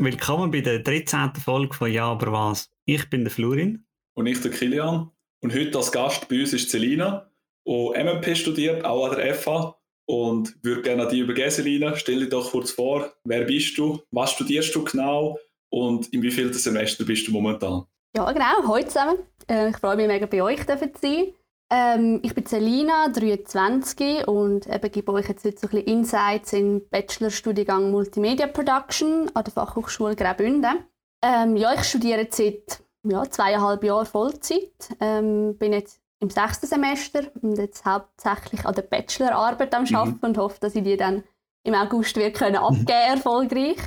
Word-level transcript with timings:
Willkommen 0.00 0.52
bei 0.52 0.60
der 0.60 0.78
13. 0.78 1.32
Folge 1.44 1.74
von 1.74 1.90
Ja, 1.90 2.04
aber 2.04 2.30
was? 2.30 2.70
Ich 2.84 3.10
bin 3.10 3.24
der 3.24 3.32
Florin. 3.32 3.84
Und 4.14 4.26
ich 4.26 4.40
der 4.40 4.52
Kilian. 4.52 5.10
Und 5.42 5.52
heute 5.52 5.76
als 5.76 5.90
Gast 5.90 6.28
bei 6.28 6.38
uns 6.38 6.52
ist 6.52 6.70
Selina, 6.70 7.28
die 7.66 7.92
MMP 8.04 8.36
studiert, 8.36 8.84
auch 8.84 9.10
an 9.10 9.16
der 9.16 9.34
FH. 9.34 9.76
Und 10.06 10.56
würde 10.62 10.82
gerne 10.82 11.02
an 11.02 11.08
dich 11.08 11.18
übergeben, 11.18 11.50
Selina. 11.50 11.96
Stell 11.96 12.20
dich 12.20 12.28
doch 12.28 12.48
kurz 12.52 12.70
vor, 12.70 13.12
wer 13.24 13.42
bist 13.42 13.76
du, 13.76 14.00
was 14.12 14.30
studierst 14.30 14.72
du 14.76 14.84
genau 14.84 15.36
und 15.68 16.06
in 16.12 16.22
wie 16.22 16.30
vielen 16.30 16.52
Semester 16.52 17.04
bist 17.04 17.26
du 17.26 17.32
momentan? 17.32 17.84
Ja, 18.16 18.30
genau, 18.30 18.68
heute 18.68 18.86
zusammen. 18.86 19.18
Äh, 19.50 19.70
ich 19.70 19.76
freue 19.78 19.96
mich 19.96 20.06
mega, 20.06 20.26
bei 20.26 20.40
euch 20.40 20.64
zu 20.64 20.78
sein. 20.78 21.34
Ähm, 21.70 22.20
ich 22.22 22.34
bin 22.34 22.46
Selina, 22.46 23.08
23 23.08 24.26
und 24.26 24.66
eben 24.66 24.90
gebe 24.90 25.12
euch 25.12 25.28
jetzt 25.28 25.44
heute 25.44 25.58
so 25.58 25.66
ein 25.66 25.70
bisschen 25.70 25.86
Insights 25.86 26.52
im 26.54 26.88
Bachelorstudiengang 26.88 27.90
Multimedia 27.90 28.46
Production 28.46 29.30
an 29.34 29.44
der 29.44 29.52
Fachhochschule 29.52 30.16
Graubünden. 30.16 30.84
Ähm, 31.22 31.56
ja, 31.56 31.74
ich 31.74 31.84
studiere 31.84 32.20
jetzt 32.20 32.38
seit 32.38 32.82
ja, 33.02 33.28
zweieinhalb 33.28 33.84
Jahren 33.84 34.06
Vollzeit. 34.06 34.96
Ähm, 35.00 35.58
bin 35.58 35.74
jetzt 35.74 36.00
im 36.20 36.30
sechsten 36.30 36.66
Semester 36.66 37.24
und 37.42 37.56
jetzt 37.58 37.84
hauptsächlich 37.84 38.64
an 38.64 38.74
der 38.74 38.82
Bachelorarbeit 38.82 39.74
am 39.74 39.84
Arbeiten 39.94 40.18
mhm. 40.22 40.28
und 40.28 40.38
hoffe, 40.38 40.58
dass 40.60 40.74
ich 40.74 40.84
die 40.84 40.96
dann 40.96 41.22
im 41.64 41.74
August 41.74 42.16
wieder 42.16 42.30
können 42.30 42.56
abgeben 42.56 42.84
mhm. 42.84 42.88
erfolgreich. 43.14 43.78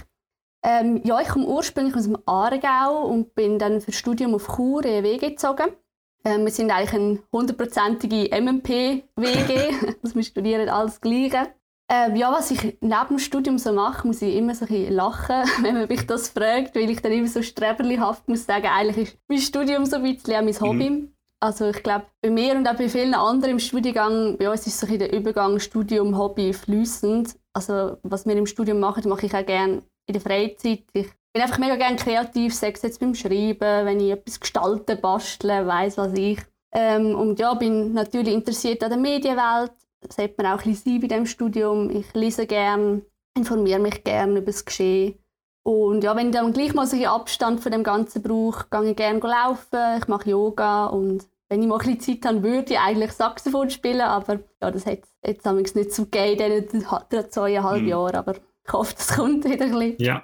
Ähm, 0.63 1.01
ja, 1.03 1.19
ich 1.19 1.29
komme 1.29 1.47
ursprünglich 1.47 1.95
aus 1.95 2.03
dem 2.03 2.17
Aargau 2.27 3.07
und 3.07 3.33
bin 3.33 3.57
dann 3.57 3.81
für 3.81 3.87
das 3.87 3.95
Studium 3.95 4.35
auf 4.35 4.55
Chur 4.55 4.85
in 4.85 5.03
WG 5.03 5.29
gezogen. 5.29 5.75
Ähm, 6.23 6.45
wir 6.45 6.51
sind 6.51 6.71
eigentlich 6.71 6.93
eine 6.93 7.19
hundertprozentige 7.31 8.29
MMP-WG, 8.39 9.05
also 10.03 10.15
wir 10.15 10.23
studieren 10.23 10.69
alles 10.69 11.01
Gleiche. 11.01 11.53
Ähm, 11.93 12.15
ja, 12.15 12.31
was 12.31 12.51
ich 12.51 12.77
neben 12.79 13.07
dem 13.09 13.19
Studium 13.19 13.57
so 13.57 13.73
mache, 13.73 14.07
muss 14.07 14.21
ich 14.21 14.35
immer 14.35 14.55
so 14.55 14.65
ein 14.65 14.93
lachen, 14.93 15.43
wenn 15.61 15.75
man 15.75 15.87
mich 15.89 16.07
das 16.07 16.29
fragt, 16.29 16.75
weil 16.75 16.89
ich 16.89 17.01
dann 17.01 17.11
immer 17.11 17.27
so 17.27 17.41
streberlihaft 17.41 18.29
muss 18.29 18.45
sagen, 18.45 18.67
eigentlich 18.67 19.09
ist 19.09 19.17
mein 19.27 19.39
Studium 19.39 19.85
so 19.85 19.97
ein 19.97 20.03
bisschen 20.03 20.35
auch 20.35 20.41
mein 20.41 20.61
Hobby. 20.61 20.89
Mhm. 20.89 21.13
Also 21.43 21.69
ich 21.69 21.81
glaube, 21.81 22.05
bei 22.21 22.29
mir 22.29 22.55
und 22.55 22.67
auch 22.67 22.75
bei 22.75 22.87
vielen 22.87 23.15
anderen 23.15 23.53
im 23.53 23.59
Studiengang, 23.59 24.37
bei 24.37 24.49
uns 24.49 24.67
ist 24.67 24.79
so 24.79 24.87
ein 24.87 24.99
der 24.99 25.11
Übergang 25.11 25.59
Studium-Hobby 25.59 26.53
fließend. 26.53 27.35
Also 27.53 27.97
was 28.03 28.27
wir 28.27 28.37
im 28.37 28.45
Studium 28.45 28.79
machen, 28.79 29.09
mache 29.09 29.25
ich 29.25 29.33
auch 29.33 29.45
gerne 29.45 29.81
in 30.05 30.13
der 30.13 30.21
Freizeit. 30.21 30.83
Ich 30.93 31.09
bin 31.33 31.41
einfach 31.41 31.59
mega 31.59 31.75
gerne 31.75 31.95
kreativ, 31.95 32.53
sei 32.53 32.71
es 32.71 32.81
jetzt 32.81 32.99
beim 32.99 33.15
Schreiben, 33.15 33.85
wenn 33.85 33.99
ich 33.99 34.11
etwas 34.11 34.39
gestalten, 34.39 34.99
basteln, 34.99 35.67
weiß 35.67 35.97
was 35.97 36.13
ich. 36.13 36.39
Ähm, 36.73 37.15
und 37.15 37.39
ja, 37.39 37.53
bin 37.53 37.93
natürlich 37.93 38.33
interessiert 38.33 38.83
an 38.83 38.89
der 38.89 38.99
Medienwelt. 38.99 39.73
Das 40.01 40.17
hat 40.17 40.37
man 40.37 40.47
auch 40.47 40.63
ein 40.65 40.71
bisschen 40.71 40.99
bei 40.99 41.07
diesem 41.07 41.25
Studium. 41.25 41.89
Ich 41.89 42.13
lese 42.13 42.47
gerne, 42.47 43.03
informiere 43.37 43.79
mich 43.79 44.03
gerne 44.03 44.39
über 44.39 44.47
das 44.47 44.65
Geschehen. 44.65 45.15
Und 45.63 46.03
ja, 46.03 46.15
wenn 46.15 46.27
ich 46.27 46.33
dann 46.33 46.53
gleich 46.53 46.73
mal 46.73 46.87
so 46.87 46.95
einen 46.95 47.05
Abstand 47.05 47.61
von 47.61 47.71
dem 47.71 47.83
Ganzen 47.83 48.23
brauche, 48.23 48.65
gehe 48.71 48.91
ich 48.91 48.95
gerne 48.95 49.19
laufen, 49.19 49.99
ich 49.99 50.07
mache 50.07 50.29
Yoga 50.29 50.87
und 50.87 51.27
wenn 51.49 51.61
ich 51.61 51.67
mal 51.67 51.79
ein 51.79 51.95
bisschen 51.95 52.21
Zeit 52.21 52.33
habe, 52.33 52.43
würde 52.43 52.73
ich 52.73 52.79
eigentlich 52.79 53.11
Saxophon 53.11 53.69
spielen, 53.69 54.01
aber 54.01 54.39
ja, 54.61 54.71
das 54.71 54.85
hat 54.85 55.01
jetzt 55.23 55.75
nicht 55.75 55.93
so 55.93 56.05
gegeben 56.05 56.51
in 56.51 56.67
diesen 56.67 57.29
zweieinhalb 57.29 57.81
mhm. 57.81 57.87
Jahren, 57.89 58.15
aber 58.15 58.35
ich 58.35 58.73
hoffe, 58.73 58.95
das 58.95 59.15
kommt 59.15 59.43
wieder 59.43 59.65
ein 59.65 59.71
bisschen. 59.71 59.95
Ja. 59.99 60.23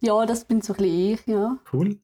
Ja, 0.00 0.24
das 0.26 0.44
bin 0.44 0.60
so 0.60 0.72
ein 0.74 0.76
bisschen 0.78 1.12
ich, 1.14 1.26
ja. 1.26 1.58
Cool. 1.72 1.98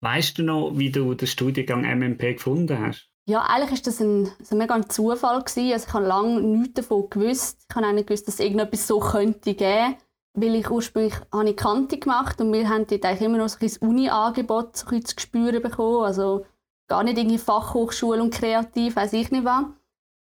Weißt 0.00 0.38
du 0.38 0.42
noch, 0.42 0.72
wie 0.74 0.90
du 0.90 1.14
den 1.14 1.26
Studiengang 1.26 1.82
MMP 1.82 2.34
gefunden 2.34 2.78
hast? 2.78 3.10
Ja, 3.26 3.42
eigentlich 3.42 3.80
war 3.80 3.84
das 3.84 4.00
ein, 4.00 4.30
so 4.42 4.54
mega 4.54 4.74
ein 4.74 4.88
Zufall. 4.90 5.42
Gewesen. 5.42 5.72
Also 5.72 5.86
ich 5.88 5.94
habe 5.94 6.06
lange 6.06 6.42
nichts 6.42 6.74
davon 6.74 7.08
gewusst. 7.08 7.64
Ich 7.68 7.76
habe 7.76 7.86
auch 7.86 7.92
nicht 7.92 8.06
gewusst, 8.06 8.28
dass 8.28 8.34
es 8.34 8.40
irgendetwas 8.40 8.86
so 8.86 9.00
könnte 9.00 9.54
geben 9.54 9.96
weil 10.34 10.56
ich 10.56 10.68
ursprünglich 10.68 11.14
habe 11.32 11.48
ich 11.48 11.56
Kante 11.56 11.98
gemacht 11.98 12.40
und 12.40 12.52
wir 12.52 12.68
haben 12.68 12.86
dort 12.86 13.04
eigentlich 13.04 13.22
immer 13.22 13.38
noch 13.38 13.48
so 13.48 13.58
ein 13.60 13.88
Uni-Angebot 13.88 14.76
so 14.76 14.86
zu 14.86 15.14
spüren 15.16 15.62
bekommen. 15.62 16.04
Also 16.04 16.44
gar 16.88 17.04
nicht 17.04 17.16
irgendwie 17.16 17.38
Fachhochschule 17.38 18.20
und 18.20 18.34
kreativ, 18.34 18.96
weiß 18.96 19.12
ich 19.12 19.30
nicht 19.30 19.44
was. 19.44 19.64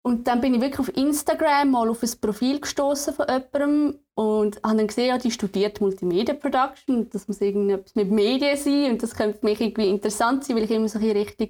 Und 0.07 0.29
dann 0.29 0.41
bin 0.41 0.55
ich 0.55 0.61
wirklich 0.61 0.79
auf 0.79 0.97
Instagram 0.97 1.73
mal 1.73 1.89
auf 1.89 2.01
ein 2.01 2.21
Profil 2.21 2.61
gestoßen 2.61 3.13
von 3.13 3.27
jemandem 3.29 3.99
und 4.15 4.63
habe 4.63 4.77
dann 4.77 4.87
gesehen, 4.87 5.09
ja, 5.09 5.19
die 5.19 5.33
studiert 5.33 5.81
Multimedia 5.81 6.33
Production, 6.33 7.11
das 7.11 7.27
muss 7.27 7.41
irgendetwas 7.41 7.97
mit 7.97 8.13
Medien 8.13 8.57
sein 8.57 8.93
und 8.93 9.03
das 9.03 9.17
könnte 9.17 9.41
für 9.41 9.47
mich 9.47 9.61
irgendwie 9.61 9.89
interessant 9.89 10.45
sein, 10.45 10.55
weil 10.55 10.63
ich 10.63 10.71
immer 10.71 10.89
so 10.89 11.01
in 11.01 11.11
Richtung 11.11 11.49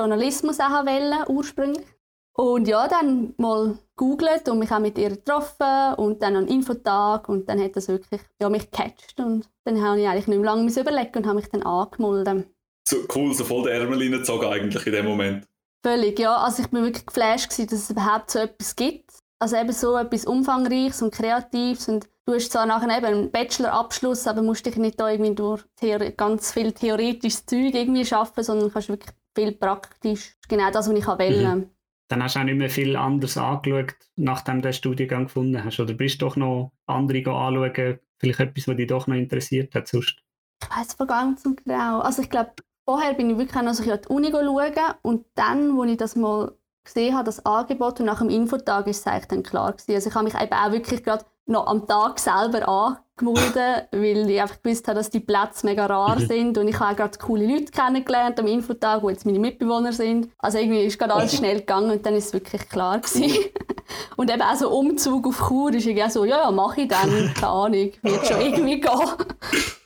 Journalismus 0.00 0.58
auch 0.58 0.86
wollte, 0.86 1.30
ursprünglich. 1.30 1.84
Und 2.32 2.66
ja, 2.66 2.88
dann 2.88 3.34
mal 3.36 3.76
googelt 3.94 4.48
und 4.48 4.58
mich 4.58 4.72
auch 4.72 4.78
mit 4.78 4.96
ihr 4.96 5.10
getroffen 5.10 5.94
und 5.98 6.22
dann 6.22 6.36
an 6.36 6.48
Infotag 6.48 7.28
und 7.28 7.46
dann 7.46 7.62
hat 7.62 7.76
das 7.76 7.88
wirklich 7.88 8.22
ja, 8.40 8.48
mich 8.48 8.70
gecatcht 8.70 9.20
und 9.20 9.50
dann 9.64 9.82
habe 9.82 10.00
ich 10.00 10.08
eigentlich 10.08 10.28
nicht 10.28 10.38
mehr 10.38 10.46
lange 10.46 10.72
überlegt 10.72 11.14
und 11.14 11.26
habe 11.26 11.36
mich 11.36 11.50
dann 11.50 11.62
angemeldet. 11.62 12.46
So 12.88 12.96
cool, 13.14 13.34
so 13.34 13.44
voll 13.44 13.64
der 13.64 13.74
Ärmel 13.74 13.98
reingezogen 13.98 14.48
eigentlich 14.48 14.86
in 14.86 14.92
dem 14.94 15.04
Moment. 15.04 15.46
Völlig, 15.84 16.18
ja. 16.18 16.36
Also 16.36 16.62
ich 16.62 16.70
bin 16.70 16.82
wirklich 16.82 17.06
geflasht, 17.06 17.50
gewesen, 17.50 17.68
dass 17.68 17.80
es 17.80 17.90
überhaupt 17.90 18.30
so 18.30 18.38
etwas 18.40 18.76
gibt. 18.76 19.12
Also 19.40 19.56
eben 19.56 19.72
so 19.72 19.96
etwas 19.96 20.24
Umfangreiches 20.24 21.02
und 21.02 21.14
Kreatives. 21.14 21.88
Und 21.88 22.08
du 22.26 22.34
hast 22.34 22.50
zwar 22.50 22.66
nachher 22.66 22.96
eben 22.96 23.06
einen 23.06 23.30
Bachelorabschluss, 23.30 24.26
aber 24.26 24.42
musst 24.42 24.66
dich 24.66 24.76
nicht 24.76 24.98
da 24.98 25.10
irgendwie 25.10 25.34
durch 25.34 25.64
ganz 26.16 26.52
viel 26.52 26.72
theoretisches 26.72 27.46
Zeug 27.46 27.74
irgendwie 27.74 28.04
schaffen, 28.04 28.42
sondern 28.42 28.72
kannst 28.72 28.88
wirklich 28.88 29.14
viel 29.34 29.52
praktisch 29.52 30.36
genau 30.48 30.70
das, 30.70 30.88
was 30.88 30.98
ich 30.98 31.06
wählen 31.06 31.58
mhm. 31.58 31.70
Dann 32.08 32.22
hast 32.22 32.36
du 32.36 32.40
auch 32.40 32.44
nicht 32.44 32.56
mehr 32.56 32.70
viel 32.70 32.96
anders 32.96 33.36
angeschaut, 33.36 33.94
nachdem 34.16 34.56
du 34.56 34.62
den 34.62 34.72
Studiengang 34.72 35.24
gefunden 35.24 35.62
hast. 35.62 35.78
Oder 35.78 35.92
bist 35.92 36.20
du 36.20 36.26
doch 36.26 36.36
noch 36.36 36.72
andere 36.86 37.18
anschauen, 37.18 37.98
vielleicht 38.18 38.40
etwas, 38.40 38.66
was 38.66 38.76
dich 38.76 38.86
doch 38.86 39.06
noch 39.06 39.14
interessiert 39.14 39.74
hat 39.74 39.88
sonst? 39.88 40.16
Ich 40.62 40.70
weiß 40.70 40.96
es 40.98 41.06
ganz 41.06 41.42
genau. 41.42 42.00
Also 42.00 42.22
ich 42.22 42.30
glaube, 42.30 42.52
vorher 42.88 43.12
bin 43.12 43.28
ich 43.28 43.36
wirklich 43.36 43.62
noch 43.62 43.74
so 43.74 43.82
an 43.82 43.98
die 44.02 44.08
Uni 44.08 44.30
schauen 44.30 44.94
und 45.02 45.26
dann, 45.34 45.78
als 45.78 45.90
ich 45.90 45.96
das 45.98 46.16
mal 46.16 46.52
gesehen 46.84 47.14
habe, 47.14 47.26
das 47.26 47.44
Angebot 47.44 48.00
und 48.00 48.06
nach 48.06 48.20
dem 48.20 48.30
Infotag 48.30 48.86
ist 48.86 49.00
es 49.00 49.06
eigentlich 49.06 49.26
dann 49.26 49.42
klar 49.42 49.72
gewesen. 49.72 49.94
Also 49.94 50.08
ich 50.08 50.14
habe 50.14 50.24
mich 50.24 50.34
eben 50.34 50.54
auch 50.54 50.72
wirklich 50.72 51.04
gerade 51.04 51.26
noch 51.44 51.66
am 51.66 51.86
Tag 51.86 52.18
selber 52.18 52.66
angemeldet, 52.66 53.88
weil 53.92 54.30
ich 54.30 54.40
einfach 54.40 54.62
gewusst 54.62 54.88
habe, 54.88 54.96
dass 54.96 55.10
die 55.10 55.20
Plätze 55.20 55.66
mega 55.66 55.84
rar 55.84 56.18
mhm. 56.18 56.26
sind 56.28 56.56
und 56.56 56.66
ich 56.66 56.80
habe 56.80 56.92
auch 56.92 56.96
gerade 56.96 57.18
coole 57.18 57.46
Leute 57.46 57.72
kennengelernt 57.72 58.40
am 58.40 58.46
Infotag, 58.46 59.02
die 59.02 59.08
jetzt 59.08 59.26
meine 59.26 59.38
Mitbewohner 59.38 59.92
sind. 59.92 60.30
Also 60.38 60.56
irgendwie 60.56 60.84
ist 60.84 60.98
gerade 60.98 61.12
alles 61.12 61.36
schnell 61.36 61.58
gegangen 61.58 61.90
und 61.90 62.06
dann 62.06 62.14
ist 62.14 62.28
es 62.28 62.32
wirklich 62.32 62.70
klar 62.70 63.00
gewesen. 63.00 63.36
und 64.16 64.30
eben 64.30 64.40
auch 64.40 64.56
so 64.56 64.70
Umzug 64.70 65.26
auf 65.26 65.46
Chur 65.46 65.74
ist 65.74 65.84
irgendwie 65.84 66.04
auch 66.04 66.10
so, 66.10 66.24
ja, 66.24 66.38
ja, 66.38 66.50
mache 66.50 66.80
ich 66.80 66.88
dann, 66.88 67.34
keine 67.34 67.52
Ahnung, 67.52 67.92
wird 68.00 68.26
schon 68.26 68.40
irgendwie 68.40 68.80
gehen. 68.80 69.77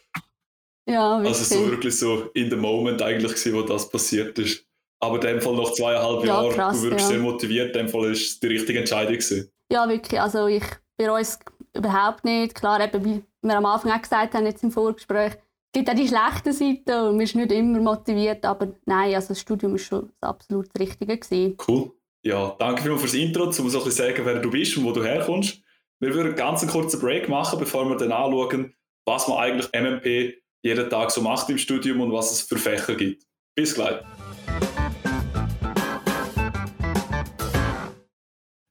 Ja, 0.86 1.18
wirklich. 1.18 1.38
Also 1.38 1.56
so 1.56 1.70
wirklich 1.70 1.98
so 1.98 2.30
in 2.34 2.50
the 2.50 2.56
moment 2.56 3.00
eigentlich 3.02 3.32
gewesen, 3.32 3.54
wo 3.54 3.62
das 3.62 3.88
passiert 3.88 4.38
ist. 4.38 4.64
Aber 5.00 5.16
in 5.16 5.20
dem 5.20 5.40
Fall 5.40 5.56
nach 5.56 5.72
zweieinhalb 5.72 6.24
ja, 6.24 6.42
Jahren, 6.42 6.54
krass, 6.54 6.80
du 6.80 6.90
wirkst 6.90 7.06
ja. 7.06 7.06
sehr 7.06 7.18
motiviert, 7.18 7.76
in 7.76 7.86
dem 7.86 7.88
Fall 7.88 8.12
ist 8.12 8.22
es 8.22 8.40
die 8.40 8.46
richtige 8.46 8.78
Entscheidung 8.78 9.14
gewesen. 9.14 9.50
Ja, 9.70 9.88
wirklich. 9.88 10.20
Also 10.20 10.46
ich 10.46 10.64
bereue 10.96 11.22
es 11.22 11.38
überhaupt 11.74 12.24
nicht. 12.24 12.54
Klar, 12.54 12.80
eben, 12.80 13.04
wie 13.04 13.22
wir 13.42 13.56
am 13.56 13.66
Anfang 13.66 13.92
auch 13.92 14.02
gesagt 14.02 14.34
haben, 14.34 14.46
jetzt 14.46 14.62
im 14.62 14.70
Vorgespräch, 14.70 15.32
es 15.34 15.80
gibt 15.80 15.90
auch 15.90 15.94
die 15.94 16.06
schlechten 16.06 16.52
Seiten 16.52 17.08
und 17.08 17.16
man 17.16 17.20
ist 17.22 17.34
nicht 17.34 17.50
immer 17.50 17.80
motiviert, 17.80 18.44
aber 18.44 18.74
nein, 18.84 19.14
also 19.14 19.28
das 19.28 19.40
Studium 19.40 19.72
war 19.72 19.78
schon 19.78 20.10
das 20.20 20.28
absolut 20.28 20.68
Richtige. 20.78 21.16
Gewesen. 21.16 21.56
Cool. 21.66 21.92
Ja, 22.24 22.54
danke 22.58 22.82
vielmals 22.82 23.02
fürs 23.02 23.14
Intro, 23.14 23.44
um 23.44 23.52
so 23.52 23.62
ein 23.62 23.72
bisschen 23.72 23.90
sagen, 23.90 24.24
wer 24.24 24.38
du 24.38 24.50
bist 24.50 24.76
und 24.76 24.84
wo 24.84 24.92
du 24.92 25.02
herkommst. 25.02 25.60
Wir 25.98 26.14
würden 26.14 26.36
ganz 26.36 26.62
einen 26.62 26.70
kurzen 26.70 27.00
Break 27.00 27.28
machen, 27.28 27.58
bevor 27.58 27.88
wir 27.88 27.96
dann 27.96 28.12
anschauen, 28.12 28.74
was 29.04 29.26
man 29.26 29.38
eigentlich 29.38 29.70
MMP 29.72 30.41
jeden 30.62 30.88
Tag 30.88 31.10
so 31.10 31.20
macht 31.20 31.50
im 31.50 31.58
Studium 31.58 32.00
und 32.00 32.12
was 32.12 32.32
es 32.32 32.42
für 32.42 32.56
Fächer 32.56 32.94
gibt. 32.94 33.24
Bis 33.54 33.74
gleich. 33.74 34.00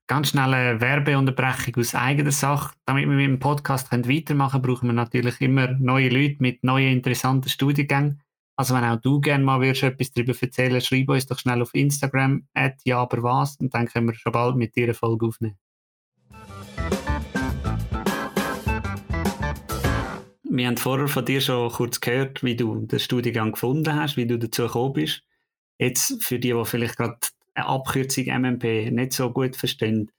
Ganz 0.07 0.29
schnelle 0.29 0.81
Werbeunterbrechung 0.81 1.75
aus 1.77 1.95
eigener 1.95 2.31
Sache. 2.31 2.73
Damit 2.85 3.07
wir 3.07 3.15
mit 3.15 3.27
dem 3.27 3.39
Podcast 3.39 3.91
weitermachen 3.91 4.61
können, 4.61 4.75
brauchen 4.75 4.89
wir 4.89 4.93
natürlich 4.93 5.39
immer 5.39 5.67
neue 5.79 6.09
Leute 6.09 6.37
mit 6.39 6.63
neuen 6.63 6.97
interessanten 6.97 7.49
Studiengängen. 7.49 8.21
Also 8.57 8.75
wenn 8.75 8.83
auch 8.83 8.99
du 8.99 9.21
gerne 9.21 9.43
mal 9.43 9.61
würdest, 9.61 9.83
etwas 9.83 10.11
darüber 10.11 10.33
erzählen 10.39 10.81
schreib 10.81 11.09
uns 11.09 11.27
doch 11.27 11.39
schnell 11.39 11.61
auf 11.61 11.73
Instagram, 11.73 12.45
ja 12.83 12.97
aber 12.99 13.23
was, 13.23 13.55
und 13.57 13.73
dann 13.73 13.87
können 13.87 14.07
wir 14.07 14.13
schon 14.13 14.33
bald 14.33 14.55
mit 14.57 14.75
dir 14.75 14.83
eine 14.83 14.93
Folge 14.93 15.25
aufnehmen. 15.25 15.57
Wir 20.53 20.67
haben 20.67 20.77
vorher 20.77 21.07
von 21.07 21.25
dir 21.25 21.39
schon 21.39 21.71
kurz 21.71 22.01
gehört, 22.01 22.43
wie 22.43 22.57
du 22.57 22.85
den 22.85 22.99
Studiengang 22.99 23.53
gefunden 23.53 23.95
hast, 23.95 24.17
wie 24.17 24.27
du 24.27 24.37
dazu 24.37 24.63
gekommen 24.63 24.93
bist. 24.93 25.23
Jetzt 25.79 26.21
für 26.21 26.39
die, 26.39 26.51
die 26.51 26.65
vielleicht 26.65 26.97
gerade 26.97 27.17
eine 27.53 27.67
Abkürzung 27.67 28.25
MMP 28.25 28.91
nicht 28.91 29.13
so 29.13 29.31
gut 29.31 29.55
verstehen, 29.55 30.11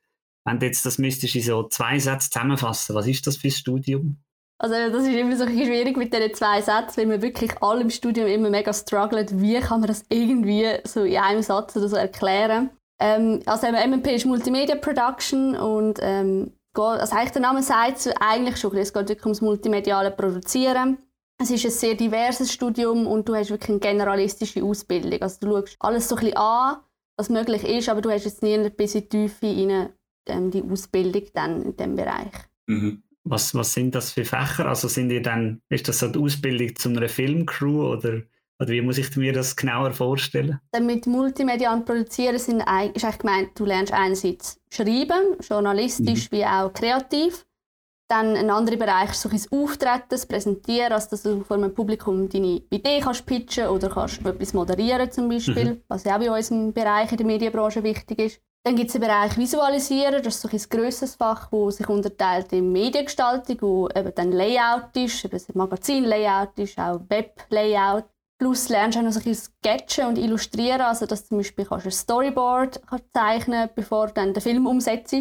wenn 0.44 0.58
du 0.58 0.66
jetzt 0.66 0.86
das 0.86 0.98
müsstest 0.98 1.36
in 1.36 1.42
so 1.42 1.68
zwei 1.68 1.98
Sätze 1.98 2.30
zusammenfassen, 2.30 2.94
was 2.94 3.06
ist 3.06 3.26
das 3.26 3.36
für 3.36 3.48
ein 3.48 3.52
Studium? 3.52 4.16
Also 4.58 4.74
das 4.74 5.06
ist 5.06 5.14
immer 5.14 5.36
so 5.36 5.44
ein 5.44 5.50
schwierig 5.50 5.96
mit 5.96 6.14
diesen 6.14 6.34
zwei 6.34 6.62
Sätzen, 6.62 6.96
weil 6.96 7.10
wir 7.10 7.22
wirklich 7.22 7.52
alle 7.60 7.82
im 7.82 7.90
Studium 7.90 8.26
immer 8.26 8.48
mega 8.48 8.72
strugglen, 8.72 9.26
wie 9.40 9.60
kann 9.60 9.80
man 9.80 9.88
das 9.88 10.04
irgendwie 10.08 10.66
so 10.84 11.04
in 11.04 11.18
einem 11.18 11.42
Satz 11.42 11.76
oder 11.76 11.88
so 11.88 11.96
erklären. 11.96 12.70
Ähm, 13.00 13.40
also 13.44 13.66
MMP 13.66 14.06
ist 14.14 14.24
Multimedia 14.24 14.76
Production 14.76 15.56
und 15.56 15.98
ähm, 16.00 16.52
also 16.74 17.14
eigentlich 17.14 17.32
der 17.32 17.42
Name 17.42 17.62
sagt 17.62 17.98
es 17.98 18.08
eigentlich 18.20 18.56
schon, 18.56 18.76
es 18.76 18.92
geht 18.92 19.08
wirklich 19.08 19.24
ums 19.24 19.40
multimediale 19.40 20.10
Produzieren. 20.10 20.98
es 21.38 21.50
ist 21.50 21.64
ein 21.64 21.70
sehr 21.70 21.94
diverses 21.94 22.52
Studium 22.52 23.06
und 23.06 23.28
du 23.28 23.34
hast 23.34 23.50
wirklich 23.50 23.70
eine 23.70 23.80
generalistische 23.80 24.62
Ausbildung. 24.62 25.20
Also 25.20 25.38
du 25.40 25.48
schaust 25.48 25.76
alles 25.80 26.08
so 26.08 26.16
ein 26.16 26.20
bisschen 26.20 26.36
an, 26.36 26.76
was 27.16 27.28
möglich 27.28 27.64
ist, 27.64 27.88
aber 27.88 28.00
du 28.00 28.10
hast 28.10 28.24
jetzt 28.24 28.42
nie 28.42 28.70
bis 28.70 28.94
in 28.94 29.02
die 29.02 29.08
Tiefe 29.08 29.46
rein, 29.46 29.88
ähm, 30.26 30.50
die 30.50 30.62
Ausbildung 30.62 31.24
dann 31.34 31.62
in 31.62 31.76
diesem 31.76 31.96
Bereich. 31.96 32.32
Mhm. 32.66 33.02
Was, 33.24 33.54
was 33.54 33.72
sind 33.72 33.94
das 33.94 34.10
für 34.10 34.24
Fächer? 34.24 34.66
Also 34.66 34.88
sind 34.88 35.10
ihr 35.10 35.22
dann, 35.22 35.62
ist 35.68 35.86
das 35.86 36.00
so 36.00 36.08
die 36.08 36.18
Ausbildung 36.18 36.74
zu 36.74 36.88
einer 36.88 37.08
Filmcrew 37.08 37.92
oder, 37.92 38.22
oder 38.62 38.70
wie 38.70 38.80
muss 38.80 38.98
ich 38.98 39.14
mir 39.16 39.32
das 39.32 39.56
genauer 39.56 39.92
vorstellen? 39.92 40.60
Mit 40.80 41.06
Multimedia 41.06 41.72
und 41.72 41.84
Produzieren 41.84 42.38
sind, 42.38 42.60
ist 42.60 42.68
eigentlich 42.68 43.18
gemeint, 43.18 43.50
du 43.56 43.64
lernst 43.64 43.92
einerseits 43.92 44.60
schreiben, 44.72 45.36
journalistisch 45.40 46.30
mhm. 46.30 46.36
wie 46.36 46.44
auch 46.46 46.72
kreativ. 46.72 47.44
Dann 48.08 48.36
ein 48.36 48.50
anderer 48.50 48.76
Bereich 48.76 49.10
ist 49.10 49.22
so 49.22 49.30
ein 49.30 49.62
Auftreten, 49.62 50.04
das 50.10 50.26
Präsentieren, 50.26 50.92
also 50.92 51.10
dass 51.10 51.22
du 51.22 51.42
vor 51.44 51.56
einem 51.56 51.74
Publikum 51.74 52.28
deine 52.28 52.62
Idee 52.70 53.00
kannst 53.00 53.26
pitchen 53.26 53.68
oder 53.68 53.88
kannst 53.88 54.24
etwas 54.24 54.52
moderieren 54.52 55.10
zum 55.10 55.28
Beispiel, 55.28 55.64
mhm. 55.64 55.80
was 55.88 56.04
ja 56.04 56.16
auch 56.16 56.20
in 56.20 56.28
unserem 56.28 56.72
Bereich 56.72 57.10
in 57.10 57.16
der 57.16 57.26
Medienbranche 57.26 57.82
wichtig 57.82 58.18
ist. 58.18 58.40
Dann 58.64 58.76
gibt 58.76 58.88
es 58.88 58.92
den 58.92 59.00
Bereich 59.00 59.36
Visualisieren, 59.36 60.22
das 60.22 60.36
ist 60.36 60.42
so 60.42 60.48
ein 60.48 60.60
grösseres 60.70 61.16
Fach, 61.16 61.50
das 61.50 61.78
sich 61.78 61.88
unterteilt 61.88 62.52
in 62.52 62.70
Mediengestaltung, 62.70 63.56
wo 63.60 63.88
eben 63.88 64.14
dann 64.14 64.30
Layout 64.30 64.94
ist, 64.94 65.24
eben 65.24 65.32
das 65.32 65.52
Magazin-Layout 65.52 66.58
ist, 66.58 66.78
auch 66.78 67.00
Web-Layout. 67.08 68.04
Plus 68.42 68.70
lernst 68.70 68.96
du 68.96 69.00
auch 69.00 69.04
noch 69.04 69.12
so 69.12 69.20
ein 69.24 69.36
Sketchen 69.36 70.08
und 70.08 70.18
Illustrieren, 70.18 70.80
also 70.80 71.06
dass 71.06 71.28
zum 71.28 71.38
Beispiel 71.38 71.64
kannst 71.64 71.86
ein 71.86 71.92
Storyboard 71.92 72.82
kannst 72.88 73.04
zeichnen 73.14 73.70
bevor 73.72 74.08
du 74.08 74.14
dann 74.14 74.34
den 74.34 74.40
Film 74.40 74.66
umsetzt. 74.66 75.12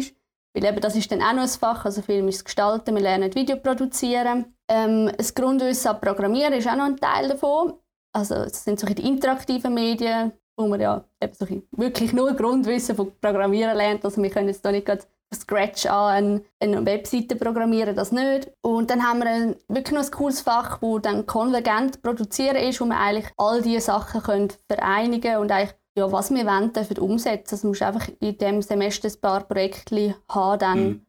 Weil 0.52 0.64
eben 0.64 0.80
das 0.80 0.96
ist 0.96 1.12
dann 1.12 1.22
auch 1.22 1.32
noch 1.32 1.42
ein 1.42 1.48
Fach, 1.48 1.84
also 1.84 2.02
Film 2.02 2.26
ist 2.26 2.44
gestalten, 2.44 2.96
wir 2.96 3.00
lernen 3.00 3.32
Video 3.32 3.58
produzieren. 3.58 4.56
Ähm, 4.68 5.12
das 5.16 5.32
Grundwissen 5.36 5.92
an 5.92 6.00
Programmieren 6.00 6.52
ist 6.54 6.66
auch 6.66 6.74
noch 6.74 6.86
ein 6.86 6.96
Teil 6.96 7.28
davon. 7.28 7.74
Also 8.12 8.34
es 8.34 8.64
sind 8.64 8.80
solche 8.80 9.00
interaktiven 9.00 9.72
Medien, 9.72 10.32
wo 10.56 10.66
man 10.66 10.80
ja 10.80 11.04
eben 11.22 11.32
so 11.32 11.46
wirklich 11.76 12.12
nur 12.12 12.34
Grundwissen 12.34 12.96
von 12.96 13.12
Programmieren 13.20 13.76
lernt. 13.76 14.04
Also 14.04 14.20
wir 14.20 14.30
können 14.30 14.48
jetzt 14.48 14.64
da 14.64 14.72
nicht 14.72 14.86
gerade 14.86 15.04
Scratch 15.34 15.86
an 15.86 16.42
eine 16.60 16.86
Webseite 16.86 17.36
programmieren, 17.36 17.96
das 17.96 18.12
nicht. 18.12 18.50
Und 18.60 18.90
dann 18.90 19.06
haben 19.06 19.20
wir 19.20 19.26
ein, 19.26 19.56
wirklich 19.68 19.98
noch 19.98 20.04
ein 20.04 20.10
cooles 20.10 20.40
Fach, 20.40 20.80
wo 20.82 20.98
dann 20.98 21.26
konvergent 21.26 22.02
produzieren 22.02 22.56
ist, 22.56 22.80
wo 22.80 22.84
wir 22.84 22.98
eigentlich 22.98 23.32
all 23.36 23.62
diese 23.62 23.80
Sachen 23.80 24.22
können 24.22 24.52
vereinigen 24.68 25.38
und 25.38 25.50
eigentlich 25.50 25.74
ja, 25.94 26.10
was 26.10 26.30
wir 26.30 26.46
wollen, 26.46 26.72
dürfen 26.72 26.98
umsetzen. 26.98 27.54
Also, 27.54 27.62
du 27.62 27.68
musst 27.68 27.82
einfach 27.82 28.08
in 28.20 28.38
diesem 28.38 28.62
Semester 28.62 29.08
ein 29.08 29.20
paar 29.20 29.44
Projekte 29.44 30.14
haben, 30.28 30.58
dann 30.58 30.84
mhm. 30.84 31.06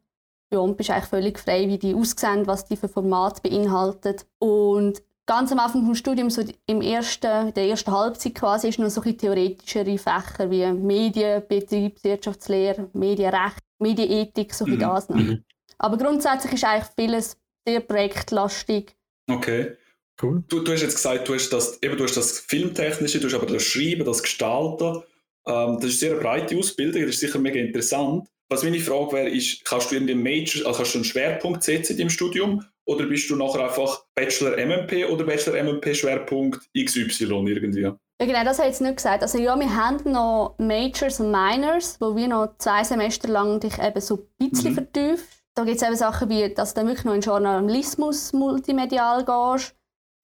ja, 0.51 0.59
und 0.59 0.75
bist 0.77 0.89
eigentlich 0.89 1.05
völlig 1.05 1.39
frei, 1.39 1.67
wie 1.67 1.77
die 1.77 1.95
aussehen, 1.95 2.47
was 2.47 2.65
die 2.65 2.75
für 2.75 2.89
Format 2.89 3.41
beinhalten. 3.41 4.15
Und 4.39 5.01
ganz 5.25 5.51
am 5.51 5.59
Anfang 5.59 5.87
des 5.87 5.97
Studiums, 5.97 6.35
so 6.35 6.43
im 6.65 6.81
ersten, 6.81 7.53
der 7.53 7.67
ersten 7.67 7.91
Halbzeit 7.91 8.35
quasi, 8.35 8.69
ist 8.69 8.79
noch 8.79 8.89
so 8.89 9.01
ein 9.01 9.17
theoretischere 9.17 9.97
Fächer 9.97 10.49
wie 10.49 10.65
Medien, 10.71 11.43
Betriebswirtschaftslehre, 11.47 12.89
Medienrecht, 12.93 13.59
Medienethik, 13.79 14.53
so 14.53 14.65
wie 14.65 14.71
mhm. 14.71 14.79
das 14.79 15.09
noch. 15.09 15.17
Mhm. 15.17 15.43
Aber 15.77 15.97
grundsätzlich 15.97 16.53
ist 16.53 16.65
eigentlich 16.65 16.89
vieles 16.97 17.37
sehr 17.65 17.79
projektlastig. 17.79 18.95
Okay. 19.29 19.77
Cool. 20.21 20.43
Du, 20.47 20.59
du 20.59 20.71
hast 20.71 20.81
jetzt 20.81 20.95
gesagt, 20.95 21.27
du 21.27 21.33
hast 21.33 21.49
das, 21.49 21.81
eben, 21.81 21.97
du 21.97 22.03
hast 22.03 22.15
das 22.15 22.39
Filmtechnische, 22.39 23.19
du 23.19 23.27
hast 23.27 23.33
aber 23.33 23.47
das 23.47 23.63
Schreiben, 23.63 24.05
das 24.05 24.21
Gestalten. 24.21 25.01
Ähm, 25.47 25.79
das 25.81 25.85
ist 25.85 26.03
eine 26.03 26.11
sehr 26.11 26.15
breite 26.15 26.57
Ausbildung, 26.57 27.01
das 27.01 27.11
ist 27.15 27.19
sicher 27.19 27.39
mega 27.39 27.59
interessant. 27.59 28.27
Was 28.49 28.63
meine 28.63 28.79
Frage 28.79 29.13
wäre, 29.13 29.29
ist, 29.29 29.65
kannst 29.65 29.91
du 29.91 29.95
in 29.95 30.05
dem 30.05 30.21
Major, 30.21 30.67
also 30.67 30.77
kannst 30.77 30.93
du 30.93 30.99
einen 30.99 31.05
Schwerpunkt 31.05 31.63
setzen 31.63 31.93
in 31.93 31.97
deinem 31.97 32.09
Studium 32.11 32.63
oder 32.85 33.06
bist 33.06 33.30
du 33.30 33.35
nachher 33.35 33.65
einfach 33.65 34.06
Bachelor 34.15 34.57
MMP 34.57 35.09
oder 35.09 35.24
Bachelor 35.24 35.63
MMP 35.63 35.95
Schwerpunkt 35.95 36.62
XY 36.77 37.45
irgendwie? 37.47 37.81
Ja, 37.81 37.97
genau, 38.19 38.44
das 38.44 38.59
habe 38.59 38.69
ich 38.69 38.74
jetzt 38.74 38.81
nicht 38.81 38.97
gesagt. 38.97 39.24
Also 39.24 39.38
ja, 39.38 39.59
wir 39.59 39.75
haben 39.75 40.12
noch 40.12 40.56
Majors 40.57 41.19
und 41.19 41.31
Minors, 41.31 41.97
wo 42.00 42.15
wir 42.15 42.27
noch 42.27 42.57
zwei 42.57 42.83
Semester 42.83 43.27
lang 43.27 43.59
dich 43.59 43.80
eben 43.80 44.01
so 44.01 44.27
ein 44.39 44.50
bisschen 44.50 44.71
mhm. 44.71 44.75
vertiefst. 44.75 45.44
Da 45.56 45.63
gibt 45.63 45.77
es 45.77 45.83
eben 45.83 45.95
Sachen 45.95 46.30
wie, 46.30 46.53
dass 46.53 46.74
du 46.74 46.80
dann 46.80 46.88
wirklich 46.88 47.06
noch 47.06 47.13
in 47.13 47.21
Journalismus 47.21 48.33
multimedial 48.33 49.24
gehst 49.24 49.75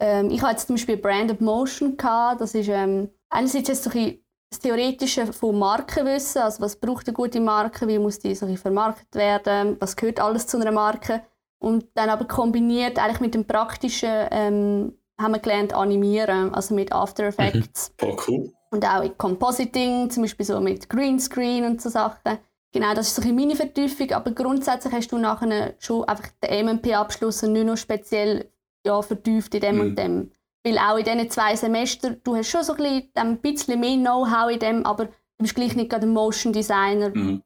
ähm, 0.01 0.31
ich 0.31 0.41
hatte 0.41 0.53
jetzt 0.53 0.67
zum 0.67 0.75
Beispiel 0.75 0.97
Branded 0.97 1.41
Motion. 1.41 1.97
Gehabt. 1.97 2.41
Das 2.41 2.56
ist 2.56 2.69
ähm, 2.69 3.09
einerseits 3.29 3.69
ist 3.69 3.83
so 3.83 3.91
ein 3.91 4.19
das 4.51 4.59
Theoretische 4.61 5.31
von 5.31 5.59
Markenwissen, 5.59 6.41
also 6.41 6.63
was 6.63 6.75
braucht 6.75 7.07
eine 7.07 7.13
gute 7.13 7.39
Marke, 7.39 7.88
wie 7.88 8.00
muss 8.00 8.17
die 8.17 8.33
so 8.33 8.47
vermarktet 8.56 9.13
werden, 9.13 9.77
was 9.79 9.95
gehört 9.95 10.19
alles 10.19 10.47
zu 10.47 10.59
einer 10.59 10.71
Marke. 10.71 11.21
Und 11.59 11.85
dann 11.94 12.09
aber 12.09 12.25
kombiniert 12.25 12.97
eigentlich 12.97 13.19
mit 13.19 13.35
dem 13.35 13.45
Praktischen 13.45 14.27
ähm, 14.31 14.94
haben 15.19 15.33
wir 15.33 15.39
gelernt 15.39 15.73
animieren, 15.73 16.53
also 16.53 16.73
mit 16.73 16.94
After 16.94 17.25
Effects. 17.25 17.94
Oh, 18.01 18.15
cool. 18.27 18.53
Und 18.71 18.85
auch 18.85 19.03
in 19.03 19.17
Compositing, 19.17 20.09
zum 20.09 20.23
Beispiel 20.23 20.45
so 20.45 20.59
mit 20.61 20.89
Greenscreen 20.89 21.65
und 21.65 21.81
so 21.81 21.89
Sachen. 21.89 22.38
Genau, 22.71 22.94
das 22.94 23.07
ist 23.07 23.15
so 23.15 23.27
ein 23.27 23.35
meine 23.35 23.56
Vertiefung, 23.56 24.11
aber 24.11 24.31
grundsätzlich 24.31 24.94
hast 24.94 25.11
du 25.11 25.17
nachher 25.17 25.73
schon 25.79 26.03
einfach 26.06 26.29
den 26.44 26.65
MMP-Abschluss 26.65 27.44
und 27.44 27.53
nicht 27.53 27.65
nur 27.65 27.77
speziell 27.77 28.51
ja, 28.85 29.01
vertieft 29.01 29.56
in 29.56 29.61
dem 29.61 29.75
mhm. 29.75 29.81
und 29.81 29.95
dem. 29.97 30.31
Weil 30.63 30.77
auch 30.77 30.97
in 30.97 31.06
diesen 31.06 31.29
zwei 31.31 31.56
Semestern, 31.56 32.21
du 32.23 32.35
hast 32.35 32.50
schon 32.50 32.63
so 32.63 32.73
ein 32.73 33.39
bisschen, 33.39 33.79
mehr 33.79 33.97
Know-how 33.97 34.51
in 34.51 34.59
dem, 34.59 34.85
aber 34.85 35.06
du 35.06 35.11
bist 35.39 35.56
gleich 35.56 35.75
nicht 35.75 35.89
gerade 35.89 36.06
ein 36.06 36.13
Motion 36.13 36.53
Designer. 36.53 37.09
Mhm. 37.09 37.41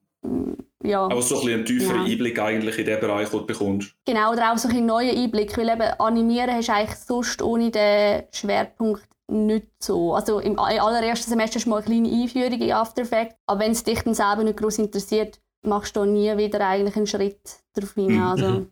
Ja. 0.84 1.04
Aber 1.06 1.22
so 1.22 1.42
ein, 1.42 1.54
ein 1.54 1.66
tieferer 1.66 1.98
ja. 1.98 2.04
Einblick 2.04 2.40
eigentlich 2.40 2.78
in 2.78 2.86
den 2.86 3.00
Bereich, 3.00 3.30
den 3.30 3.40
du 3.40 3.46
bekommst. 3.46 3.96
Genau, 4.06 4.34
oder 4.34 4.52
auch 4.52 4.58
so 4.58 4.68
ein 4.68 4.86
neuer 4.86 5.14
Einblick, 5.14 5.58
weil 5.58 5.70
eben 5.70 5.82
animieren 5.82 6.52
hast 6.52 6.68
du 6.68 6.74
eigentlich 6.74 7.00
sonst 7.00 7.42
ohne 7.42 7.72
den 7.72 8.24
Schwerpunkt 8.32 9.08
nicht 9.32 9.68
so. 9.80 10.14
Also 10.14 10.40
im 10.40 10.60
allerersten 10.60 11.30
Semester 11.30 11.56
hast 11.56 11.66
du 11.66 11.70
mal 11.70 11.78
eine 11.78 11.86
kleine 11.86 12.10
Einführung 12.10 12.62
in 12.62 12.72
After 12.72 13.04
Effects, 13.04 13.36
aber 13.48 13.62
wenn 13.62 13.72
es 13.72 13.84
dich 13.84 14.02
dann 14.02 14.14
selber 14.14 14.44
nicht 14.44 14.58
groß 14.58 14.80
interessiert, 14.80 15.40
machst 15.66 15.96
du 15.96 16.04
nie 16.04 16.36
wieder 16.38 16.68
eigentlich 16.68 16.98
einen 16.98 17.08
Schritt 17.08 17.40
darauf 17.74 17.94
hin. 17.94 18.16
Mhm. 18.16 18.22
Also, 18.22 18.48
mhm. 18.48 18.68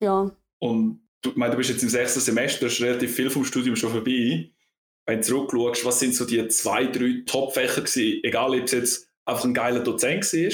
ja. 0.00 0.30
Und 0.60 1.00
du, 1.22 1.30
ich 1.30 1.36
meine, 1.36 1.50
du 1.50 1.58
bist 1.58 1.70
jetzt 1.70 1.82
im 1.82 1.88
sechsten 1.88 2.20
Semester, 2.20 2.66
ist 2.66 2.80
relativ 2.80 3.14
viel 3.14 3.30
vom 3.30 3.44
Studium 3.44 3.74
schon 3.74 3.90
vorbei. 3.90 4.50
Wenn 5.04 5.20
du 5.20 5.26
zurückschaust, 5.26 5.84
was 5.84 5.98
sind 5.98 6.14
so 6.14 6.24
die 6.24 6.46
zwei, 6.48 6.86
drei 6.86 7.22
Top-Fächer 7.26 7.82
gewesen, 7.82 8.20
egal 8.22 8.54
ob 8.56 8.64
es 8.64 8.72
jetzt 8.72 9.08
einfach 9.24 9.44
ein 9.44 9.54
geiler 9.54 9.80
Dozent 9.80 10.24
war 10.32 10.50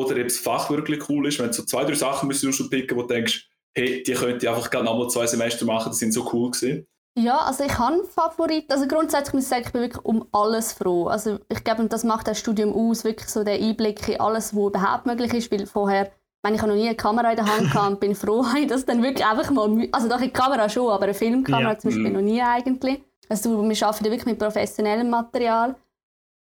oder 0.00 0.16
ob 0.16 0.24
das 0.24 0.38
Fach 0.38 0.70
wirklich 0.70 1.08
cool 1.08 1.28
ist, 1.28 1.38
wenn 1.38 1.48
du 1.48 1.52
so 1.52 1.64
zwei, 1.64 1.84
drei 1.84 1.94
Sachen 1.94 2.28
müsstest 2.28 2.52
du 2.52 2.56
schon 2.56 2.70
picken, 2.70 2.96
wo 2.96 3.02
du 3.02 3.08
denkst, 3.08 3.48
hey, 3.74 4.02
die 4.02 4.12
könnte 4.12 4.46
ich 4.46 4.48
einfach 4.48 4.70
gerne 4.70 4.86
nochmal 4.86 5.08
zwei 5.08 5.26
Semester 5.26 5.64
machen, 5.64 5.92
die 5.92 5.98
sind 5.98 6.12
so 6.12 6.28
cool 6.32 6.50
gewesen. 6.50 6.86
Ja, 7.16 7.38
also 7.38 7.64
ich 7.64 7.78
habe 7.78 8.04
Favoriten. 8.04 8.72
Also 8.72 8.88
grundsätzlich 8.88 9.34
muss 9.34 9.44
ich 9.44 9.48
sagen, 9.48 9.64
ich 9.66 9.72
bin 9.72 9.82
wirklich 9.82 10.04
um 10.04 10.26
alles 10.32 10.72
froh. 10.72 11.06
Also 11.06 11.38
ich 11.48 11.62
glaube, 11.62 11.86
das 11.86 12.02
macht 12.02 12.26
das 12.26 12.40
Studium 12.40 12.72
aus, 12.72 13.04
wirklich 13.04 13.28
so 13.28 13.44
den 13.44 13.62
Einblick 13.62 14.08
in 14.08 14.20
alles, 14.20 14.54
was 14.54 14.66
überhaupt 14.66 15.06
möglich 15.06 15.32
ist, 15.32 15.52
weil 15.52 15.66
vorher 15.66 16.10
meine, 16.42 16.56
ich 16.56 16.62
noch 16.62 16.74
nie 16.74 16.86
eine 16.86 16.96
Kamera 16.96 17.30
in 17.30 17.36
der 17.36 17.46
Hand 17.46 17.72
gehabt 17.72 17.90
und 17.90 18.00
bin 18.00 18.14
froh, 18.16 18.44
dass 18.68 18.84
dann 18.84 19.02
wirklich 19.02 19.24
einfach 19.24 19.50
mal, 19.50 19.88
also 19.92 20.08
doch 20.08 20.18
eine 20.18 20.30
Kamera 20.30 20.68
schon, 20.68 20.90
aber 20.90 21.04
eine 21.04 21.14
Filmkamera 21.14 21.72
ja. 21.72 21.78
zum 21.78 21.90
Beispiel 21.90 22.08
mhm. 22.08 22.12
noch 22.12 22.22
nie 22.22 22.42
eigentlich. 22.42 23.02
Also 23.28 23.50
wir 23.50 23.86
arbeiten 23.86 24.04
wirklich 24.04 24.26
mit 24.26 24.38
professionellem 24.38 25.08
Material. 25.08 25.76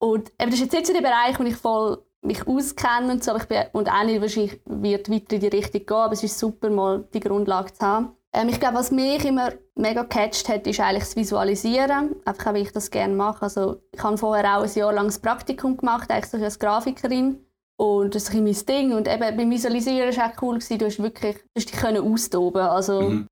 Und 0.00 0.30
eben, 0.40 0.50
das 0.50 0.54
ist 0.54 0.60
jetzt 0.60 0.72
nicht 0.74 0.86
so 0.86 0.92
der 0.92 1.00
Bereich, 1.00 1.38
wo 1.38 1.42
ich 1.42 1.56
voll 1.56 1.98
mich 2.22 2.46
auskenne 2.46 3.12
und 3.12 3.24
so, 3.24 3.30
aber 3.30 3.40
ich 3.40 3.48
bin, 3.48 3.62
und 3.72 3.90
auch 3.90 4.04
nicht 4.04 4.20
wahrscheinlich 4.20 4.60
wird 4.64 5.10
weiter 5.10 5.34
in 5.34 5.40
die 5.40 5.48
Richtung 5.48 5.86
gehen, 5.86 5.96
aber 5.96 6.12
es 6.12 6.24
ist 6.24 6.38
super, 6.38 6.70
mal 6.70 7.04
die 7.14 7.20
Grundlage 7.20 7.72
zu 7.72 7.86
haben. 7.86 8.16
Ähm, 8.32 8.48
ich 8.48 8.60
glaube, 8.60 8.76
was 8.76 8.90
mich 8.90 9.24
immer 9.24 9.52
mega 9.74 10.02
gecatcht 10.02 10.48
hat, 10.48 10.66
ist 10.66 10.80
eigentlich 10.80 11.04
das 11.04 11.16
Visualisieren, 11.16 12.16
einfach 12.24 12.48
auch, 12.48 12.54
wie 12.54 12.60
ich 12.60 12.72
das 12.72 12.90
gerne 12.90 13.14
mache. 13.14 13.42
Also 13.42 13.80
ich 13.92 14.02
habe 14.02 14.18
vorher 14.18 14.58
auch 14.58 14.64
ein 14.64 14.74
Jahr 14.74 14.92
lang 14.92 15.06
ein 15.06 15.22
Praktikum 15.22 15.76
gemacht, 15.76 16.10
eigentlich 16.10 16.42
als 16.42 16.58
Grafikerin 16.58 17.44
und 17.76 18.14
das 18.14 18.24
ist 18.24 18.34
mein 18.34 18.52
Ding. 18.66 18.92
Und 18.92 19.08
eben 19.08 19.36
beim 19.36 19.50
Visualisieren 19.50 20.14
war 20.16 20.26
auch 20.26 20.42
cool, 20.42 20.58
du 20.58 20.84
hast 20.84 21.02
wirklich 21.02 21.36
du 21.36 21.50
hast 21.56 21.72
dich 21.72 22.00
austoben 22.00 22.62
Also, 22.62 23.02
mhm. 23.02 23.26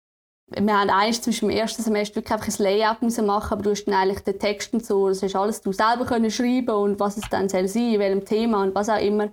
Wir 0.48 0.78
haben 0.78 0.90
eigentlich 0.90 1.22
zwischen 1.22 1.48
dem 1.48 1.56
ersten 1.56 1.82
Semester 1.82 2.16
wirklich 2.16 2.32
einfach 2.32 2.48
ein 2.48 2.64
Layout 2.64 3.02
müssen 3.02 3.26
machen, 3.26 3.52
aber 3.52 3.62
du 3.62 3.70
hast 3.70 3.84
dann 3.84 3.94
eigentlich 3.94 4.20
den 4.20 4.38
Text 4.38 4.72
und 4.74 4.86
so, 4.86 5.08
das 5.08 5.22
hast 5.22 5.34
alles 5.34 5.60
du 5.60 5.72
selber 5.72 6.04
können 6.04 6.30
schreiben 6.30 6.70
und 6.70 7.00
was 7.00 7.16
es 7.16 7.28
dann 7.28 7.48
soll 7.48 7.66
sein, 7.66 7.94
in 7.94 7.98
welchem 7.98 8.24
Thema 8.24 8.62
und 8.62 8.74
was 8.74 8.88
auch 8.88 9.00
immer. 9.00 9.28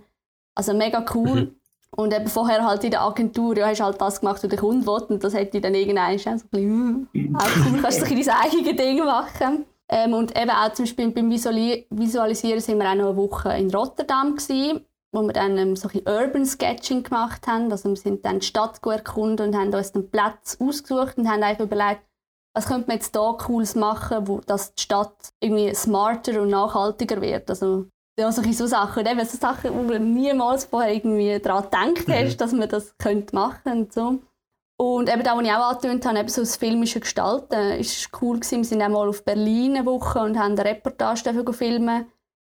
Also 0.56 0.74
mega 0.74 1.04
cool. 1.14 1.42
Mhm. 1.42 1.54
Und 1.96 2.12
eben 2.12 2.26
vorher 2.26 2.64
halt 2.66 2.82
in 2.82 2.90
der 2.90 3.02
Agentur, 3.02 3.56
ja, 3.56 3.68
hast 3.68 3.80
halt 3.80 4.00
das 4.00 4.18
gemacht, 4.18 4.42
was 4.42 4.50
der 4.50 4.58
Kunde 4.58 4.84
will 4.84 5.02
und 5.08 5.22
das 5.22 5.34
hätte 5.34 5.58
ich 5.58 5.62
dann 5.62 5.76
irgendwann 5.76 6.18
so 6.18 6.30
ein 6.30 6.40
bisschen, 6.50 7.08
hm, 7.12 7.36
auch 7.36 7.70
cool, 7.70 7.80
kannst 7.80 8.00
du 8.00 8.06
dein 8.06 8.28
eigenes 8.30 8.76
Ding 8.76 9.04
machen. 9.04 9.66
Ähm, 9.88 10.14
und 10.14 10.36
eben 10.36 10.50
auch 10.50 10.72
zum 10.72 10.86
Beispiel 10.86 11.10
beim 11.10 11.30
Visualisieren 11.30 12.60
sind 12.60 12.78
wir 12.78 12.90
auch 12.90 12.94
noch 12.96 13.10
eine 13.10 13.16
Woche 13.16 13.50
in 13.56 13.72
Rotterdam 13.72 14.34
gewesen 14.34 14.80
wo 15.14 15.22
wir 15.22 15.32
dann 15.32 15.56
ähm, 15.56 15.76
so 15.76 15.88
ein 15.88 16.02
Urban 16.06 16.44
Sketching 16.44 17.04
gemacht 17.04 17.46
haben. 17.46 17.70
Also 17.70 17.88
wir 17.88 17.96
sind 17.96 18.24
dann 18.24 18.40
die 18.40 18.46
Stadt 18.46 18.84
erkunden 18.84 19.48
und 19.48 19.56
haben 19.56 19.72
uns 19.72 19.92
den 19.92 20.10
Platz 20.10 20.58
ausgesucht 20.60 21.16
und 21.16 21.28
haben 21.28 21.42
einfach 21.42 21.64
überlegt, 21.64 22.02
was 22.54 22.66
könnte 22.66 22.88
man 22.88 22.96
jetzt 22.96 23.16
hier 23.16 23.36
Cooles 23.38 23.74
machen, 23.74 24.28
wo 24.28 24.40
dass 24.40 24.74
die 24.74 24.82
Stadt 24.82 25.32
irgendwie 25.40 25.74
smarter 25.74 26.42
und 26.42 26.50
nachhaltiger 26.50 27.20
wird. 27.20 27.48
Also 27.48 27.86
ja, 28.18 28.30
so, 28.30 28.42
so 28.42 28.66
Sachen, 28.66 29.06
eben 29.06 29.24
so 29.24 29.36
Sachen, 29.36 29.74
wo 29.74 29.90
du 29.90 29.98
niemals 29.98 30.66
vorher 30.66 30.94
irgendwie 30.94 31.38
daran 31.40 31.64
gedacht 31.94 32.08
hast, 32.08 32.34
mhm. 32.34 32.38
dass 32.38 32.52
man 32.52 32.68
das 32.68 32.96
könnte 32.98 33.34
machen 33.34 33.72
und 33.72 33.92
so. 33.92 34.20
Und 34.76 35.08
eben 35.08 35.22
da, 35.22 35.36
was 35.36 35.44
ich 35.44 35.52
auch 35.52 35.70
angetönt 35.70 36.04
habe, 36.04 36.18
eben 36.18 36.28
so 36.28 36.42
das 36.42 36.56
filmische 36.56 37.00
Gestalten, 37.00 37.78
ist 37.78 38.10
cool 38.20 38.40
gewesen. 38.40 38.58
Wir 38.58 38.64
sind 38.64 38.82
auch 38.82 38.88
mal 38.88 39.08
auf 39.08 39.24
Berlin 39.24 39.76
eine 39.76 39.86
Woche 39.86 40.20
und 40.20 40.38
haben 40.38 40.58
eine 40.58 40.64
Reportage 40.64 41.22
dafür 41.24 41.52
filmen. 41.52 42.06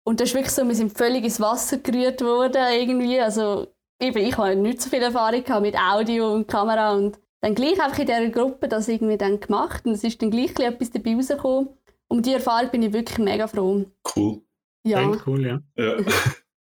Und 0.03 0.19
das 0.19 0.29
ist 0.29 0.35
wirklich 0.35 0.53
so, 0.53 0.67
wir 0.67 0.75
sind 0.75 0.97
völlig 0.97 1.23
ins 1.23 1.39
Wasser 1.39 1.77
gerührt 1.77 2.21
worden 2.21 2.63
irgendwie. 2.73 3.19
Also 3.19 3.67
eben, 3.99 4.17
ich 4.17 4.37
habe 4.37 4.55
nicht 4.55 4.81
so 4.81 4.89
viel 4.89 5.01
Erfahrung 5.01 5.43
mit 5.61 5.77
Audio 5.77 6.33
und 6.33 6.47
Kamera 6.47 6.93
und 6.93 7.19
dann 7.41 7.55
gleich 7.55 7.81
einfach 7.81 7.99
in 7.99 8.05
dieser 8.05 8.29
Gruppe 8.29 8.67
das 8.67 8.87
irgendwie 8.87 9.17
dann 9.17 9.39
gemacht 9.39 9.85
und 9.85 9.93
es 9.93 10.03
ist 10.03 10.21
dann 10.21 10.31
gleich 10.31 10.57
etwas 10.59 10.91
dabei 10.91 11.15
rausgekommen. 11.15 11.69
Um 12.07 12.21
diese 12.21 12.35
Erfahrung 12.35 12.69
bin 12.71 12.83
ich 12.83 12.93
wirklich 12.93 13.17
mega 13.19 13.47
froh. 13.47 13.85
Cool. 14.15 14.41
Ja. 14.83 14.99
Sehr 14.99 15.21
cool, 15.27 15.45
ja. 15.45 15.61
ja. 15.77 15.97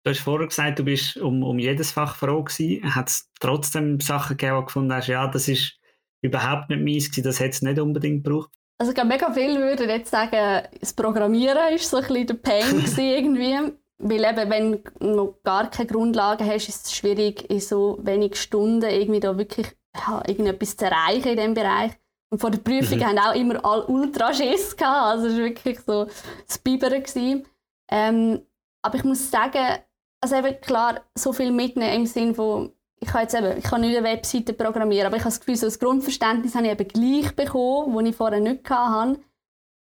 Du 0.02 0.10
hast 0.10 0.20
vorher 0.20 0.46
gesagt, 0.46 0.78
du 0.78 0.84
bist 0.84 1.16
um, 1.16 1.42
um 1.42 1.58
jedes 1.58 1.90
Fach 1.90 2.14
froh 2.14 2.44
gewesen. 2.44 2.94
Hat 2.94 3.08
es 3.08 3.28
trotzdem 3.40 3.98
Sachen 3.98 4.36
gegeben, 4.36 4.54
wo 4.54 4.60
du 4.60 4.66
gefunden 4.66 4.92
hast, 4.92 5.08
ja, 5.08 5.26
das 5.26 5.48
ist 5.48 5.80
überhaupt 6.22 6.70
nicht 6.70 6.80
meins 6.80 7.10
gewesen, 7.10 7.24
das 7.24 7.40
hätte 7.40 7.50
es 7.50 7.62
nicht 7.62 7.80
unbedingt 7.80 8.22
gebraucht? 8.22 8.52
Also 8.78 8.90
ich 8.90 8.95
glaube, 8.95 9.09
mega 9.09 9.33
viele 9.33 9.59
würden 9.59 9.88
jetzt 9.88 10.11
sagen, 10.11 10.66
das 10.78 10.92
Programmieren 10.92 11.56
war 11.56 11.78
so 11.78 11.97
ein 11.97 12.02
bisschen 12.02 12.26
der 12.26 12.35
Pain 12.35 12.85
irgendwie. 12.99 13.73
Weil 13.99 14.25
eben, 14.25 14.50
wenn 14.50 14.73
du 14.73 15.06
noch 15.06 15.38
gar 15.42 15.71
keine 15.71 15.88
Grundlagen 15.88 16.47
hast, 16.47 16.68
ist 16.68 16.87
es 16.87 16.95
schwierig, 16.95 17.50
in 17.50 17.61
so 17.61 17.99
wenigen 18.02 18.35
Stunden 18.35 18.90
irgendwie 18.90 19.21
da 19.21 19.38
wirklich 19.38 19.68
ja, 19.97 20.23
irgendetwas 20.26 20.76
zu 20.76 20.85
erreichen 20.85 21.28
in 21.28 21.37
diesem 21.37 21.54
Bereich. 21.54 21.92
Und 22.30 22.40
vor 22.40 22.50
der 22.50 22.59
Prüfung 22.59 22.99
mhm. 22.99 23.06
haben 23.06 23.18
auch 23.18 23.35
immer 23.35 23.64
alle 23.64 23.87
ultra 23.87 24.35
Schiss 24.35 24.76
gehabt. 24.76 25.06
Also 25.06 25.28
es 25.28 25.33
war 25.35 25.45
wirklich 25.45 25.80
so 25.80 26.06
das 26.47 26.59
Biberen. 26.59 27.04
Ähm, 27.90 28.42
aber 28.83 28.97
ich 28.97 29.04
muss 29.04 29.30
sagen, 29.30 29.78
also 30.21 30.37
eben 30.37 30.61
klar, 30.61 31.00
so 31.14 31.33
viel 31.33 31.50
mitnehmen 31.50 31.95
im 31.95 32.06
Sinne 32.06 32.35
von, 32.35 32.73
ich 33.00 33.08
kann 33.08 33.22
jetzt 33.22 33.34
eben, 33.34 33.58
ich 33.58 33.64
kann 33.64 33.80
nicht 33.80 33.96
eine 33.96 34.06
Webseite 34.06 34.52
programmieren, 34.52 35.06
aber 35.06 35.16
ich 35.16 35.22
habe 35.22 35.30
das 35.30 35.40
Gefühl, 35.40 35.56
so 35.56 35.66
das 35.66 35.78
Grundverständnis 35.78 36.54
habe 36.54 36.66
ich 36.66 36.72
eben 36.72 36.88
gleich 36.88 37.36
bekommen, 37.36 37.94
das 37.94 38.08
ich 38.10 38.16
vorher 38.16 38.40
nicht 38.40 38.68
hatte. 38.68 39.20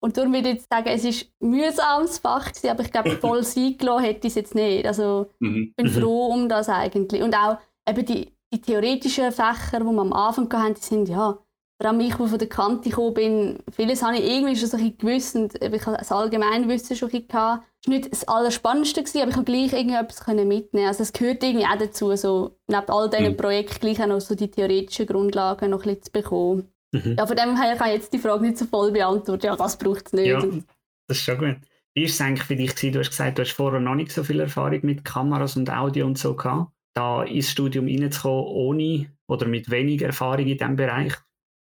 Und 0.01 0.15
darum 0.15 0.33
würde 0.33 0.49
ich 0.49 0.55
jetzt 0.55 0.69
sagen, 0.71 0.87
es 0.87 1.03
war 1.03 1.11
ein 1.41 1.49
mühsames 1.49 2.19
Fach, 2.19 2.47
gewesen, 2.47 2.69
aber 2.69 2.83
ich 2.83 2.91
glaube, 2.91 3.17
voll 3.17 3.43
eingelassen 3.55 4.03
hätte 4.03 4.27
ich 4.27 4.31
es 4.31 4.35
jetzt 4.35 4.55
nicht. 4.55 4.85
Also 4.85 5.29
ich 5.39 5.75
bin 5.75 5.87
mhm. 5.87 5.89
froh 5.89 6.27
um 6.27 6.47
das 6.47 6.69
eigentlich. 6.69 7.21
Und 7.21 7.35
auch 7.35 7.57
eben 7.87 8.05
die, 8.05 8.31
die 8.53 8.61
theoretischen 8.61 9.31
Fächer, 9.31 9.79
die 9.79 9.85
wir 9.85 10.01
am 10.01 10.13
Anfang 10.13 10.51
hatten, 10.53 10.75
die 10.75 10.81
sind 10.81 11.09
ja 11.09 11.37
vor 11.81 11.89
allem 11.89 12.01
ich, 12.01 12.13
der 12.13 12.27
von 12.27 12.37
der 12.37 12.49
Kante 12.49 12.89
gekommen 12.89 13.13
bin, 13.13 13.59
vieles 13.71 14.03
habe 14.03 14.17
ich 14.17 14.29
irgendwie 14.29 14.55
schon 14.55 14.67
so 14.67 14.75
ein 14.75 14.97
gewusst 14.97 15.35
und 15.35 15.55
ich 15.55 15.85
hatte 15.85 15.97
das 15.97 16.11
Allgemeinwissen 16.11 16.97
schon 16.97 17.09
ein 17.09 17.25
gehabt. 17.25 17.63
Es 17.81 17.87
war 17.87 17.95
nicht 17.95 18.11
das 18.11 18.27
Allerspannendste, 18.27 19.21
aber 19.21 19.29
ich 19.29 19.35
konnte 19.35 19.51
gleich 19.51 19.71
irgendetwas 19.71 20.27
mitnehmen. 20.27 20.87
Also 20.87 21.03
es 21.03 21.13
gehört 21.13 21.41
irgendwie 21.41 21.65
auch 21.65 21.77
dazu, 21.77 22.13
so 22.17 22.57
neben 22.67 22.89
all 22.89 23.09
diesen 23.09 23.31
mhm. 23.31 23.37
Projekten 23.37 23.79
gleich 23.79 24.01
auch 24.01 24.07
noch 24.07 24.19
so 24.19 24.35
die 24.35 24.51
theoretischen 24.51 25.07
Grundlagen 25.07 25.69
noch 25.69 25.85
ein 25.85 25.95
bisschen 25.95 26.03
zu 26.03 26.11
bekommen. 26.11 26.67
Mhm. 26.91 27.15
Ja, 27.17 27.25
von 27.25 27.37
dem 27.37 27.61
her 27.61 27.77
kann 27.77 27.87
ich 27.87 27.93
jetzt 27.95 28.11
die 28.11 28.17
Frage 28.17 28.45
nicht 28.45 28.57
so 28.57 28.65
voll 28.65 28.91
beantworten. 28.91 29.45
Ja, 29.45 29.55
das 29.55 29.77
braucht 29.77 30.07
es 30.07 30.13
nicht. 30.13 30.27
Ja, 30.27 30.41
das 30.41 31.17
ist 31.17 31.23
schon 31.23 31.37
gut. 31.37 31.57
Wie 31.95 32.01
war 32.01 32.09
es 32.09 32.19
eigentlich 32.19 32.43
für 32.43 32.55
dich? 32.57 32.73
Du 32.91 32.99
hast 32.99 33.09
gesagt, 33.09 33.37
du 33.37 33.43
hast 33.43 33.53
vorher 33.53 33.79
noch 33.79 33.95
nicht 33.95 34.11
so 34.11 34.25
viel 34.25 34.41
Erfahrung 34.41 34.79
mit 34.83 35.05
Kameras 35.05 35.55
und 35.55 35.69
Audio 35.69 36.05
und 36.07 36.17
so 36.17 36.35
gehabt. 36.35 36.73
Da 36.93 37.23
ins 37.23 37.49
Studium 37.49 37.87
reinzukommen, 37.87 38.43
ohne 38.43 39.05
oder 39.27 39.47
mit 39.47 39.69
wenig 39.69 40.01
Erfahrung 40.01 40.45
in 40.45 40.57
diesem 40.57 40.75
Bereich, 40.75 41.13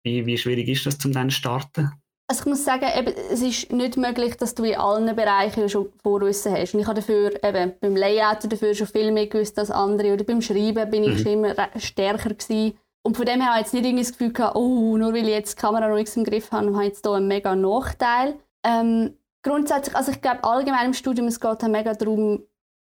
wie, 0.03 0.25
wie 0.25 0.37
schwierig 0.37 0.67
ist 0.67 0.85
das, 0.85 0.97
zum 0.97 1.11
dann 1.11 1.29
zu 1.29 1.37
starten? 1.37 1.91
Also 2.27 2.43
ich 2.43 2.45
muss 2.45 2.63
sagen, 2.63 2.85
eben, 2.97 3.13
es 3.29 3.41
ist 3.41 3.73
nicht 3.73 3.97
möglich, 3.97 4.37
dass 4.37 4.55
du 4.55 4.63
in 4.63 4.75
allen 4.75 5.13
Bereichen 5.15 5.67
schon 5.67 5.89
Vorwissen 6.01 6.53
hast. 6.53 6.73
Und 6.73 6.79
ich 6.79 6.87
habe 6.87 7.01
dafür 7.01 7.43
eben, 7.43 7.73
beim 7.81 7.95
Layout 7.97 8.49
dafür 8.49 8.73
schon 8.73 8.87
viel 8.87 9.11
mehr 9.11 9.27
gewusst 9.27 9.59
als 9.59 9.69
andere. 9.69 10.13
Oder 10.13 10.23
beim 10.23 10.41
Schreiben 10.41 10.89
bin 10.89 11.03
ich 11.03 11.09
mhm. 11.09 11.17
schon 11.17 11.31
immer 11.33 11.55
stärker 11.77 12.29
gewesen. 12.29 12.77
Und 13.03 13.17
von 13.17 13.25
dem 13.25 13.41
her 13.41 13.49
habe 13.49 13.59
ich 13.59 13.65
jetzt 13.65 13.73
nicht 13.73 13.85
irgendwie 13.85 14.03
das 14.03 14.11
Gefühl 14.13 14.31
gehabt, 14.31 14.55
oh, 14.55 14.95
nur 14.95 15.11
weil 15.13 15.23
ich 15.23 15.33
jetzt 15.33 15.57
die 15.57 15.61
Kamera 15.61 15.89
noch 15.89 15.95
nichts 15.95 16.15
im 16.15 16.23
Griff 16.23 16.51
habe, 16.51 16.67
habe 16.67 16.83
ich 16.83 16.89
jetzt 16.89 17.05
hier 17.05 17.15
einen 17.15 17.27
mega 17.27 17.53
Nachteil. 17.53 18.35
Ähm, 18.63 19.17
grundsätzlich, 19.43 19.95
also 19.95 20.11
ich 20.11 20.21
glaube 20.21 20.43
allgemein 20.43 20.85
im 20.85 20.93
Studium, 20.93 21.27
es 21.27 21.39
geht 21.39 21.61
mega 21.63 21.93
darum, 21.93 22.43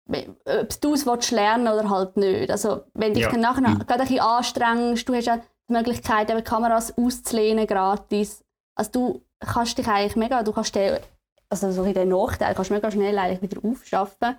ob 0.09 0.80
du 0.80 0.94
es 0.94 1.30
lernen 1.30 1.68
oder 1.68 1.90
halt 1.90 2.16
nicht. 2.16 2.50
Also 2.50 2.83
wenn 2.94 3.12
dich 3.12 3.25
ja. 3.25 3.30
dann 3.30 3.40
nachher 3.40 3.68
mhm. 3.68 3.78
gerade 3.80 4.00
ein 4.02 4.09
bisschen 4.09 4.21
anstrengst, 4.21 5.09
du 5.09 5.14
hast 5.14 5.26
ja 5.26 5.40
die 5.68 5.73
Möglichkeit, 5.73 6.30
eben 6.30 6.44
Kameras 6.44 6.97
auszulehnen 6.97 7.66
gratis. 7.66 8.44
Also 8.75 8.90
du 8.92 9.23
kannst 9.40 9.78
dich 9.78 9.87
eigentlich 9.87 10.16
mega, 10.16 10.42
du 10.42 10.52
kannst 10.52 10.75
den, 10.75 10.99
also 11.49 11.71
so 11.71 11.85
in 11.85 11.94
den 11.94 12.09
Nachteil 12.09 12.54
kannst 12.54 12.71
mega 12.71 12.90
schnell 12.90 13.18
eigentlich 13.18 13.50
wieder 13.50 13.68
aufschaffen. 13.68 14.37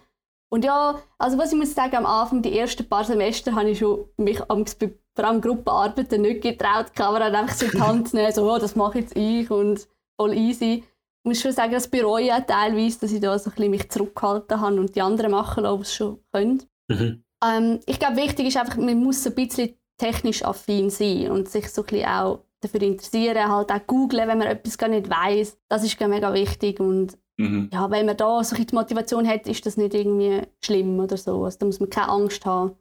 Und 0.50 0.63
ja, 0.63 1.00
also 1.17 1.38
was 1.38 1.51
ich 1.51 1.58
muss 1.58 1.74
sagen, 1.74 1.96
am 1.96 2.05
Anfang, 2.05 2.41
die 2.41 2.58
ersten 2.58 2.88
paar 2.88 3.03
Semester, 3.03 3.55
habe 3.55 3.72
ich 3.72 3.79
schon 3.79 4.05
mich 4.17 4.41
am, 4.50 4.65
vor 4.65 5.25
allem 5.25 5.41
Gruppenarbeiten 5.41 6.22
nicht 6.22 6.41
getraut, 6.41 6.88
die 6.89 7.01
Kamera 7.01 7.25
einfach 7.25 7.55
so 7.55 7.65
in 7.65 7.72
die 7.72 7.82
Hand 7.82 8.10
zu 8.10 8.15
nehmen, 8.15 8.32
so, 8.32 8.50
oh, 8.50 8.58
das 8.58 8.75
mache 8.75 9.00
jetzt 9.00 9.15
ich 9.15 9.50
und 9.50 9.88
voll 10.20 10.34
easy. 10.34 10.84
Ich 11.24 11.29
muss 11.29 11.41
schon 11.41 11.51
sagen, 11.51 11.74
das 11.74 11.88
bereue 11.88 12.25
ich 12.25 12.46
teilweise, 12.46 13.00
dass 13.00 13.12
ich 13.12 13.20
da 13.20 13.38
so 13.39 13.50
ein 13.50 13.55
bisschen 13.55 13.72
mich 13.72 13.89
zurückgehalten 13.89 14.62
habe 14.62 14.79
und 14.79 14.96
die 14.96 15.01
anderen 15.01 15.32
machen 15.32 15.63
lassen, 15.63 15.79
was 15.79 15.94
schon 15.94 16.20
können. 16.32 16.63
Mhm. 16.88 17.24
Ähm, 17.44 17.79
ich 17.88 18.00
glaube, 18.00 18.17
wichtig 18.17 18.48
ist 18.48 18.58
einfach, 18.58 18.77
man 18.77 19.03
muss 19.03 19.25
ein 19.25 19.34
bisschen 19.34 19.75
technisch 19.98 20.44
affin 20.44 20.90
sein 20.90 21.32
und 21.32 21.50
sich 21.50 21.70
so 21.70 21.82
ein 21.82 21.88
bisschen 21.88 22.08
auch 22.08 22.40
dafür 22.62 22.82
interessieren, 22.82 23.50
halt 23.50 23.72
auch 23.72 23.88
googlen, 23.88 24.28
wenn 24.28 24.38
man 24.38 24.48
etwas 24.48 24.78
gar 24.78 24.90
nicht 24.90 25.10
weiß. 25.10 25.58
Das 25.70 25.84
ist 25.84 26.00
mega 26.00 26.34
wichtig 26.34 26.80
und 26.80 27.18
mhm. 27.38 27.70
ja, 27.72 27.90
wenn 27.92 28.06
man 28.06 28.18
da 28.18 28.44
so 28.44 28.56
die 28.56 28.75
Motivation 28.75 29.28
hat, 29.28 29.48
ist 29.48 29.66
das 29.66 29.78
nicht 29.78 29.94
irgendwie 29.94 30.42
schlimm 30.64 31.00
oder 31.00 31.18
so. 31.18 31.44
Also, 31.44 31.60
da 31.60 31.66
muss 31.66 31.80
man 31.80 31.90
keine 31.90 32.10
Angst 32.10 32.46
haben. 32.46 32.75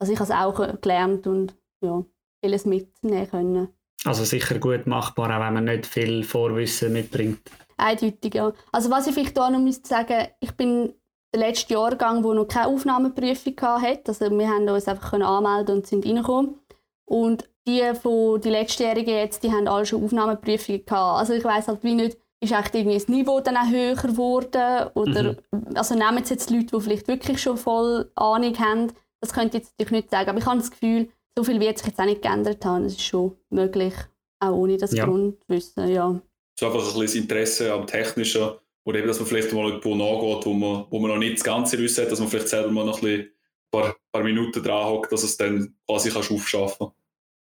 Also 0.00 0.12
ich 0.12 0.20
habe 0.20 0.32
es 0.32 0.38
auch 0.38 0.80
gelernt 0.80 1.26
und 1.26 1.56
ja, 1.82 2.04
vieles 2.42 2.64
mitnehmen 2.64 3.28
können. 3.28 3.68
Also 4.04 4.24
sicher 4.24 4.58
gut 4.58 4.86
machbar, 4.86 5.36
auch 5.36 5.44
wenn 5.44 5.54
man 5.54 5.64
nicht 5.64 5.86
viel 5.86 6.22
Vorwissen 6.22 6.92
mitbringt. 6.92 7.40
Eindeutig, 7.76 8.34
ja. 8.34 8.52
Also 8.72 8.90
was 8.90 9.06
ich 9.06 9.14
vielleicht 9.14 9.36
hier 9.36 9.50
noch 9.50 9.58
müsste 9.58 9.88
sagen, 9.88 10.28
ich 10.40 10.52
bin 10.52 10.94
der 11.34 11.40
letzte 11.40 11.74
Jahrgang, 11.74 12.22
der 12.22 12.34
noch 12.34 12.48
keine 12.48 12.68
Aufnahmeprüfung 12.68 13.54
hatte. 13.60 14.02
Also 14.08 14.30
wir 14.30 14.48
haben 14.48 14.68
uns 14.68 14.88
einfach 14.88 15.12
anmelden 15.12 15.76
und 15.76 15.86
sind 15.86 16.06
reingekommen. 16.06 16.58
Und 17.04 17.48
die 17.66 17.82
von 18.00 18.40
die 18.40 18.50
letztjährigen 18.50 19.14
jetzt, 19.14 19.42
die 19.42 19.52
haben 19.52 19.68
alle 19.68 19.86
schon 19.86 20.04
Aufnahmeprüfungen 20.04 20.84
gehabt. 20.84 21.20
Also 21.20 21.34
ich 21.34 21.44
weiß 21.44 21.68
halt 21.68 21.82
wie 21.84 21.94
nicht, 21.94 22.18
ist 22.40 22.52
echt 22.52 22.74
irgendwie 22.74 22.96
das 22.96 23.08
Niveau 23.08 23.40
dann 23.40 23.56
auch 23.56 23.68
höher 23.68 23.94
geworden 23.94 24.90
oder 24.94 25.36
mhm. 25.50 25.76
also 25.76 25.94
nehmen 25.94 26.22
es 26.22 26.30
jetzt 26.30 26.50
Leute, 26.50 26.76
die 26.76 26.80
vielleicht 26.80 27.08
wirklich 27.08 27.42
schon 27.42 27.56
voll 27.56 28.10
Ahnung 28.14 28.56
haben. 28.58 28.92
Das 29.20 29.32
könnte 29.32 29.56
ich 29.56 29.64
jetzt 29.64 29.72
natürlich 29.78 30.04
nicht 30.04 30.10
sagen, 30.10 30.30
aber 30.30 30.38
ich 30.38 30.46
habe 30.46 30.58
das 30.58 30.70
Gefühl, 30.70 31.08
so 31.36 31.44
viel 31.44 31.60
wird 31.60 31.78
sich 31.78 31.88
jetzt 31.88 31.98
auch 31.98 32.04
nicht 32.04 32.22
geändert 32.22 32.64
haben. 32.64 32.84
Das 32.84 32.92
ist 32.92 33.02
schon 33.02 33.36
möglich, 33.50 33.94
auch 34.40 34.52
ohne 34.52 34.76
das 34.76 34.92
ja. 34.92 35.04
Grundwissen, 35.04 35.88
ja. 35.88 36.20
So 36.58 36.66
einfach 36.66 36.80
ein 36.80 36.84
bisschen 36.84 37.02
das 37.02 37.14
Interesse 37.14 37.72
am 37.72 37.86
Technischen 37.86 38.50
oder 38.88 39.00
eben, 39.00 39.08
dass 39.08 39.18
man 39.18 39.28
vielleicht 39.28 39.52
mal 39.52 39.68
irgendwo 39.68 39.94
nachgeht, 39.94 40.46
wo 40.46 40.54
man, 40.54 40.86
wo 40.88 40.98
man 40.98 41.10
noch 41.10 41.18
nicht 41.18 41.34
das 41.34 41.44
ganze 41.44 41.78
Wissen 41.78 42.02
hat, 42.02 42.10
dass 42.10 42.20
man 42.20 42.28
vielleicht 42.30 42.48
selber 42.48 42.70
mal 42.70 42.86
noch 42.86 43.02
ein, 43.02 43.28
paar, 43.70 43.94
paar 44.10 44.22
Minuten 44.22 44.62
dran 44.62 44.86
hockt, 44.86 45.12
dass 45.12 45.24
es 45.24 45.36
dann 45.36 45.74
quasi 45.86 46.10
kannst 46.10 46.32
aufschaffen 46.32 46.86
kann. 46.86 46.94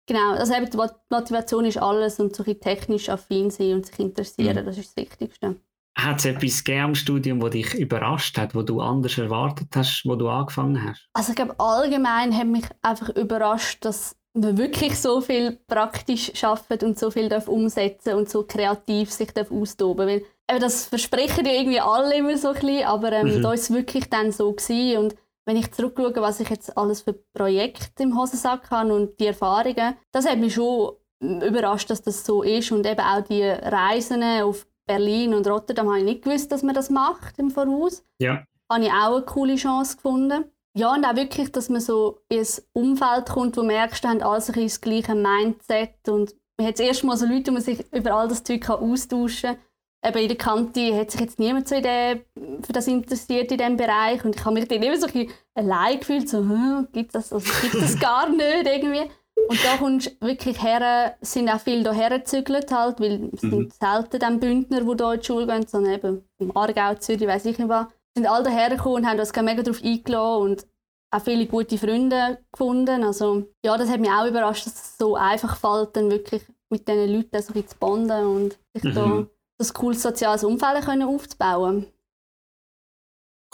Genau, 0.08 0.32
also 0.32 0.54
eben 0.54 0.68
die 0.68 0.76
Motivation 1.08 1.64
ist 1.64 1.76
alles 1.76 2.18
und 2.18 2.34
so 2.34 2.42
ein 2.42 2.58
technisch 2.58 3.08
affin 3.08 3.50
sein 3.50 3.74
und 3.74 3.86
sich 3.86 3.96
interessieren, 4.00 4.56
mhm. 4.60 4.66
das 4.66 4.76
ist 4.76 4.88
das 4.88 4.96
Wichtigste. 4.96 5.54
Hat 5.96 6.18
es 6.18 6.24
etwas 6.24 6.64
gegeben 6.64 6.84
am 6.84 6.94
Studium, 6.96 7.38
das 7.38 7.50
dich 7.50 7.74
überrascht 7.74 8.36
hat, 8.38 8.56
wo 8.56 8.62
du 8.62 8.80
anders 8.80 9.16
erwartet 9.16 9.68
hast, 9.76 10.02
wo 10.04 10.16
du 10.16 10.28
angefangen 10.28 10.82
hast? 10.82 11.08
Also 11.12 11.30
ich 11.30 11.36
glaube, 11.36 11.54
allgemein 11.60 12.36
hat 12.36 12.48
mich 12.48 12.64
einfach 12.82 13.10
überrascht, 13.10 13.84
dass 13.84 14.16
man 14.34 14.58
wirklich 14.58 14.98
so 14.98 15.20
viel 15.20 15.60
praktisch 15.68 16.32
schafft 16.34 16.82
und 16.82 16.98
so 16.98 17.12
viel 17.12 17.32
umsetzen 17.46 18.14
und 18.14 18.28
so 18.28 18.42
kreativ 18.42 19.12
sich 19.12 19.30
austoben 19.36 20.08
darf. 20.08 20.22
Das 20.46 20.86
versprechen 20.86 21.44
ja 21.44 21.52
irgendwie 21.52 21.80
alle 21.80 22.16
immer 22.16 22.36
so 22.36 22.48
ein 22.48 22.54
bisschen, 22.54 22.84
aber 22.84 23.12
ähm, 23.12 23.26
mhm. 23.26 23.42
da 23.42 23.48
war 23.48 23.54
es 23.54 23.72
wirklich 23.72 24.08
dann 24.08 24.30
so 24.30 24.52
gewesen. 24.52 24.98
Und 24.98 25.16
wenn 25.44 25.56
ich 25.56 25.72
zurückschaue, 25.72 26.14
was 26.16 26.40
ich 26.40 26.48
jetzt 26.50 26.76
alles 26.76 27.02
für 27.02 27.12
Projekte 27.12 28.02
im 28.02 28.18
Hosensack 28.18 28.70
habe 28.70 28.94
und 28.94 29.18
die 29.18 29.26
Erfahrungen, 29.26 29.96
das 30.12 30.28
hat 30.28 30.38
mich 30.38 30.54
schon 30.54 30.92
überrascht, 31.20 31.90
dass 31.90 32.02
das 32.02 32.24
so 32.24 32.42
ist. 32.42 32.70
Und 32.72 32.86
eben 32.86 33.00
auch 33.00 33.22
die 33.22 33.42
Reisen 33.42 34.22
auf 34.22 34.66
Berlin 34.86 35.34
und 35.34 35.46
Rotterdam 35.48 35.88
habe 35.88 35.98
ich 35.98 36.04
nicht 36.04 36.22
gewusst, 36.22 36.52
dass 36.52 36.62
man 36.62 36.74
das 36.74 36.90
macht 36.90 37.38
im 37.38 37.50
Voraus. 37.50 38.04
Ja. 38.20 38.44
Habe 38.70 38.84
ich 38.84 38.90
auch 38.90 39.16
eine 39.16 39.24
coole 39.24 39.56
Chance 39.56 39.96
gefunden. 39.96 40.44
Ja, 40.76 40.92
und 40.92 41.04
auch 41.04 41.16
wirklich, 41.16 41.50
dass 41.52 41.70
man 41.70 41.80
so 41.80 42.20
in 42.28 42.40
ein 42.40 42.46
Umfeld 42.72 43.30
kommt, 43.30 43.56
wo 43.56 43.60
man 43.60 43.68
merkst, 43.68 44.04
da 44.04 44.10
haben 44.10 44.22
alle 44.22 44.40
so 44.40 44.52
das 44.52 44.80
gleiche 44.80 45.14
Mindset 45.14 46.08
und 46.08 46.34
man 46.58 46.68
hat 46.68 46.78
das 46.78 46.86
erste 46.86 47.06
Mal 47.06 47.16
so 47.16 47.26
Leute, 47.26 47.48
wo 47.48 47.52
man 47.52 47.62
sich 47.62 47.84
über 47.92 48.12
all 48.12 48.28
das 48.28 48.44
Zeug 48.44 48.68
austauschen 48.68 49.54
kann. 49.54 49.58
Eben 50.04 50.18
in 50.18 50.28
der 50.28 50.36
Kante 50.36 50.94
hat 50.96 51.10
sich 51.10 51.20
jetzt 51.20 51.38
niemand 51.38 51.68
so 51.68 51.74
in 51.74 51.82
der, 51.82 52.20
für 52.62 52.72
das 52.72 52.86
interessiert 52.86 53.50
in 53.50 53.58
diesem 53.58 53.76
Bereich 53.76 54.24
und 54.24 54.36
ich 54.36 54.44
habe 54.44 54.54
mich 54.54 54.68
dann 54.68 54.82
immer 54.82 54.96
so 54.96 55.06
ein 55.06 55.12
bisschen 55.12 55.32
allein 55.54 55.98
gefühlt, 55.98 56.28
so, 56.28 56.38
hm, 56.38 56.88
gibt 56.92 57.14
das, 57.14 57.32
also, 57.32 57.50
gibt 57.62 57.74
das 57.74 57.98
gar 58.00 58.28
nicht 58.28 58.66
irgendwie. 58.66 59.10
Und 59.48 59.64
da 59.64 59.76
kommst 59.76 60.16
du 60.20 60.26
wirklich 60.26 60.62
her, 60.62 61.14
sind 61.20 61.48
auch 61.48 61.60
viele 61.60 61.92
hierher 61.92 62.18
gezügelt 62.18 62.72
halt, 62.72 63.00
weil 63.00 63.30
es 63.34 63.42
mhm. 63.42 63.50
sind 63.50 63.74
selten 63.74 64.18
dann 64.18 64.40
Bündner, 64.40 64.80
die 64.80 64.86
hier 64.86 65.12
in 65.12 65.20
die 65.20 65.26
Schule 65.26 65.46
gehen, 65.46 65.66
sondern 65.66 65.92
eben 65.92 66.24
im 66.38 66.56
Aargau, 66.56 66.94
Zürich, 66.94 67.26
weiß 67.26 67.44
ich 67.44 67.58
nicht 67.58 67.68
was 67.68 67.86
sind 68.16 68.26
alle 68.26 68.44
dahergekommen 68.44 69.04
und 69.04 69.06
haben 69.06 69.20
uns 69.20 69.36
mega 69.36 69.62
darauf 69.62 69.84
eingeladen 69.84 70.42
und 70.42 70.66
auch 71.14 71.22
viele 71.22 71.46
gute 71.46 71.78
Freunde 71.78 72.38
gefunden. 72.50 73.04
Also 73.04 73.44
ja, 73.64 73.76
das 73.76 73.90
hat 73.90 74.00
mich 74.00 74.10
auch 74.10 74.26
überrascht, 74.26 74.66
dass 74.66 74.74
es 74.74 74.98
so 74.98 75.16
einfach 75.16 75.56
fällt, 75.56 75.96
dann 75.96 76.10
wirklich 76.10 76.42
mit 76.70 76.88
diesen 76.88 77.14
Leuten 77.14 77.42
so 77.42 77.54
ein 77.54 77.68
zu 77.68 77.76
bonden 77.78 78.26
und 78.26 78.58
sich 78.74 78.84
mhm. 78.84 78.94
da 78.94 79.26
das 79.58 79.72
cooles 79.72 80.02
soziales 80.02 80.44
Umfeld 80.44 80.84
können 80.84 81.02
aufzubauen. 81.02 81.86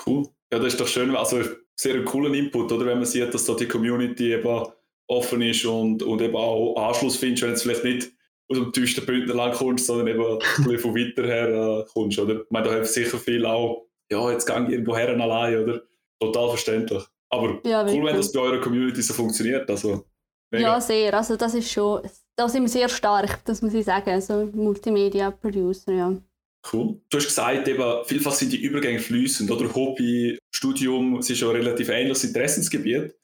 Cool. 0.05 0.29
Ja, 0.53 0.59
das 0.59 0.75
ist 0.75 0.81
doch 0.81 0.89
schön, 0.89 1.15
also 1.17 1.41
sehr 1.77 1.95
ein 1.95 2.05
cooler 2.05 2.33
Input, 2.35 2.71
oder 2.73 2.87
wenn 2.87 2.99
man 2.99 3.07
sieht, 3.07 3.33
dass 3.33 3.45
da 3.45 3.55
die 3.55 3.69
Community 3.69 4.33
eben 4.33 4.67
offen 5.07 5.43
ist 5.43 5.65
und, 5.65 6.03
und 6.03 6.21
eben 6.21 6.37
auch 6.37 6.77
Anschluss 6.77 7.17
findest, 7.17 7.43
wenn 7.43 7.55
du 7.55 7.59
vielleicht 7.59 7.85
nicht 7.85 8.13
aus 8.49 8.59
dem 8.59 8.73
tiefsten 8.73 9.07
Bündnerland 9.07 9.55
kommst, 9.55 9.87
sondern 9.87 10.09
eben 10.09 10.25
ein 10.25 10.39
bisschen 10.57 10.79
von 10.79 10.95
weiter 10.95 11.27
her 11.27 11.49
äh, 11.49 11.85
kommst, 11.93 12.19
oder? 12.19 12.43
Ich 12.43 12.51
meine, 12.51 12.67
da 12.67 12.75
hilft 12.75 12.93
sicher 12.93 13.19
viel 13.19 13.47
auch, 13.47 13.87
ja, 14.11 14.31
jetzt 14.31 14.47
gang 14.47 14.71
irgendwo 14.71 14.97
her 14.97 15.09
allein, 15.09 15.63
oder? 15.63 15.83
Total 16.21 16.49
verständlich. 16.51 17.03
Aber 17.31 17.61
ja, 17.65 17.85
cool, 17.87 18.05
wenn 18.05 18.17
das 18.17 18.33
bei 18.33 18.41
eurer 18.41 18.61
Community 18.61 19.01
so 19.01 19.15
funktioniert, 19.15 19.69
also 19.71 20.05
mega. 20.51 20.65
Ja, 20.65 20.81
sehr, 20.81 21.15
also 21.15 21.37
das 21.37 21.55
ist 21.55 21.71
schon, 21.71 22.03
da 22.43 22.49
sind 22.49 22.63
wir 22.63 22.69
sehr 22.69 22.89
stark, 22.89 23.45
das 23.45 23.63
muss 23.63 23.73
ich 23.73 23.85
sagen, 23.85 24.21
so 24.21 24.47
Multimedia-Producer, 24.53 25.93
ja. 25.93 26.17
Cool. 26.73 27.01
Du 27.09 27.19
hast 27.19 27.27
gesagt, 27.27 27.69
eben, 27.69 28.05
vielfach 28.05 28.33
sind 28.33 28.53
die 28.53 28.63
Übergänge 28.63 28.99
fließend, 28.99 29.51
oder 29.51 29.73
Hobby, 29.73 30.39
Studium, 30.51 31.19
es 31.19 31.31
ist 31.31 31.41
ja 31.41 31.51
relativ 31.51 31.89
ähnliches 31.89 32.25
Interessensgebiet. 32.25 33.15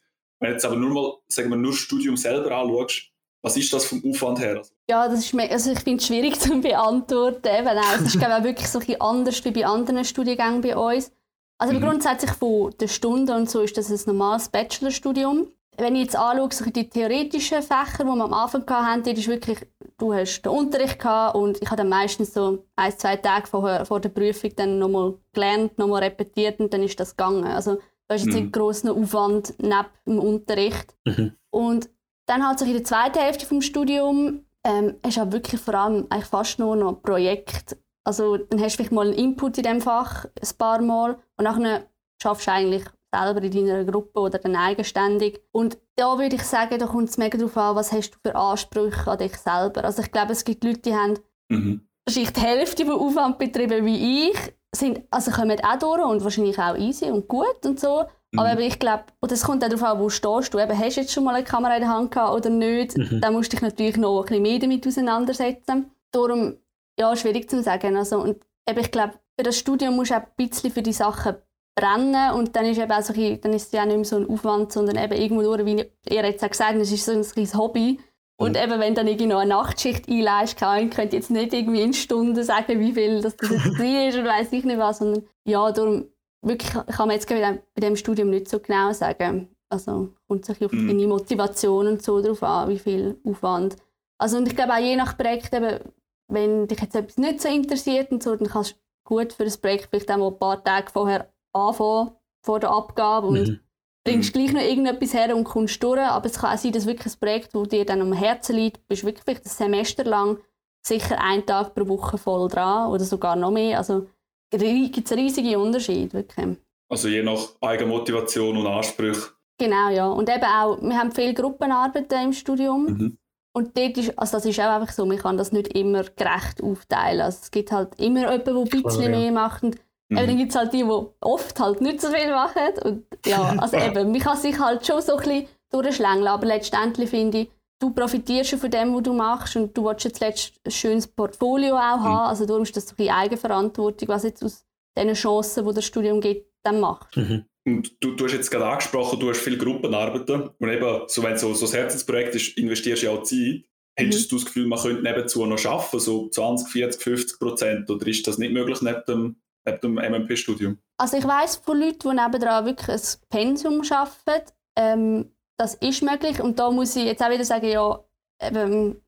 Wenn 0.40 0.50
du 0.50 0.54
jetzt 0.54 0.64
aber 0.64 0.76
nur 0.76 0.90
mal, 0.90 1.12
sagen 1.28 1.50
wir, 1.50 1.56
nur 1.56 1.72
das 1.72 1.80
Studium 1.80 2.16
selber 2.16 2.52
anschaust, 2.52 3.10
was 3.42 3.56
ist 3.56 3.72
das 3.72 3.86
vom 3.86 4.02
Aufwand 4.08 4.38
her? 4.40 4.62
Ja, 4.88 5.08
das 5.08 5.20
ist, 5.20 5.34
also 5.34 5.72
ich 5.72 5.80
finde 5.80 6.00
es 6.00 6.06
schwierig 6.06 6.38
zu 6.40 6.60
beantworten. 6.60 7.46
Eben 7.46 7.68
auch. 7.68 7.94
Es 7.96 8.14
ist 8.14 8.18
glaube 8.18 8.38
ich, 8.38 8.44
wirklich 8.44 8.68
so 8.68 8.80
ein 8.80 9.00
anders 9.00 9.44
wie 9.44 9.50
bei 9.50 9.66
anderen 9.66 10.04
Studiengängen 10.04 10.60
bei 10.60 10.76
uns. 10.76 11.12
Also 11.58 11.74
mhm. 11.74 11.80
grundsätzlich 11.80 12.32
von 12.32 12.74
der 12.80 12.88
Stunde 12.88 13.34
und 13.34 13.50
so 13.50 13.62
ist 13.62 13.76
das 13.76 13.90
ein 13.90 14.00
normales 14.06 14.48
Bachelorstudium. 14.48 15.48
Wenn 15.80 15.94
ich 15.94 16.02
jetzt 16.02 16.16
anschaue, 16.16 16.72
die 16.72 16.90
theoretischen 16.90 17.62
Fächer, 17.62 18.02
die 18.02 18.04
wir 18.04 18.24
am 18.24 18.32
Anfang 18.32 18.68
hatten, 18.68 19.10
ist 19.10 19.28
wirklich, 19.28 19.58
du 19.96 20.12
hast 20.12 20.42
den 20.42 20.50
Unterricht 20.50 20.98
gehabt 20.98 21.36
und 21.36 21.62
ich 21.62 21.68
habe 21.68 21.76
dann 21.76 21.88
meistens 21.88 22.34
so 22.34 22.64
ein, 22.74 22.98
zwei 22.98 23.16
Tage 23.16 23.46
vor, 23.46 23.84
vor 23.84 24.00
der 24.00 24.08
Prüfung 24.08 24.50
dann 24.56 24.80
nochmal 24.80 25.14
gelernt, 25.32 25.78
nochmal 25.78 26.02
repetiert 26.02 26.58
und 26.58 26.72
dann 26.74 26.82
ist 26.82 26.98
das 26.98 27.16
gegangen. 27.16 27.44
Also 27.44 27.78
da 28.08 28.16
ist 28.16 28.24
jetzt 28.24 28.34
mhm. 28.34 28.42
nicht 28.42 28.52
grosser 28.52 28.92
Aufwand 28.92 29.54
neben 29.58 29.86
dem 30.04 30.18
Unterricht. 30.18 30.96
Mhm. 31.04 31.34
Und 31.50 31.88
dann 32.26 32.46
halt 32.46 32.58
so 32.58 32.64
in 32.64 32.72
der 32.72 32.84
zweiten 32.84 33.20
Hälfte 33.20 33.46
des 33.46 33.64
Studiums 33.64 34.40
ähm, 34.64 34.96
hast 35.04 35.16
du 35.16 35.20
halt 35.20 35.32
wirklich 35.32 35.60
vor 35.60 35.74
allem 35.74 36.06
eigentlich 36.10 36.24
fast 36.24 36.58
nur 36.58 36.74
noch 36.74 37.02
Projekt. 37.02 37.76
Also 38.04 38.36
dann 38.36 38.60
hast 38.60 38.72
du 38.72 38.76
vielleicht 38.78 38.92
mal 38.92 39.06
einen 39.06 39.16
Input 39.16 39.58
in 39.58 39.62
diesem 39.62 39.80
Fach 39.80 40.24
ein 40.24 40.58
paar 40.58 40.82
Mal 40.82 41.18
und 41.36 41.44
dann 41.44 41.84
schaffst 42.20 42.48
du 42.48 42.52
eigentlich 42.52 42.84
selber 43.14 43.42
in 43.42 43.50
deiner 43.50 43.84
Gruppe 43.84 44.20
oder 44.20 44.38
dann 44.38 44.56
eigenständig. 44.56 45.40
Und 45.52 45.78
da 45.96 46.18
würde 46.18 46.36
ich 46.36 46.42
sagen, 46.42 46.78
da 46.78 46.86
kommt 46.86 47.08
es 47.08 47.18
mega 47.18 47.38
darauf 47.38 47.56
an, 47.56 47.76
was 47.76 47.92
hast 47.92 48.10
du 48.10 48.18
für 48.22 48.34
Ansprüche 48.34 49.10
an 49.10 49.18
dich 49.18 49.36
selber. 49.36 49.84
Also 49.84 50.02
ich 50.02 50.12
glaube, 50.12 50.32
es 50.32 50.44
gibt 50.44 50.64
Leute, 50.64 50.80
die 50.80 50.94
haben 50.94 51.18
mhm. 51.48 51.88
wahrscheinlich 52.04 52.32
die 52.32 52.40
Hälfte 52.40 52.86
vom 52.86 52.98
Aufwand 52.98 53.38
betrieben 53.38 53.84
wie 53.84 54.30
ich, 54.30 54.54
sind, 54.74 55.02
also 55.10 55.30
kommen 55.30 55.58
auch 55.62 55.78
durch 55.78 56.04
und 56.04 56.22
wahrscheinlich 56.22 56.58
auch 56.58 56.76
easy 56.76 57.06
und 57.06 57.28
gut 57.28 57.64
und 57.64 57.80
so. 57.80 58.04
Mhm. 58.32 58.38
Aber 58.38 58.60
ich 58.60 58.78
glaube, 58.78 59.04
und 59.20 59.32
es 59.32 59.42
kommt 59.42 59.64
auch 59.64 59.68
darauf 59.68 59.84
an, 59.84 59.98
wo 60.00 60.08
stehst 60.10 60.52
du. 60.52 60.58
Eben, 60.58 60.78
hast 60.78 60.96
du 60.96 61.00
jetzt 61.00 61.12
schon 61.12 61.24
mal 61.24 61.34
eine 61.34 61.44
Kamera 61.44 61.74
in 61.74 61.80
der 61.80 61.90
Hand 61.90 62.10
gehabt 62.10 62.34
oder 62.34 62.50
nicht? 62.50 62.96
Mhm. 62.96 63.20
Dann 63.20 63.32
musst 63.32 63.52
du 63.52 63.56
dich 63.56 63.62
natürlich 63.62 63.96
noch 63.96 64.20
ein 64.20 64.26
bisschen 64.26 64.42
mehr 64.42 64.58
damit 64.58 64.86
auseinandersetzen. 64.86 65.90
Darum, 66.12 66.58
ja, 66.98 67.14
schwierig 67.16 67.48
zu 67.48 67.62
sagen. 67.62 67.96
Also, 67.96 68.20
und 68.20 68.44
eben, 68.68 68.80
ich 68.80 68.90
glaube, 68.90 69.14
für 69.38 69.44
das 69.44 69.56
Studium 69.56 69.96
musst 69.96 70.10
du 70.10 70.16
auch 70.16 70.20
ein 70.20 70.26
bisschen 70.36 70.70
für 70.70 70.82
die 70.82 70.92
Sachen 70.92 71.36
brennen 71.80 72.32
und 72.34 72.54
dann 72.56 72.64
ist, 72.66 72.78
eben 72.78 72.90
auch 72.90 73.02
so 73.02 73.12
ein, 73.12 73.40
dann 73.40 73.52
ist 73.52 73.66
es 73.66 73.72
ja 73.72 73.84
nicht 73.86 73.96
mehr 73.96 74.04
so 74.04 74.16
ein 74.16 74.28
Aufwand, 74.28 74.72
sondern 74.72 74.96
eben 74.96 75.20
irgendwo 75.20 75.42
durch, 75.42 75.64
wie 75.64 75.84
ihr 76.08 76.24
jetzt 76.24 76.44
auch 76.44 76.50
gesagt 76.50 76.70
habt, 76.70 76.80
es 76.80 76.92
ist 76.92 77.04
so 77.04 77.12
ein 77.12 77.22
kleines 77.22 77.54
Hobby. 77.54 77.98
Und 78.40 78.52
mhm. 78.52 78.62
eben, 78.62 78.80
wenn 78.80 78.94
dann 78.94 79.08
irgendwie 79.08 79.26
noch 79.26 79.40
eine 79.40 79.50
Nachtschicht 79.50 80.08
einleist, 80.08 80.56
kann 80.56 80.90
ich 80.90 81.12
jetzt 81.12 81.30
nicht 81.30 81.52
irgendwie 81.52 81.82
in 81.82 81.92
Stunden 81.92 82.42
sagen, 82.44 82.78
wie 82.78 82.92
viel 82.92 83.20
das, 83.20 83.36
jetzt 83.40 83.52
ist 83.80 84.18
oder 84.18 84.28
weiß 84.28 84.52
ich 84.52 84.64
nicht 84.64 84.78
was, 84.78 84.98
sondern 84.98 85.24
ja, 85.44 85.70
darum 85.72 86.06
wirklich 86.42 86.72
kann 86.72 87.08
man 87.08 87.10
jetzt 87.10 87.28
bei 87.28 87.58
dem 87.80 87.96
Studium 87.96 88.30
nicht 88.30 88.48
so 88.48 88.60
genau 88.60 88.92
sagen. 88.92 89.48
Also 89.70 90.14
kommt 90.28 90.44
sich 90.44 90.64
auf 90.64 90.72
mhm. 90.72 90.88
deine 90.88 91.06
Motivation 91.06 91.88
und 91.88 92.02
so 92.02 92.22
drauf 92.22 92.42
an, 92.42 92.68
wie 92.70 92.78
viel 92.78 93.20
Aufwand. 93.24 93.76
Also 94.18 94.38
und 94.38 94.48
ich 94.48 94.56
glaube 94.56 94.72
auch 94.74 94.78
je 94.78 94.96
nach 94.96 95.18
Projekt, 95.18 95.52
eben, 95.52 95.80
wenn 96.28 96.66
dich 96.66 96.80
jetzt 96.80 96.94
etwas 96.94 97.18
nicht 97.18 97.40
so 97.40 97.48
interessiert 97.48 98.10
und 98.10 98.22
so, 98.22 98.34
dann 98.36 98.48
kannst 98.48 98.72
du 98.72 98.76
gut 99.04 99.32
für 99.32 99.44
das 99.44 99.58
Projekt 99.58 99.88
vielleicht 99.90 100.10
auch 100.10 100.16
mal 100.16 100.28
ein 100.28 100.38
paar 100.38 100.62
Tage 100.62 100.90
vorher 100.90 101.32
anfangen, 101.52 102.12
vor 102.44 102.60
der 102.60 102.70
Abgabe 102.70 103.26
und 103.28 103.48
mhm. 103.48 103.60
bringst 104.04 104.34
mhm. 104.34 104.38
gleich 104.38 104.52
noch 104.52 104.62
irgendetwas 104.62 105.14
her 105.14 105.36
und 105.36 105.44
kommst 105.44 105.82
durch. 105.82 106.00
Aber 106.00 106.26
es 106.26 106.38
kann 106.38 106.54
auch 106.54 106.58
sein, 106.58 106.72
dass 106.72 106.86
wirklich 106.86 107.14
ein 107.14 107.20
Projekt, 107.20 107.54
das 107.54 107.68
dir 107.68 107.84
dann 107.84 108.00
am 108.00 108.12
Herzen 108.12 108.56
liegt, 108.56 108.86
bist 108.88 109.04
wirklich 109.04 109.38
ein 109.38 109.42
Semester 109.44 110.04
lang 110.04 110.38
sicher 110.86 111.20
einen 111.20 111.44
Tag 111.44 111.74
pro 111.74 111.86
Woche 111.88 112.18
voll 112.18 112.48
dran 112.48 112.90
oder 112.90 113.04
sogar 113.04 113.36
noch 113.36 113.50
mehr. 113.50 113.78
Also 113.78 114.08
gibt 114.50 115.10
es 115.10 115.16
riesige 115.16 115.58
Unterschiede. 115.58 116.12
Wirklich. 116.14 116.56
Also 116.88 117.08
je 117.08 117.22
nach 117.22 117.40
Eigenmotivation 117.60 118.56
und 118.56 118.66
Ansprüchen. 118.66 119.30
Genau, 119.58 119.90
ja. 119.90 120.06
Und 120.08 120.30
eben 120.30 120.44
auch, 120.44 120.80
wir 120.80 120.98
haben 120.98 121.12
viele 121.12 121.34
Gruppenarbeiten 121.34 122.26
im 122.26 122.32
Studium. 122.32 122.84
Mhm. 122.84 123.18
Und 123.52 123.76
dort 123.76 123.98
ist, 123.98 124.16
also 124.18 124.36
das 124.36 124.46
ist 124.46 124.60
auch 124.60 124.80
einfach 124.80 124.92
so, 124.92 125.04
man 125.04 125.18
kann 125.18 125.36
das 125.36 125.52
nicht 125.52 125.76
immer 125.76 126.04
gerecht 126.04 126.62
aufteilen. 126.62 127.22
Also 127.22 127.40
es 127.42 127.50
gibt 127.50 127.72
halt 127.72 127.98
immer 127.98 128.20
jemanden, 128.20 128.44
der 128.44 128.54
ein 128.54 128.64
bisschen 128.64 128.82
Klar, 128.82 129.02
ja. 129.02 129.18
mehr 129.18 129.32
macht. 129.32 129.62
Und 129.64 129.76
mhm. 130.08 130.18
eben, 130.18 130.26
dann 130.26 130.36
gibt 130.36 130.50
es 130.50 130.56
halt 130.56 130.72
die, 130.72 130.84
die 130.84 131.06
oft 131.20 131.58
halt 131.60 131.80
nicht 131.80 132.00
so 132.00 132.10
viel 132.10 132.30
machen. 132.30 132.78
Und 132.84 133.04
ja, 133.26 133.54
also 133.58 133.76
eben, 133.86 134.12
man 134.12 134.20
kann 134.20 134.36
sich 134.36 134.58
halt 134.58 134.86
schon 134.86 135.02
so 135.02 135.16
ein 135.16 135.18
bisschen 135.18 135.46
durchschlängeln. 135.70 136.28
Aber 136.28 136.46
letztendlich 136.46 137.10
finde 137.10 137.38
ich, 137.38 137.48
du 137.80 137.90
profitierst 137.90 138.54
von 138.56 138.70
dem, 138.70 138.94
was 138.94 139.02
du 139.02 139.12
machst 139.12 139.56
und 139.56 139.76
du 139.76 139.84
willst 139.84 140.04
jetzt 140.04 140.20
letztlich 140.20 140.60
ein 140.64 140.70
schönes 140.70 141.06
Portfolio 141.06 141.76
auch 141.76 141.98
mhm. 141.98 142.04
haben. 142.04 142.28
Also 142.28 142.46
darum 142.46 142.62
ist 142.62 142.76
das 142.76 142.88
so 142.88 142.94
ein 142.98 143.08
Eigenverantwortung, 143.08 144.08
was 144.08 144.24
jetzt 144.24 144.42
aus 144.42 144.64
diesen 144.96 145.14
Chancen, 145.14 145.66
die 145.66 145.74
das 145.74 145.84
Studium 145.84 146.20
gibt, 146.20 146.46
dann 146.64 146.80
macht. 146.80 147.16
Mhm. 147.16 147.44
Und 147.66 148.02
du, 148.02 148.12
du 148.12 148.24
hast 148.24 148.32
jetzt 148.32 148.50
gerade 148.50 148.66
angesprochen, 148.66 149.20
du 149.20 149.28
hast 149.28 149.40
viele 149.40 149.58
Gruppenarbeiten 149.58 150.50
und 150.58 150.68
eben, 150.68 151.02
so 151.06 151.22
wenn 151.22 151.36
so, 151.36 151.52
so 151.52 151.66
ein 151.66 151.72
Herzensprojekt 151.72 152.34
ist, 152.34 152.56
investierst 152.56 153.02
du 153.02 153.06
ja 153.06 153.12
auch 153.12 153.22
Zeit. 153.22 153.64
Hättest 153.94 154.26
mhm. 154.26 154.30
du 154.30 154.36
das 154.36 154.46
Gefühl, 154.46 154.66
man 154.66 154.78
könnte 154.78 155.02
nebenzu 155.02 155.44
noch 155.44 155.62
arbeiten, 155.64 156.00
so 156.00 156.28
20, 156.28 156.68
40, 156.68 157.02
50 157.02 157.38
Prozent? 157.38 157.90
Oder 157.90 158.06
ist 158.06 158.26
das 158.26 158.38
nicht 158.38 158.52
möglich 158.52 158.80
neben 158.80 159.02
dem, 159.06 159.36
neben 159.64 159.80
dem 159.80 159.94
MMP-Studium? 159.94 160.78
Also 160.98 161.16
ich 161.16 161.26
weiss 161.26 161.56
von 161.56 161.78
Leuten, 161.78 161.98
die 162.00 162.08
nebenan 162.08 162.64
wirklich 162.64 162.88
ein 162.88 163.28
Pensum 163.30 163.82
arbeiten. 163.90 164.52
Ähm, 164.76 165.32
das 165.56 165.74
ist 165.76 166.02
möglich. 166.02 166.40
Und 166.40 166.58
da 166.58 166.70
muss 166.70 166.96
ich 166.96 167.04
jetzt 167.04 167.22
auch 167.22 167.30
wieder 167.30 167.44
sagen, 167.44 167.68
ja, 167.68 167.98
eben, 168.40 169.02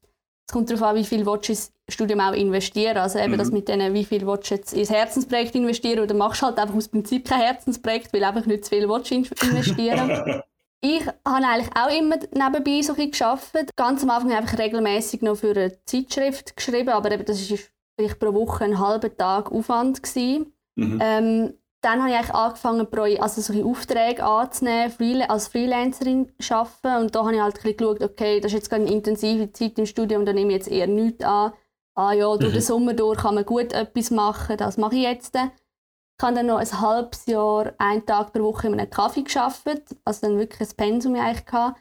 es 0.46 0.52
kommt 0.52 0.68
darauf 0.68 0.82
an, 0.82 0.96
wie 0.96 1.04
viel 1.04 1.24
du 1.24 1.34
ins 1.34 1.72
Studium 1.88 2.20
auch 2.20 2.32
investieren 2.32 2.98
Also 2.98 3.18
eben 3.18 3.32
mhm. 3.32 3.38
das 3.38 3.50
mit 3.50 3.68
denen, 3.68 3.94
wie 3.94 4.04
viel 4.04 4.26
willst 4.26 4.50
du 4.50 4.54
jetzt 4.54 4.72
ins 4.72 4.90
Herzensprojekt 4.90 5.54
investieren 5.54 6.00
oder 6.00 6.14
machst 6.14 6.42
du 6.42 6.46
halt 6.46 6.58
einfach 6.58 6.74
aus 6.74 6.88
Prinzip 6.88 7.28
kein 7.28 7.40
Herzensprojekt, 7.40 8.12
weil 8.12 8.24
einfach 8.24 8.46
nicht 8.46 8.64
zu 8.64 8.70
viel 8.70 8.88
willst 8.88 9.12
investieren 9.12 10.42
Ich 10.82 11.06
habe 11.06 11.46
eigentlich 11.46 11.76
auch 11.76 11.94
immer 11.94 12.16
nebenbei 12.16 12.80
so 12.80 12.94
ein 12.94 13.10
gearbeitet. 13.10 13.76
Ganz 13.76 14.02
am 14.02 14.10
Anfang 14.10 14.34
habe 14.34 14.46
ich 14.46 14.58
regelmäßig 14.58 15.20
noch 15.20 15.36
für 15.36 15.50
eine 15.50 15.84
Zeitschrift 15.84 16.56
geschrieben, 16.56 16.88
aber 16.88 17.12
eben 17.12 17.24
das 17.26 17.50
war 17.50 17.58
vielleicht 18.00 18.18
pro 18.18 18.34
Woche 18.34 18.64
einen 18.64 18.78
halben 18.78 19.16
Tag 19.16 19.52
Aufwand 19.52 20.02
gewesen. 20.02 20.52
Mhm. 20.76 20.98
Ähm, 21.02 21.54
dann 21.82 22.00
habe 22.00 22.10
ich 22.10 22.16
eigentlich 22.16 22.34
angefangen, 22.34 22.86
also 23.20 23.40
solche 23.40 23.64
Aufträge 23.64 24.22
anzunehmen, 24.22 25.22
als 25.28 25.48
Freelancerin 25.48 26.30
zu 26.38 26.54
arbeiten. 26.54 27.04
Und 27.04 27.14
da 27.14 27.20
habe 27.24 27.34
ich 27.34 27.40
halt 27.40 27.64
ein 27.64 27.76
geschaut, 27.76 28.02
okay, 28.02 28.40
das 28.40 28.52
ist 28.52 28.58
jetzt 28.58 28.72
eine 28.72 28.90
intensive 28.90 29.52
Zeit 29.52 29.78
im 29.78 29.86
Studium, 29.86 30.26
da 30.26 30.32
nehme 30.32 30.50
ich 30.50 30.56
jetzt 30.58 30.70
eher 30.70 30.86
nichts 30.86 31.24
an. 31.24 31.52
Ah 31.94 32.12
ja, 32.12 32.36
durch 32.36 32.50
mhm. 32.50 32.56
den 32.56 32.62
Sommer 32.62 32.94
durch 32.94 33.18
kann 33.18 33.34
man 33.34 33.44
gut 33.44 33.72
etwas 33.72 34.10
machen, 34.10 34.56
das 34.56 34.76
mache 34.76 34.96
ich 34.96 35.02
jetzt. 35.02 35.34
Ich 35.34 36.22
habe 36.22 36.34
dann 36.34 36.46
noch 36.46 36.58
ein 36.58 36.80
halbes 36.80 37.24
Jahr, 37.26 37.72
einen 37.78 38.04
Tag 38.04 38.32
pro 38.32 38.42
Woche 38.42 38.66
in 38.66 38.74
einem 38.74 38.90
Kaffee 38.90 39.22
gearbeitet, 39.22 39.96
also 40.04 40.26
dann 40.26 40.38
wirklich 40.38 40.68
ein 40.68 40.76
Pensum 40.76 41.14
eigentlich 41.14 41.46
gehabt. 41.46 41.80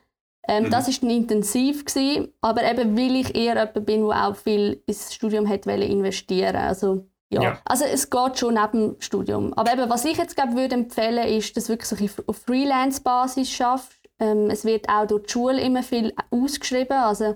Ähm, 0.49 0.63
mhm. 0.63 0.71
Das 0.71 0.87
war 0.87 1.09
intensiv, 1.11 1.85
gewesen, 1.85 2.33
aber 2.41 2.63
eben 2.63 2.97
weil 2.97 3.17
ich 3.17 3.35
eher 3.35 3.53
jemand 3.53 3.85
bin, 3.85 4.07
der 4.07 4.27
auch 4.27 4.35
viel 4.35 4.81
ins 4.87 5.13
Studium 5.13 5.47
hat 5.47 5.67
investieren 5.67 6.55
also 6.55 7.05
ja. 7.31 7.43
ja. 7.43 7.61
also 7.65 7.85
es 7.85 8.09
geht 8.09 8.39
schon 8.39 8.55
neben 8.55 8.71
dem 8.71 8.95
Studium. 9.01 9.53
Aber 9.53 9.71
eben, 9.71 9.87
was 9.87 10.05
ich 10.05 10.17
jetzt 10.17 10.35
glaube, 10.35 10.55
würde 10.55 10.73
empfehlen, 10.73 11.27
ist, 11.27 11.55
dass 11.55 11.65
du 11.65 11.73
wirklich 11.73 11.87
so 11.87 12.23
auf 12.25 12.37
Freelance-Basis 12.37 13.51
schaffst. 13.51 14.09
Ähm, 14.19 14.49
es 14.49 14.65
wird 14.65 14.89
auch 14.89 15.05
durch 15.05 15.27
die 15.27 15.33
Schule 15.33 15.61
immer 15.61 15.83
viel 15.83 16.11
ausgeschrieben. 16.31 16.97
Also 16.97 17.35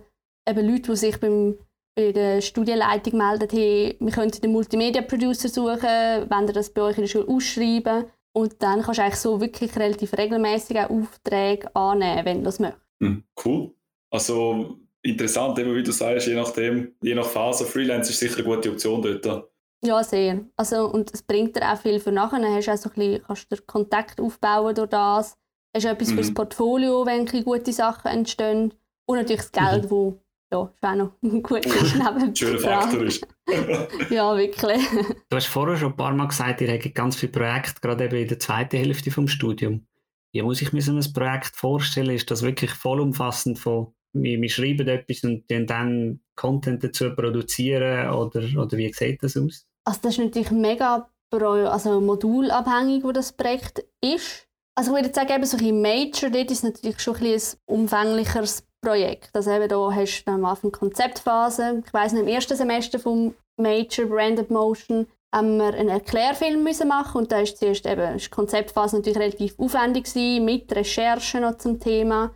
eben 0.50 0.68
Leute, 0.68 0.92
die 0.92 0.96
sich 0.96 1.20
beim, 1.20 1.60
bei 1.96 2.12
der 2.12 2.42
Studienleitung 2.42 3.20
melden, 3.20 3.48
hey, 3.52 3.96
wir 4.00 4.12
könnten 4.12 4.44
einen 4.44 4.54
Multimedia-Producer 4.54 5.50
suchen, 5.50 6.28
wenn 6.28 6.48
ihr 6.48 6.54
das 6.54 6.72
bei 6.72 6.82
euch 6.82 6.98
in 6.98 7.04
der 7.04 7.10
Schule 7.10 7.28
ausschreiben. 7.28 8.06
Und 8.36 8.64
dann 8.64 8.82
kannst 8.82 8.98
du 8.98 9.04
eigentlich 9.04 9.20
so 9.20 9.40
wirklich 9.40 9.76
relativ 9.78 10.18
regelmäßig 10.18 10.80
Aufträge 10.80 11.76
annehmen, 11.76 12.26
wenn 12.26 12.38
du 12.40 12.46
das 12.46 12.60
möchtest. 12.60 12.83
Hm, 13.02 13.24
cool. 13.44 13.74
Also 14.10 14.80
interessant, 15.02 15.60
eben 15.60 15.76
wie 15.76 15.84
du 15.84 15.92
sagst, 15.92 16.28
je 16.28 16.36
nachdem, 16.36 16.94
je 17.02 17.16
nach 17.16 17.26
Phase, 17.26 17.66
Freelance 17.66 18.12
ist 18.12 18.20
sicher 18.20 18.38
eine 18.38 18.46
gute 18.46 18.72
Option 18.72 19.02
dort. 19.02 19.50
Ja, 19.84 20.02
sehr. 20.02 20.46
Also, 20.56 20.90
und 20.90 21.14
es 21.14 21.22
bringt 21.22 21.58
dir 21.58 21.70
auch 21.70 21.78
viel 21.78 22.00
für 22.00 22.12
nachher. 22.12 22.40
Dann 22.40 22.54
hast 22.54 22.68
du 22.68 22.72
auch 22.72 22.78
so 22.78 22.90
ein 22.90 22.96
bisschen, 22.96 23.24
kannst 23.28 23.52
du 23.52 23.58
Kontakt 23.68 24.22
aufbauen 24.22 24.74
durch 24.76 24.90
das. 24.90 25.38
hast 25.76 25.86
du 25.86 25.90
etwas 25.90 26.10
mhm. 26.10 26.16
fürs 26.16 26.34
Portfolio, 26.34 27.06
wenn 27.06 27.26
gute 27.44 27.74
Sachen 27.74 28.10
entstehen. 28.10 28.74
Und 29.06 29.18
natürlich 29.18 29.42
das 29.42 29.52
Geld, 29.52 29.84
mhm. 29.86 29.90
wo 29.92 30.20
ja, 30.54 30.72
ist 30.74 30.84
auch 30.84 30.96
noch 30.96 31.42
gut 31.42 31.66
ist 31.66 31.96
neben 31.96 32.36
Schöner 32.36 32.60
Faktor 32.60 33.04
ist. 33.04 33.28
ja, 34.10 34.38
wirklich. 34.38 34.82
Du 35.30 35.36
hast 35.36 35.48
vorher 35.48 35.76
schon 35.76 35.92
ein 35.92 35.98
paar 35.98 36.14
Mal 36.14 36.28
gesagt, 36.28 36.62
ihr 36.62 36.72
habt 36.72 36.96
ganz 36.96 37.16
viele 37.18 37.32
Projekte, 37.32 37.82
gerade 37.82 38.06
eben 38.06 38.16
in 38.16 38.28
der 38.28 38.40
zweiten 38.40 38.78
Hälfte 38.78 39.12
vom 39.12 39.28
Studium. 39.28 39.86
Wie 40.34 40.42
muss 40.42 40.62
ich 40.62 40.74
mir 40.74 40.82
so 40.82 40.92
ein 40.92 41.14
Projekt 41.14 41.56
vorstellen? 41.56 42.10
Ist 42.10 42.30
das 42.32 42.42
wirklich 42.42 42.72
vollumfassend 42.72 43.60
von 43.60 43.94
wir, 44.14 44.40
wir 44.40 44.50
schreiben 44.50 44.88
etwas 44.88 45.24
und 45.24 45.44
dann 45.50 46.20
Content 46.36 46.84
dazu 46.84 47.14
produzieren 47.16 48.10
oder, 48.12 48.42
oder 48.62 48.78
wie 48.78 48.94
sieht 48.94 49.24
das 49.24 49.36
aus? 49.38 49.66
Also 49.86 50.00
das 50.04 50.18
ist 50.18 50.20
natürlich 50.20 50.52
mega 50.52 51.10
also 51.32 52.00
modulabhängig, 52.00 53.04
wo 53.04 53.12
das 53.12 53.34
Projekt 53.34 53.84
ist. 54.02 54.48
Also 54.76 54.96
ich 54.96 55.02
würde 55.02 55.14
sagen, 55.14 55.34
eben 55.34 55.46
so 55.46 55.58
ein 55.58 55.82
Major, 55.82 56.30
dort 56.30 56.52
ist 56.52 56.64
natürlich 56.64 57.00
schon 57.00 57.16
ein, 57.16 57.34
ein 57.34 57.42
umfänglicheres 57.66 58.68
Projekt. 58.82 59.32
Also 59.34 59.52
eben 59.52 59.68
da 59.68 59.92
hast 59.92 60.26
du 60.26 60.32
am 60.32 60.46
Anfang 60.46 60.72
Konzeptphase. 60.72 61.82
Ich 61.86 61.94
weiss 61.94 62.14
noch, 62.14 62.22
im 62.22 62.28
ersten 62.28 62.56
Semester 62.56 63.00
vom 63.00 63.34
Major 63.58 64.06
Branded 64.06 64.52
Motion 64.52 65.08
haben 65.34 65.58
wir 65.58 65.74
einen 65.74 65.90
Erklärfilm 65.90 66.64
müssen 66.64 66.88
machen 66.88 67.18
und 67.18 67.32
da 67.32 67.40
ist 67.40 67.58
zuerst 67.58 67.86
eben 67.86 68.16
ist 68.16 68.28
die 68.28 68.30
Konzeptphase 68.30 68.98
natürlich 68.98 69.20
relativ 69.20 69.60
aufwendig 69.60 70.06
gewesen, 70.06 70.46
mit 70.46 70.74
Recherchen 70.74 71.42
noch 71.42 71.58
zum 71.58 71.80
Thema 71.80 72.32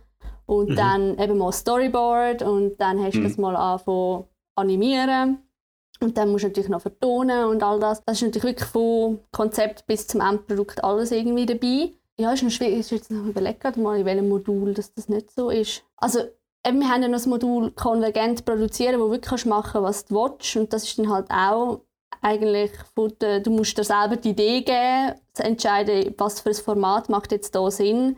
und 0.46 0.70
mhm. 0.70 0.76
dann 0.76 1.18
eben 1.18 1.38
mal 1.38 1.52
Storyboard 1.52 2.42
und 2.42 2.78
dann 2.78 3.02
hast 3.02 3.14
du 3.14 3.20
mhm. 3.20 3.24
das 3.24 3.38
mal 3.38 3.56
angefangen 3.56 4.24
animieren 4.56 5.38
und 6.00 6.16
dann 6.16 6.30
musst 6.30 6.44
du 6.44 6.48
natürlich 6.48 6.68
noch 6.68 6.80
vertonen 6.80 7.44
und 7.46 7.62
all 7.62 7.80
das. 7.80 8.04
Das 8.04 8.16
ist 8.16 8.22
natürlich 8.22 8.44
wirklich 8.44 8.68
von 8.68 9.20
Konzept 9.32 9.86
bis 9.86 10.06
zum 10.06 10.20
Endprodukt 10.20 10.82
alles 10.82 11.10
irgendwie 11.12 11.46
dabei. 11.46 11.92
Ja, 12.18 12.32
ist 12.32 12.42
noch 12.42 12.50
schwierig. 12.50 12.90
Jetzt 12.90 13.10
noch 13.10 13.26
überlegt 13.26 13.76
mal, 13.76 13.98
in 13.98 14.04
welchem 14.04 14.28
Modul 14.28 14.74
dass 14.74 14.92
das 14.94 15.08
nicht 15.08 15.30
so 15.30 15.50
ist. 15.50 15.84
Also, 15.96 16.20
eben, 16.66 16.80
wir 16.80 16.88
haben 16.88 17.02
ja 17.02 17.08
noch 17.08 17.16
das 17.16 17.26
Modul 17.26 17.70
konvergent 17.72 18.44
produzieren, 18.44 19.00
wo 19.00 19.06
du 19.06 19.12
wirklich 19.12 19.46
machen 19.46 19.82
was 19.82 20.04
du 20.04 20.14
willst. 20.16 20.56
Und 20.56 20.72
das 20.72 20.84
ist 20.84 20.98
dann 20.98 21.10
halt 21.10 21.30
auch 21.30 21.80
eigentlich, 22.22 22.70
du 22.94 23.50
musst 23.50 23.76
dir 23.78 23.84
selber 23.84 24.16
die 24.16 24.30
Idee 24.30 24.62
geben, 24.62 25.14
zu 25.32 25.44
entscheiden, 25.44 26.14
was 26.18 26.40
für 26.40 26.50
ein 26.50 26.54
Format 26.54 27.08
macht 27.08 27.32
jetzt 27.32 27.54
da 27.54 27.70
Sinn. 27.70 28.16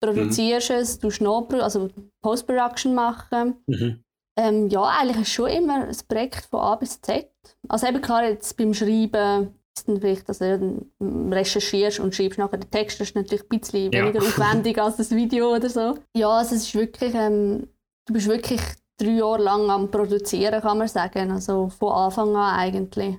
Produzierst 0.00 0.70
mhm. 0.70 0.76
es, 0.76 0.98
du 0.98 1.08
noch, 1.20 1.48
also 1.60 1.88
Post-Production 2.22 2.94
machen. 2.94 3.56
Mhm. 3.66 4.04
Ähm, 4.38 4.68
ja, 4.68 4.82
eigentlich 4.84 5.22
ist 5.22 5.32
schon 5.32 5.50
immer 5.50 5.86
ein 5.86 5.96
Projekt 6.06 6.46
von 6.48 6.60
A 6.60 6.76
bis 6.76 7.00
Z. 7.00 7.28
Also 7.68 7.88
eben 7.88 8.00
klar, 8.00 8.24
jetzt 8.24 8.56
beim 8.56 8.72
Schreiben 8.72 9.54
ist 9.76 9.88
dann 9.88 10.00
vielleicht, 10.00 10.28
dass 10.28 10.38
du 10.38 10.86
recherchierst 11.00 11.98
und 11.98 12.14
schreibst 12.14 12.38
nachher 12.38 12.58
den 12.58 12.70
Text, 12.70 13.00
das 13.00 13.08
ist 13.08 13.16
natürlich 13.16 13.42
ein 13.50 13.58
bisschen 13.58 13.92
ja. 13.92 14.02
weniger 14.02 14.20
aufwendig 14.20 14.80
als 14.80 14.96
das 14.96 15.10
Video 15.10 15.54
oder 15.54 15.68
so. 15.68 15.94
Ja, 16.16 16.30
also 16.30 16.54
es 16.54 16.62
ist 16.62 16.74
wirklich, 16.76 17.14
ähm, 17.14 17.66
du 18.06 18.12
bist 18.12 18.28
wirklich 18.28 18.60
drei 18.98 19.10
Jahre 19.10 19.42
lang 19.42 19.70
am 19.70 19.90
Produzieren, 19.90 20.60
kann 20.60 20.78
man 20.78 20.88
sagen. 20.88 21.30
Also 21.30 21.68
von 21.68 21.92
Anfang 21.92 22.36
an 22.36 22.58
eigentlich. 22.58 23.18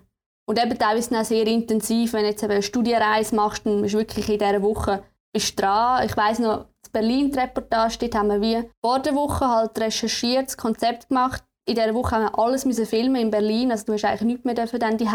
Und 0.49 0.59
eben 0.59 0.79
teilweise 0.79 1.15
auch 1.15 1.23
sehr 1.23 1.45
intensiv, 1.45 2.13
wenn 2.13 2.23
du 2.23 2.29
jetzt 2.29 2.43
eine 2.43 2.63
Studienreise 2.63 3.35
machst, 3.35 3.67
dann 3.67 3.83
bist 3.83 3.93
du 3.93 3.99
wirklich 3.99 4.27
in 4.29 4.39
dieser 4.39 4.63
Woche 4.63 5.03
bist 5.31 5.61
dran. 5.61 6.03
Ich 6.07 6.17
weiss 6.17 6.39
noch, 6.39 6.65
Berlin 6.91 7.31
die 7.31 7.37
Reportage, 7.37 7.99
dort 7.99 8.15
haben 8.15 8.29
wir 8.29 8.41
wie 8.41 8.67
vor 8.83 8.97
der 8.97 9.13
Woche 9.13 9.47
halt 9.47 9.79
recherchiert, 9.79 10.47
das 10.47 10.57
Konzept 10.57 11.09
gemacht. 11.09 11.43
In 11.67 11.75
dieser 11.75 11.93
Woche 11.93 12.15
haben 12.15 12.23
wir 12.23 12.39
alles 12.39 12.65
müssen 12.65 12.87
filmen 12.87 13.17
in 13.17 13.29
Berlin, 13.29 13.69
also 13.71 13.85
du 13.85 13.93
hast 13.93 14.05
eigentlich 14.05 14.21
nichts 14.21 14.45
mehr 14.45 14.55
dürfen 14.55 14.79
dann 14.79 14.97
die 14.97 15.11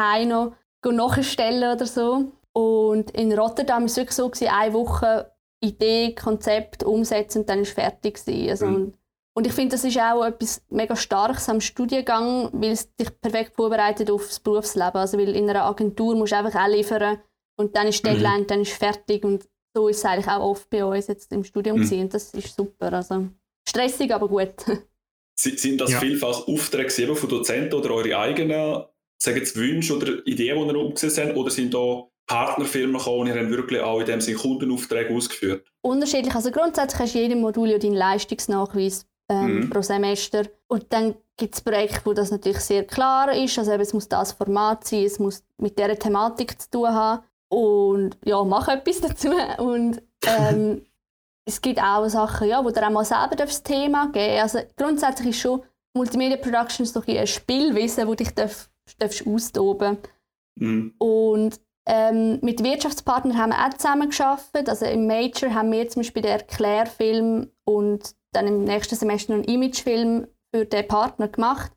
noch 0.92 1.16
nachstellen 1.16 1.74
oder 1.74 1.86
so. 1.86 2.30
Und 2.52 3.10
in 3.10 3.36
Rotterdam 3.36 3.82
war 3.82 3.86
es 3.86 3.96
wirklich 3.96 4.14
so, 4.14 4.28
gewesen, 4.28 4.52
eine 4.52 4.72
Woche 4.72 5.32
Idee, 5.60 6.14
Konzept 6.14 6.84
umsetzen 6.84 7.40
und 7.40 7.48
dann 7.48 7.62
ist 7.62 7.72
fertig 7.72 8.18
Also, 8.50 8.66
mhm. 8.66 8.92
Und, 9.36 9.46
ich 9.46 9.52
finde, 9.52 9.74
das 9.74 9.84
ist 9.84 9.98
auch 9.98 10.24
etwas 10.24 10.62
mega 10.70 10.94
Starkes 10.94 11.48
am 11.48 11.60
Studiengang, 11.60 12.50
weil 12.52 12.70
es 12.70 12.94
dich 12.94 13.08
perfekt 13.20 13.56
vorbereitet 13.56 14.10
auf 14.10 14.26
das 14.26 14.40
Berufsleben. 14.40 14.94
Also, 14.94 15.18
weil 15.18 15.34
in 15.34 15.50
einer 15.50 15.64
Agentur 15.64 16.14
musst 16.14 16.32
du 16.32 16.36
einfach 16.36 16.60
auch 16.60 16.68
liefern 16.68 17.20
und 17.56 17.76
dann 17.76 17.88
ist 17.88 17.98
die 17.98 18.10
Deadline, 18.10 18.42
mhm. 18.42 18.46
dann 18.46 18.60
ist 18.60 18.72
fertig 18.72 19.24
und 19.24 19.48
so 19.76 19.88
ist 19.88 19.98
es 19.98 20.04
eigentlich 20.04 20.28
auch 20.28 20.50
oft 20.50 20.70
bei 20.70 20.84
uns 20.84 21.08
jetzt 21.08 21.32
im 21.32 21.42
Studium 21.42 21.80
mhm. 21.80 22.00
und 22.00 22.14
das 22.14 22.32
ist 22.32 22.54
super. 22.54 22.92
Also 22.92 23.28
stressig, 23.68 24.12
aber 24.12 24.28
gut. 24.28 24.54
Sind 25.36 25.80
das 25.80 25.90
ja. 25.90 25.98
vielfach 25.98 26.46
Aufträge 26.46 27.16
von 27.16 27.28
Dozenten 27.28 27.74
oder 27.74 27.90
eure 27.90 28.16
eigenen 28.16 28.84
sagen 29.18 29.38
jetzt 29.38 29.56
Wünsche 29.56 29.96
oder 29.96 30.26
Ideen, 30.26 30.56
die 30.60 30.74
ihr 30.74 30.78
umgesetzt 30.78 31.18
habt, 31.18 31.36
oder 31.36 31.50
sind 31.50 31.74
da 31.74 32.04
Partnerfirmen 32.26 32.98
gekommen 32.98 33.20
und 33.20 33.26
ihr 33.28 33.34
habt 33.34 33.50
wirklich 33.50 33.80
auch 33.80 34.00
in 34.00 34.06
dem 34.06 34.20
Sinne 34.20 34.38
Kundenaufträge 34.38 35.14
ausgeführt? 35.14 35.66
Unterschiedlich. 35.82 36.34
Also 36.34 36.50
grundsätzlich 36.50 37.00
hast 37.00 37.14
du 37.14 37.18
jedem 37.18 37.40
Modul 37.40 37.70
ja 37.70 37.78
deinen 37.78 37.94
Leistungsnachweis 37.94 39.06
ähm, 39.28 39.60
mhm. 39.60 39.70
pro 39.70 39.82
Semester. 39.82 40.44
Und 40.68 40.92
dann 40.92 41.14
gibt 41.36 41.54
es 41.54 41.60
Projekte, 41.60 42.00
wo 42.04 42.12
das 42.12 42.30
natürlich 42.30 42.60
sehr 42.60 42.84
klar 42.84 43.34
ist. 43.34 43.58
Also 43.58 43.72
eben, 43.72 43.82
es 43.82 43.92
muss 43.92 44.08
das 44.08 44.32
Format 44.32 44.86
sein, 44.86 45.04
es 45.04 45.18
muss 45.18 45.42
mit 45.58 45.78
dieser 45.78 45.98
Thematik 45.98 46.60
zu 46.60 46.70
tun 46.70 46.88
haben 46.88 47.24
und 47.48 48.16
ja, 48.24 48.42
mach 48.44 48.68
etwas 48.68 49.00
dazu. 49.00 49.30
Und 49.58 50.02
ähm, 50.26 50.82
es 51.46 51.60
gibt 51.60 51.80
auch 51.80 52.08
Sachen, 52.08 52.48
ja, 52.48 52.64
wo 52.64 52.70
du 52.70 52.84
auch 52.84 52.90
mal 52.90 53.04
selber 53.04 53.36
das 53.36 53.62
Thema 53.62 54.08
geben 54.12 54.40
Also 54.40 54.60
grundsätzlich 54.76 55.28
ist 55.28 55.40
schon 55.40 55.62
Multimedia 55.96 56.36
Production 56.36 56.86
so 56.86 57.02
ein 57.06 57.26
Spielwissen, 57.26 58.08
wo 58.08 58.14
dich 58.14 58.34
darf, 58.34 58.68
darfst 58.98 59.26
austoben 59.26 59.98
mhm. 60.56 60.94
Und 60.98 61.60
ähm, 61.86 62.38
mit 62.40 62.64
Wirtschaftspartnern 62.64 63.36
haben 63.36 63.50
wir 63.50 63.64
auch 63.64 63.74
zusammen 63.74 64.08
geschafft. 64.08 64.68
Also 64.68 64.86
im 64.86 65.06
Major 65.06 65.52
haben 65.52 65.70
wir 65.70 65.88
zum 65.88 66.00
Beispiel 66.00 66.22
den 66.22 66.32
Erklärfilm 66.32 67.50
und 67.64 68.14
dann 68.34 68.46
im 68.46 68.64
nächsten 68.64 68.96
Semester 68.96 69.34
einen 69.34 69.44
Imagefilm 69.44 70.26
für 70.52 70.64
den 70.64 70.88
Partner 70.88 71.28
gemacht. 71.28 71.72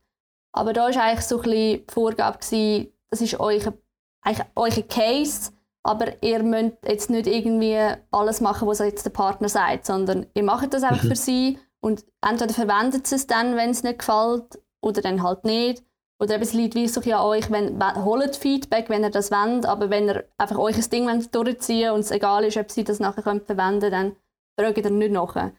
Aber 0.53 0.73
da 0.73 0.83
war 0.83 1.03
eigentlich 1.03 1.25
so 1.25 1.37
ein 1.37 1.43
bisschen 1.43 1.85
die 1.85 1.85
Vorgabe, 1.89 2.39
gewesen, 2.39 2.93
das 3.09 3.21
ist 3.21 3.39
euer, 3.39 3.73
eigentlich 4.21 4.47
euer 4.55 4.87
Case 4.87 5.51
aber 5.87 6.21
ihr 6.21 6.43
müsst 6.43 6.75
jetzt 6.85 7.09
nicht 7.09 7.27
irgendwie 7.27 7.79
alles 8.11 8.41
machen, 8.41 8.67
was 8.67 8.79
jetzt 8.79 9.05
der 9.05 9.11
Partner 9.11 9.47
sagt, 9.47 9.85
sondern 9.85 10.25
ihr 10.33 10.43
macht 10.43 10.73
das 10.73 10.83
einfach 10.83 11.05
mhm. 11.05 11.07
für 11.07 11.15
sie 11.15 11.59
und 11.79 12.05
entweder 12.21 12.53
verwendet 12.53 13.07
sie 13.07 13.15
es 13.15 13.25
dann, 13.25 13.55
wenn 13.55 13.69
es 13.69 13.83
nicht 13.83 13.99
gefällt, 13.99 14.59
oder 14.81 15.01
dann 15.01 15.23
halt 15.23 15.45
nicht. 15.45 15.83
Oder 16.19 16.35
eben, 16.35 16.43
es 16.43 16.53
liegt 16.53 16.75
wie 16.75 16.87
so 16.87 16.99
an 16.99 17.21
euch, 17.21 17.49
wenn, 17.51 17.81
holt 18.03 18.35
Feedback, 18.35 18.89
wenn 18.89 19.03
ihr 19.03 19.11
das 19.11 19.31
wollt, 19.31 19.65
aber 19.65 19.89
wenn 19.89 20.09
ihr 20.09 20.25
einfach 20.37 20.57
euch 20.57 20.75
ein 20.75 20.89
Ding 20.89 21.29
durchziehen 21.31 21.91
und 21.91 22.01
es 22.01 22.11
egal 22.11 22.43
ist, 22.43 22.57
ob 22.57 22.69
sie 22.69 22.83
das 22.83 22.99
nachher 22.99 23.23
könnt 23.23 23.45
verwenden 23.45 23.91
dann 23.91 24.15
fragt 24.59 24.77
ihr 24.77 24.89
nicht 24.89 25.11
nachher. 25.11 25.53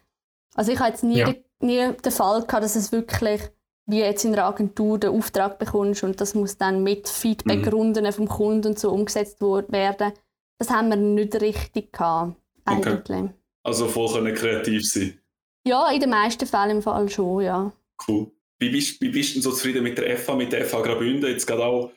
Also 0.59 0.73
ich 0.73 0.79
habe 0.79 0.89
jetzt 0.89 1.03
nie, 1.05 1.19
ja. 1.19 1.33
nie 1.61 1.93
den 2.03 2.11
Fall 2.11 2.41
gehabt, 2.41 2.65
dass 2.65 2.75
es 2.75 2.91
wirklich 2.91 3.39
wie 3.85 3.99
jetzt 3.99 4.25
in 4.25 4.33
einer 4.33 4.43
Agentur 4.43 4.99
den 4.99 5.11
Auftrag 5.11 5.57
bekommst 5.57 6.03
und 6.03 6.19
das 6.19 6.35
muss 6.35 6.57
dann 6.57 6.83
mit 6.83 7.07
Feedbackrunden 7.07 8.03
mhm. 8.03 8.11
vom 8.11 8.27
Kunden 8.27 8.67
und 8.67 8.79
so 8.79 8.91
umgesetzt 8.91 9.39
werden. 9.39 10.11
Das 10.57 10.69
haben 10.69 10.89
wir 10.89 10.97
nicht 10.97 11.33
richtig 11.39 11.93
gehabt, 11.93 12.35
eigentlich. 12.65 13.21
Okay. 13.21 13.29
Also 13.63 13.87
voll 13.87 14.11
können 14.11 14.35
kreativ 14.35 14.85
sein? 14.85 15.17
Ja, 15.65 15.89
in 15.91 16.01
den 16.01 16.09
meisten 16.09 16.45
Fällen 16.45 16.71
im 16.71 16.81
Fall 16.81 17.07
schon, 17.07 17.41
ja. 17.41 17.71
Cool. 18.05 18.29
Wie 18.59 18.69
bist, 18.69 18.99
wie 18.99 19.09
bist 19.09 19.37
du 19.37 19.41
so 19.41 19.53
zufrieden 19.53 19.81
mit 19.81 19.97
der 19.97 20.17
FH, 20.17 20.35
mit 20.35 20.51
der 20.51 20.65
FH 20.65 20.81
Graubünden? 20.81 21.29
Jetzt 21.29 21.47
gerade 21.47 21.63
auch, 21.63 21.89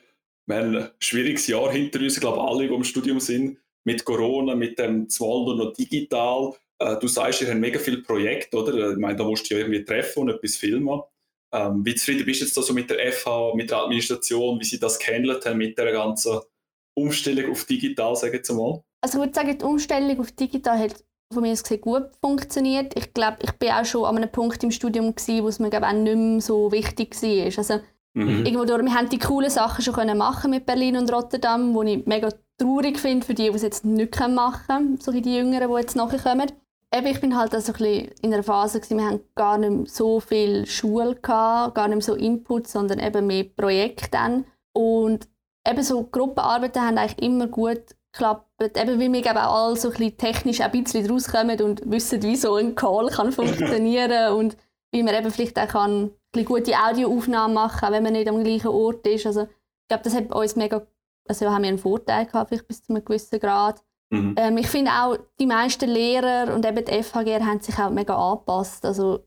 wir 0.45 0.55
haben 0.55 0.77
ein 0.77 0.89
schwieriges 0.99 1.47
Jahr 1.47 1.69
hinter 1.69 1.99
uns, 1.99 2.13
ich 2.13 2.21
glaube 2.21 2.41
alle, 2.41 2.65
die 2.69 2.73
im 2.73 2.85
Studium 2.85 3.19
sind, 3.19 3.57
mit 3.83 4.05
Corona, 4.05 4.55
mit 4.55 4.79
dem 4.79 5.09
Zwaldo 5.09 5.53
noch 5.53 5.73
digital. 5.73 6.53
Äh, 6.83 6.99
du 6.99 7.07
sagst, 7.07 7.41
ihr 7.41 7.49
habt 7.49 7.59
mega 7.59 7.79
viele 7.79 8.01
Projekte, 8.01 8.57
oder? 8.57 8.91
Ich 8.91 8.97
meine, 8.97 9.15
da 9.15 9.23
musst 9.23 9.49
du 9.49 9.53
ja 9.53 9.61
irgendwie 9.61 9.85
treffen 9.85 10.19
und 10.19 10.29
etwas 10.29 10.57
filmen. 10.57 11.01
Ähm, 11.53 11.85
wie 11.85 11.95
zufrieden 11.95 12.25
bist 12.25 12.41
du 12.41 12.45
jetzt 12.45 12.55
so 12.55 12.73
mit 12.73 12.89
der 12.89 13.11
FH, 13.11 13.53
mit 13.55 13.69
der 13.69 13.77
Administration, 13.77 14.59
wie 14.59 14.65
sie 14.65 14.79
das 14.79 14.99
gehandelt 14.99 15.45
haben 15.45 15.59
mit 15.59 15.77
der 15.77 15.91
ganzen 15.91 16.39
Umstellung 16.95 17.51
auf 17.51 17.65
digital, 17.65 18.15
sage 18.15 18.33
ich 18.33 18.37
jetzt 18.37 18.51
mal? 18.51 18.83
Also 19.01 19.17
ich 19.17 19.25
würde 19.25 19.33
sagen, 19.33 19.57
die 19.57 19.65
Umstellung 19.65 20.19
auf 20.19 20.31
digital 20.31 20.77
hat 20.77 21.03
von 21.31 21.43
mir 21.43 21.51
aus 21.51 21.63
gesehen 21.63 21.81
gut 21.81 22.09
funktioniert. 22.21 22.97
Ich 22.97 23.13
glaube, 23.13 23.37
ich 23.41 23.51
bin 23.53 23.69
auch 23.69 23.85
schon 23.85 24.05
an 24.05 24.17
einem 24.17 24.31
Punkt 24.31 24.63
im 24.63 24.71
Studium 24.71 25.15
gewesen, 25.15 25.43
wo 25.43 25.47
es 25.47 25.59
mir 25.59 25.69
glaube 25.69 25.87
auch 25.87 25.93
nicht 25.93 26.15
mehr 26.15 26.41
so 26.41 26.71
wichtig 26.71 27.15
war. 27.21 27.57
Also 27.57 27.79
mhm. 28.13 28.45
irgendwo 28.45 28.65
durch, 28.65 28.83
wir 28.83 28.93
haben 28.93 29.09
die 29.09 29.19
coolen 29.19 29.49
Sachen 29.49 29.83
schon 29.83 29.93
können 29.93 30.17
machen 30.17 30.51
mit 30.51 30.65
Berlin 30.65 30.97
und 30.97 31.11
Rotterdam, 31.11 31.73
wo 31.73 31.83
ich 31.83 32.05
mega 32.05 32.29
traurig 32.59 32.99
finde 32.99 33.25
für 33.25 33.33
die, 33.33 33.49
die 33.49 33.55
es 33.55 33.61
jetzt 33.61 33.85
nicht 33.85 34.19
machen 34.19 34.63
können, 34.67 34.97
so 34.99 35.11
die 35.11 35.35
Jüngeren, 35.35 35.69
die 35.69 35.81
jetzt 35.81 35.95
nachher 35.95 36.19
kommen. 36.19 36.51
Eben, 36.95 37.07
ich 37.07 37.19
bin 37.19 37.35
halt 37.35 37.55
also 37.55 37.71
ein 37.73 37.77
bisschen 37.77 38.11
in 38.21 38.33
einer 38.33 38.43
Phase 38.43 38.79
gewesen, 38.79 38.99
wir 38.99 39.05
haben 39.07 39.21
gar 39.33 39.57
nicht 39.57 39.89
so 39.89 40.19
viel 40.19 40.67
Schule 40.67 41.15
gehabt, 41.15 41.73
gar 41.73 41.87
nicht 41.87 42.03
so 42.03 42.13
Input, 42.13 42.67
sondern 42.67 42.99
eben 42.99 43.25
mehr 43.25 43.45
Projekte 43.45 44.45
Und 44.73 45.27
eben 45.67 45.81
so 45.81 46.03
Gruppenarbeiten 46.03 46.83
haben 46.83 46.99
eigentlich 46.99 47.19
immer 47.27 47.47
gut 47.47 47.95
geklappt. 48.11 48.47
Eben 48.61 48.99
weil 48.99 49.11
wir 49.11 49.31
auch 49.31 49.65
alle 49.65 49.75
so 49.75 49.89
ein 49.89 49.95
bisschen 49.95 50.17
technisch 50.17 50.61
ein 50.61 50.71
bisschen 50.71 51.09
rauskommen 51.09 51.59
und 51.61 51.81
wissen, 51.89 52.21
wie 52.21 52.35
so 52.35 52.55
ein 52.55 52.75
Call 52.75 53.07
kann 53.07 53.31
funktionieren 53.31 54.35
und 54.35 54.55
wie 54.91 55.01
man 55.01 55.15
eben 55.15 55.31
vielleicht 55.31 55.57
auch 55.57 55.67
kann 55.67 56.11
ein 56.35 56.45
gute 56.45 56.73
Audioaufnahmen 56.77 57.55
machen 57.55 57.79
kann, 57.79 57.93
wenn 57.93 58.03
man 58.03 58.13
nicht 58.13 58.27
am 58.27 58.43
gleichen 58.43 58.67
Ort 58.67 59.07
ist. 59.07 59.25
Also, 59.25 59.43
ich 59.43 59.87
glaube, 59.87 60.03
das 60.03 60.13
hat 60.13 60.31
uns 60.33 60.55
mega, 60.55 60.85
also 61.27 61.49
haben 61.49 61.63
wir 61.63 61.69
einen 61.69 61.79
Vorteil 61.79 62.27
gehabt, 62.27 62.49
vielleicht 62.49 62.67
bis 62.67 62.83
zu 62.83 62.93
einem 62.93 63.03
gewissen 63.03 63.39
Grad. 63.39 63.83
Mhm. 64.13 64.35
Ähm, 64.37 64.57
ich 64.57 64.67
finde 64.67 64.91
auch, 64.91 65.17
die 65.39 65.47
meisten 65.47 65.89
Lehrer 65.89 66.53
und 66.53 66.65
eben 66.65 66.85
die 66.85 67.03
FHG 67.03 67.43
haben 67.43 67.59
sich 67.59 67.77
auch 67.79 67.89
mega 67.89 68.15
angepasst. 68.15 68.85
Also 68.85 69.25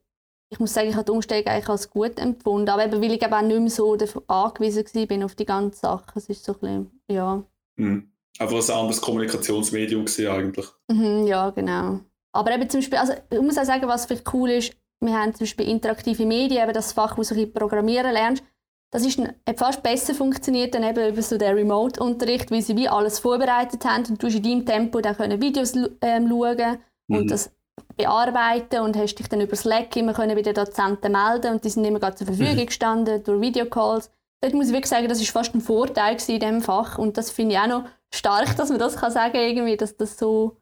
ich 0.48 0.60
muss 0.60 0.72
sagen, 0.72 0.88
ich 0.88 0.94
habe 0.94 1.04
die 1.04 1.10
Umstellung 1.10 1.46
eigentlich 1.46 1.68
als 1.68 1.90
gut 1.90 2.18
empfunden. 2.20 2.68
Aber 2.68 2.84
eben, 2.84 3.02
weil 3.02 3.12
ich 3.12 3.22
auch 3.24 3.42
nicht 3.42 3.60
mehr 3.60 3.70
so 3.70 3.96
angewiesen 4.28 4.84
war 4.94 5.24
auf 5.24 5.34
die 5.34 5.44
ganze 5.44 5.80
Sache. 5.80 6.12
Es 6.14 6.28
ist 6.28 6.44
so 6.44 6.52
ein 6.52 6.58
bisschen, 6.60 7.00
ja. 7.10 7.42
Mhm. 7.76 8.12
Einfach 8.38 8.68
ein 8.68 8.76
anderes 8.76 9.00
Kommunikationsmedium 9.00 10.04
eigentlich. 10.30 10.66
Mhm, 10.88 11.26
ja, 11.26 11.50
genau. 11.50 12.00
Aber 12.32 12.54
eben 12.54 12.68
zum 12.68 12.80
Beispiel, 12.80 12.98
also 12.98 13.14
ich 13.30 13.40
muss 13.40 13.58
auch 13.58 13.64
sagen, 13.64 13.88
was 13.88 14.06
vielleicht 14.06 14.32
cool 14.32 14.50
ist, 14.50 14.76
wir 15.00 15.18
haben 15.18 15.34
zum 15.34 15.40
Beispiel 15.40 15.68
interaktive 15.68 16.26
Medien, 16.26 16.62
eben 16.62 16.72
das 16.72 16.92
Fach, 16.92 17.18
wo 17.18 17.22
du 17.22 17.46
programmieren 17.48 18.12
lernst. 18.12 18.44
Das 18.92 19.04
ist, 19.04 19.18
hat 19.18 19.58
fast 19.58 19.82
besser 19.82 20.14
funktioniert 20.14 20.74
dann 20.74 20.84
eben 20.84 21.08
über 21.08 21.20
so 21.20 21.36
den 21.36 21.54
Remote-Unterricht, 21.54 22.50
weil 22.50 22.62
sie 22.62 22.76
wie 22.76 22.88
alles 22.88 23.18
vorbereitet 23.18 23.84
haben 23.84 24.04
und 24.06 24.22
du 24.22 24.28
in 24.28 24.42
deinem 24.42 24.66
Tempo 24.66 25.00
dann 25.00 25.16
können 25.16 25.40
Videos 25.40 25.74
ähm, 26.00 26.28
schauen 26.28 26.78
und 27.08 27.24
mhm. 27.24 27.28
das 27.28 27.50
bearbeiten 27.96 28.80
und 28.80 28.96
hast 28.96 29.16
dich 29.16 29.28
dann 29.28 29.40
über 29.40 29.56
Slack 29.56 29.94
immer 29.96 30.14
können 30.14 30.34
bei 30.34 30.42
den 30.42 30.54
Dozenten 30.54 31.12
melden 31.12 31.52
und 31.54 31.64
die 31.64 31.68
sind 31.68 31.84
immer 31.84 32.00
zur 32.14 32.26
Verfügung 32.26 32.56
mhm. 32.56 32.66
gestanden 32.66 33.22
durch 33.22 33.40
Videocalls. 33.40 34.10
Dort 34.40 34.54
muss 34.54 34.68
ich 34.68 34.72
wirklich 34.72 34.90
sagen, 34.90 35.08
das 35.08 35.20
ist 35.20 35.30
fast 35.30 35.54
ein 35.54 35.60
Vorteil 35.60 36.16
in 36.28 36.40
diesem 36.40 36.62
Fach 36.62 36.98
und 36.98 37.16
das 37.16 37.30
finde 37.30 37.54
ich 37.54 37.60
auch 37.60 37.66
noch 37.66 37.84
stark, 38.14 38.56
dass 38.56 38.70
man 38.70 38.78
das 38.78 38.96
kann 38.96 39.10
sagen 39.10 39.36
irgendwie, 39.36 39.76
dass 39.76 39.96
das 39.96 40.16
so 40.16 40.56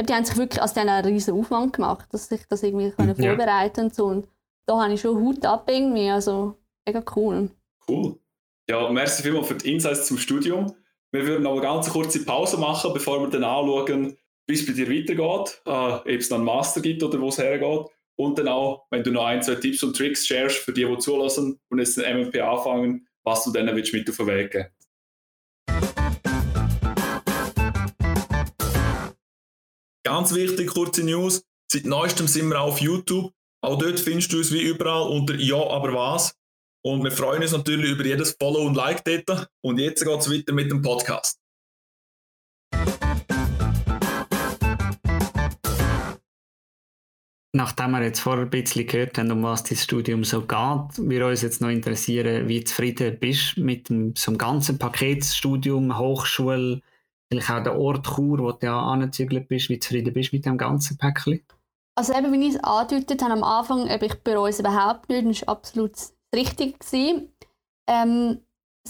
die 0.00 0.12
haben 0.12 0.24
sich 0.24 0.36
wirklich 0.36 0.62
also 0.62 0.80
einen 0.80 1.04
riesen 1.04 1.38
Aufwand 1.38 1.74
gemacht, 1.74 2.08
dass 2.12 2.28
sich 2.28 2.46
das 2.48 2.62
irgendwie 2.62 2.90
können 2.90 3.14
ja. 3.16 3.30
vorbereiten 3.30 3.84
und 3.84 3.94
so 3.94 4.06
und 4.06 4.28
da 4.66 4.80
habe 4.80 4.92
ich 4.92 5.00
schon 5.00 5.20
Hut 5.20 5.44
ab 5.44 5.68
irgendwie, 5.68 6.10
also 6.10 6.56
mega 6.86 7.02
cool. 7.16 7.50
Cool. 7.88 8.18
Ja, 8.68 8.88
merci 8.90 9.22
vielmals 9.22 9.48
für 9.48 9.54
die 9.54 9.72
Insights 9.72 10.06
zum 10.06 10.18
Studium. 10.18 10.74
Wir 11.10 11.26
würden 11.26 11.42
noch 11.42 11.52
eine 11.52 11.60
ganz 11.60 11.90
kurze 11.90 12.24
Pause 12.24 12.58
machen, 12.58 12.92
bevor 12.94 13.20
wir 13.20 13.28
dann 13.28 13.44
anschauen, 13.44 14.16
wie 14.46 14.54
es 14.54 14.66
bei 14.66 14.72
dir 14.72 14.88
weitergeht, 14.88 15.60
äh, 15.66 15.70
ob 15.70 16.06
es 16.06 16.28
dann 16.28 16.38
einen 16.38 16.46
Master 16.46 16.80
gibt 16.80 17.02
oder 17.02 17.20
wo 17.20 17.28
es 17.28 17.38
hergeht. 17.38 17.86
Und 18.16 18.38
dann 18.38 18.48
auch, 18.48 18.86
wenn 18.90 19.02
du 19.02 19.10
noch 19.10 19.24
ein, 19.24 19.42
zwei 19.42 19.56
Tipps 19.56 19.82
und 19.82 19.96
Tricks 19.96 20.26
sharest 20.26 20.58
für 20.58 20.72
die, 20.72 20.84
die 20.84 20.98
zulassen 20.98 21.60
und 21.68 21.78
jetzt 21.78 21.96
den 21.96 22.18
MMP 22.18 22.40
anfangen, 22.40 23.06
was 23.24 23.44
du 23.44 23.52
denen 23.52 23.74
willst 23.74 23.92
mit 23.92 24.08
auf 24.08 24.16
den 24.16 24.26
Weg 24.26 24.50
geben 24.50 24.68
Ganz 30.04 30.34
wichtig, 30.34 30.68
kurze 30.68 31.04
News. 31.04 31.42
Seit 31.70 31.86
neuestem 31.86 32.26
sind 32.26 32.48
wir 32.48 32.60
auch 32.60 32.72
auf 32.72 32.80
YouTube. 32.80 33.32
Auch 33.62 33.78
dort 33.78 33.98
findest 33.98 34.32
du 34.32 34.38
uns 34.38 34.52
wie 34.52 34.60
überall 34.60 35.08
unter 35.08 35.36
Ja, 35.36 35.56
aber 35.56 35.94
was. 35.94 36.34
Und 36.84 37.04
wir 37.04 37.12
freuen 37.12 37.42
uns 37.42 37.52
natürlich 37.52 37.92
über 37.92 38.04
jedes 38.04 38.32
Follow 38.32 38.66
und 38.66 38.74
Like 38.74 39.04
dort. 39.04 39.48
Und 39.60 39.78
jetzt 39.78 40.04
geht 40.04 40.18
es 40.20 40.28
weiter 40.28 40.52
mit 40.52 40.68
dem 40.68 40.82
Podcast. 40.82 41.38
Nachdem 47.54 47.90
wir 47.92 48.02
jetzt 48.02 48.18
vorher 48.18 48.44
ein 48.44 48.50
bisschen 48.50 48.86
gehört 48.86 49.16
haben, 49.18 49.30
um 49.30 49.44
was 49.44 49.62
das 49.62 49.84
Studium 49.84 50.24
so 50.24 50.40
geht, 50.40 51.08
wir 51.08 51.26
uns 51.26 51.42
jetzt 51.42 51.60
noch 51.60 51.68
interessieren, 51.68 52.48
wie 52.48 52.64
zufrieden 52.64 53.16
bist 53.20 53.58
mit 53.58 53.88
dem, 53.88 54.16
so 54.16 54.32
einem 54.32 54.38
ganzen 54.38 54.78
Paketstudium, 54.78 55.96
Hochschule, 55.96 56.80
vielleicht 57.30 57.50
auch 57.50 57.62
der 57.62 57.78
Ort 57.78 58.06
Chur, 58.06 58.38
wo 58.38 58.50
du 58.50 58.66
ja 58.66 58.80
angezügelt 58.80 59.46
bist, 59.46 59.68
wie 59.68 59.78
zufrieden 59.78 60.14
bist 60.14 60.32
mit 60.32 60.46
dem 60.46 60.58
ganzen 60.58 60.96
Päckchen? 60.96 61.42
Also 61.94 62.14
eben, 62.14 62.32
wie 62.32 62.48
ich 62.48 62.54
es 62.54 62.64
angedeutet 62.64 63.22
habe 63.22 63.34
am 63.34 63.44
Anfang, 63.44 63.86
eben, 63.86 64.04
ich 64.04 64.14
bereue 64.14 64.50
es 64.50 64.58
überhaupt 64.58 65.10
nicht, 65.10 65.28
das 65.28 65.46
war 65.46 65.56
absolut 65.56 65.92
richtig. 66.34 66.76
Ähm, 67.88 68.40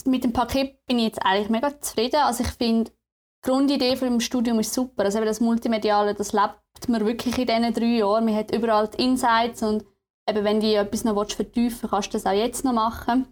mit 0.04 0.24
dem 0.24 0.32
Paket 0.32 0.84
bin 0.86 0.98
ich 0.98 1.06
jetzt 1.06 1.22
eigentlich 1.22 1.50
mega 1.50 1.80
zufrieden. 1.80 2.20
Also 2.22 2.44
ich 2.44 2.50
finde, 2.50 2.90
die 2.90 3.50
Grundidee 3.50 3.96
von 3.96 4.08
dem 4.08 4.20
Studium 4.20 4.60
ist 4.60 4.72
super. 4.72 5.04
Also 5.04 5.24
das 5.24 5.40
Multimediale, 5.40 6.14
das 6.14 6.32
lebt 6.32 6.88
man 6.88 7.04
wirklich 7.04 7.36
in 7.38 7.46
diesen 7.46 7.74
drei 7.74 7.98
Jahren. 7.98 8.24
Man 8.24 8.36
hat 8.36 8.54
überall 8.54 8.88
die 8.88 9.02
Insights 9.02 9.62
und 9.62 9.84
eben, 10.28 10.44
wenn 10.44 10.60
du 10.60 10.74
etwas 10.74 11.04
noch 11.04 11.14
vertiefen 11.30 11.82
willst, 11.82 11.90
kannst 11.90 12.08
du 12.08 12.12
das 12.12 12.26
auch 12.26 12.32
jetzt 12.32 12.64
noch 12.64 12.72
machen. 12.72 13.26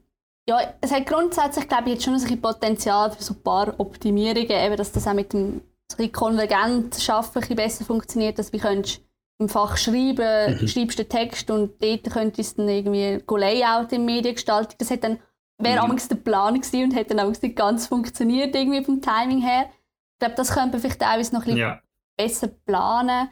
Ja, 0.48 0.74
es 0.80 0.90
hat 0.90 1.06
grundsätzlich, 1.06 1.68
glaube 1.68 1.84
ich, 1.86 1.94
jetzt 1.94 2.04
schon 2.04 2.14
ein 2.14 2.40
Potenzial 2.40 3.10
für 3.12 3.22
so 3.22 3.34
ein 3.34 3.42
paar 3.42 3.78
Optimierungen, 3.78 4.50
eben, 4.50 4.76
dass 4.76 4.92
das 4.92 5.06
auch 5.06 5.14
mit 5.14 5.32
dem 5.32 5.62
so 5.90 6.08
konvergent 6.08 6.96
Schaffen 6.96 7.42
besser 7.54 7.84
funktioniert, 7.84 8.38
dass 8.38 8.50
du 8.50 8.58
könntest 8.58 9.02
im 9.40 9.48
Fach 9.48 9.76
schreiben, 9.76 10.60
mhm. 10.60 10.68
schreibst 10.68 10.98
den 10.98 11.08
Text 11.08 11.50
und 11.50 11.82
dort 11.82 12.10
könntest 12.10 12.58
du 12.58 12.62
dann 12.62 12.68
irgendwie 12.68 13.22
Layout 13.28 13.92
in 13.92 14.04
Mediengestaltung. 14.04 14.76
Das 14.78 14.90
hat 14.90 15.02
dann, 15.02 15.18
wäre 15.58 15.86
mhm. 15.86 15.96
der 15.96 16.16
Plan 16.16 16.54
gewesen 16.54 16.84
und 16.84 16.94
hätte 16.94 17.14
dann 17.14 17.26
auch 17.26 17.42
nicht 17.42 17.56
ganz 17.56 17.86
funktioniert 17.86 18.54
irgendwie 18.54 18.84
vom 18.84 19.00
Timing 19.00 19.40
her. 19.40 19.66
Ich 20.14 20.18
glaube, 20.20 20.34
das 20.34 20.52
könnte 20.52 20.72
man 20.72 20.80
vielleicht 20.80 21.02
auch 21.02 21.32
noch 21.32 21.40
ein 21.40 21.44
bisschen 21.44 21.56
ja. 21.56 21.80
besser 22.16 22.48
planen. 22.48 23.30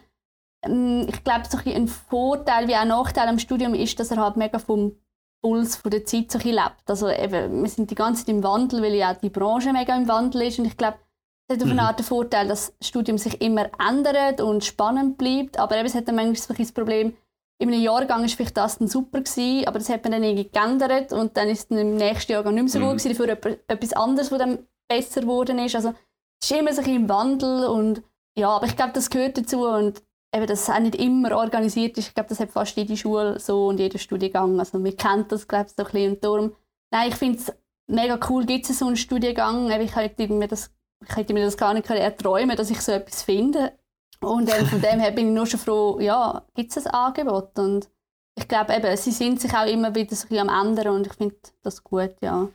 Ähm, 0.64 1.06
ich 1.08 1.22
glaube, 1.22 1.44
so 1.48 1.58
ein, 1.58 1.74
ein 1.74 1.88
Vorteil 1.88 2.66
wie 2.68 2.74
auch 2.74 2.80
ein 2.80 2.88
Nachteil 2.88 3.28
am 3.28 3.38
Studium 3.38 3.74
ist, 3.74 4.00
dass 4.00 4.10
er 4.10 4.16
halt 4.16 4.36
mega 4.36 4.58
vom 4.58 4.96
Puls 5.42 5.76
von 5.76 5.90
der 5.90 6.04
Zeit 6.04 6.32
so 6.32 6.38
ein 6.38 6.46
lebt. 6.46 6.88
Also 6.88 7.10
eben, 7.10 7.62
wir 7.62 7.68
sind 7.68 7.90
die 7.90 7.94
ganze 7.94 8.24
Zeit 8.24 8.34
im 8.34 8.42
Wandel, 8.42 8.82
weil 8.82 8.94
ja 8.94 9.12
auch 9.12 9.20
die 9.20 9.30
Branche 9.30 9.72
mega 9.72 9.94
im 9.94 10.08
Wandel 10.08 10.42
ist 10.42 10.58
und 10.58 10.64
ich 10.64 10.76
glaube, 10.76 10.98
es 11.48 11.56
hat 11.56 11.62
auf 11.62 11.70
eine 11.70 11.80
mhm. 11.80 11.86
Art 11.86 11.98
den 11.98 12.04
Vorteil, 12.04 12.48
dass 12.48 12.74
das 12.78 12.88
Studium 12.88 13.16
sich 13.18 13.40
immer 13.40 13.70
ändert 13.80 14.40
und 14.40 14.64
spannend 14.64 15.16
bleibt, 15.16 15.58
aber 15.58 15.76
eben, 15.76 15.86
es 15.86 15.94
hat 15.94 16.06
dann 16.06 16.16
manchmal 16.16 16.56
das 16.56 16.72
Problem, 16.72 17.16
in 17.60 17.72
einem 17.72 17.82
Jahrgang 17.82 18.20
war 18.20 18.28
vielleicht 18.28 18.56
das 18.56 18.78
dann 18.78 18.86
super, 18.86 19.20
gewesen, 19.20 19.66
aber 19.66 19.78
das 19.78 19.88
hat 19.88 20.04
man 20.04 20.12
dann 20.12 20.22
irgendwie 20.22 20.50
geändert 20.50 21.12
und 21.12 21.36
dann 21.36 21.48
ist 21.48 21.70
es 21.70 21.76
im 21.76 21.96
nächsten 21.96 22.32
Jahrgang 22.32 22.54
nicht 22.54 22.64
mehr 22.64 22.72
so 22.72 22.78
mhm. 22.78 22.84
gut 22.84 22.98
gewesen, 22.98 23.26
dafür 23.26 23.58
etwas 23.66 23.92
anderes, 23.94 24.30
was 24.30 24.38
dann 24.38 24.66
besser 24.88 25.22
geworden 25.22 25.58
ist. 25.58 25.74
Also 25.74 25.94
es 26.40 26.50
ist 26.50 26.56
immer 26.56 26.72
so 26.72 26.82
ein 26.82 26.94
im 26.94 27.08
Wandel 27.08 27.66
und 27.66 28.02
ja, 28.38 28.50
aber 28.50 28.66
ich 28.66 28.76
glaube, 28.76 28.92
das 28.92 29.10
gehört 29.10 29.38
dazu 29.38 29.66
und 29.66 30.02
eben, 30.34 30.46
dass 30.46 30.62
es 30.62 30.70
auch 30.70 30.78
nicht 30.78 30.94
immer 30.94 31.36
organisiert 31.36 31.98
ist. 31.98 32.08
Ich 32.08 32.14
glaube, 32.14 32.28
das 32.28 32.38
hat 32.38 32.50
fast 32.50 32.76
jede 32.76 32.96
Schule 32.96 33.40
so 33.40 33.66
und 33.66 33.80
jeder 33.80 33.98
Studiengang. 33.98 34.58
Also 34.60 34.78
man 34.78 34.96
kennt 34.96 35.32
das, 35.32 35.48
glaube 35.48 35.66
ich, 35.66 35.72
so 35.72 35.82
ein 35.82 35.90
bisschen. 35.90 36.12
Und 36.12 36.24
darum, 36.24 36.56
nein, 36.92 37.08
ich 37.08 37.16
finde 37.16 37.38
es 37.38 37.52
mega 37.88 38.20
cool, 38.28 38.46
gibt 38.46 38.70
es 38.70 38.78
so 38.78 38.86
einen 38.86 38.96
Studiengang. 38.96 39.68
Ich 39.80 39.96
hätte 39.96 40.28
mir 40.28 40.46
das 40.46 40.70
ich 41.06 41.16
hätte 41.16 41.32
mir 41.32 41.44
das 41.44 41.56
gar 41.56 41.74
nicht 41.74 41.88
erträumen 41.88 42.56
dass 42.56 42.70
ich 42.70 42.80
so 42.80 42.92
etwas 42.92 43.22
finde. 43.22 43.72
Und 44.20 44.52
ähm, 44.52 44.66
von 44.66 44.80
dem 44.80 45.00
her 45.00 45.12
bin 45.12 45.28
ich 45.28 45.34
nur 45.34 45.46
schon 45.46 45.60
froh, 45.60 46.00
ja, 46.00 46.44
gibt 46.54 46.76
es 46.76 46.86
ein 46.86 46.92
Angebot. 46.92 47.56
Und 47.58 47.88
ich 48.36 48.48
glaube 48.48 48.74
eben, 48.74 48.96
sie 48.96 49.12
sind 49.12 49.40
sich 49.40 49.52
auch 49.54 49.66
immer 49.66 49.94
wieder 49.94 50.14
so 50.16 50.26
ein 50.30 50.48
am 50.48 50.68
ändern 50.68 50.96
und 50.96 51.06
ich 51.06 51.12
finde 51.14 51.36
das 51.62 51.82
gut, 51.84 52.14
ja. 52.20 52.48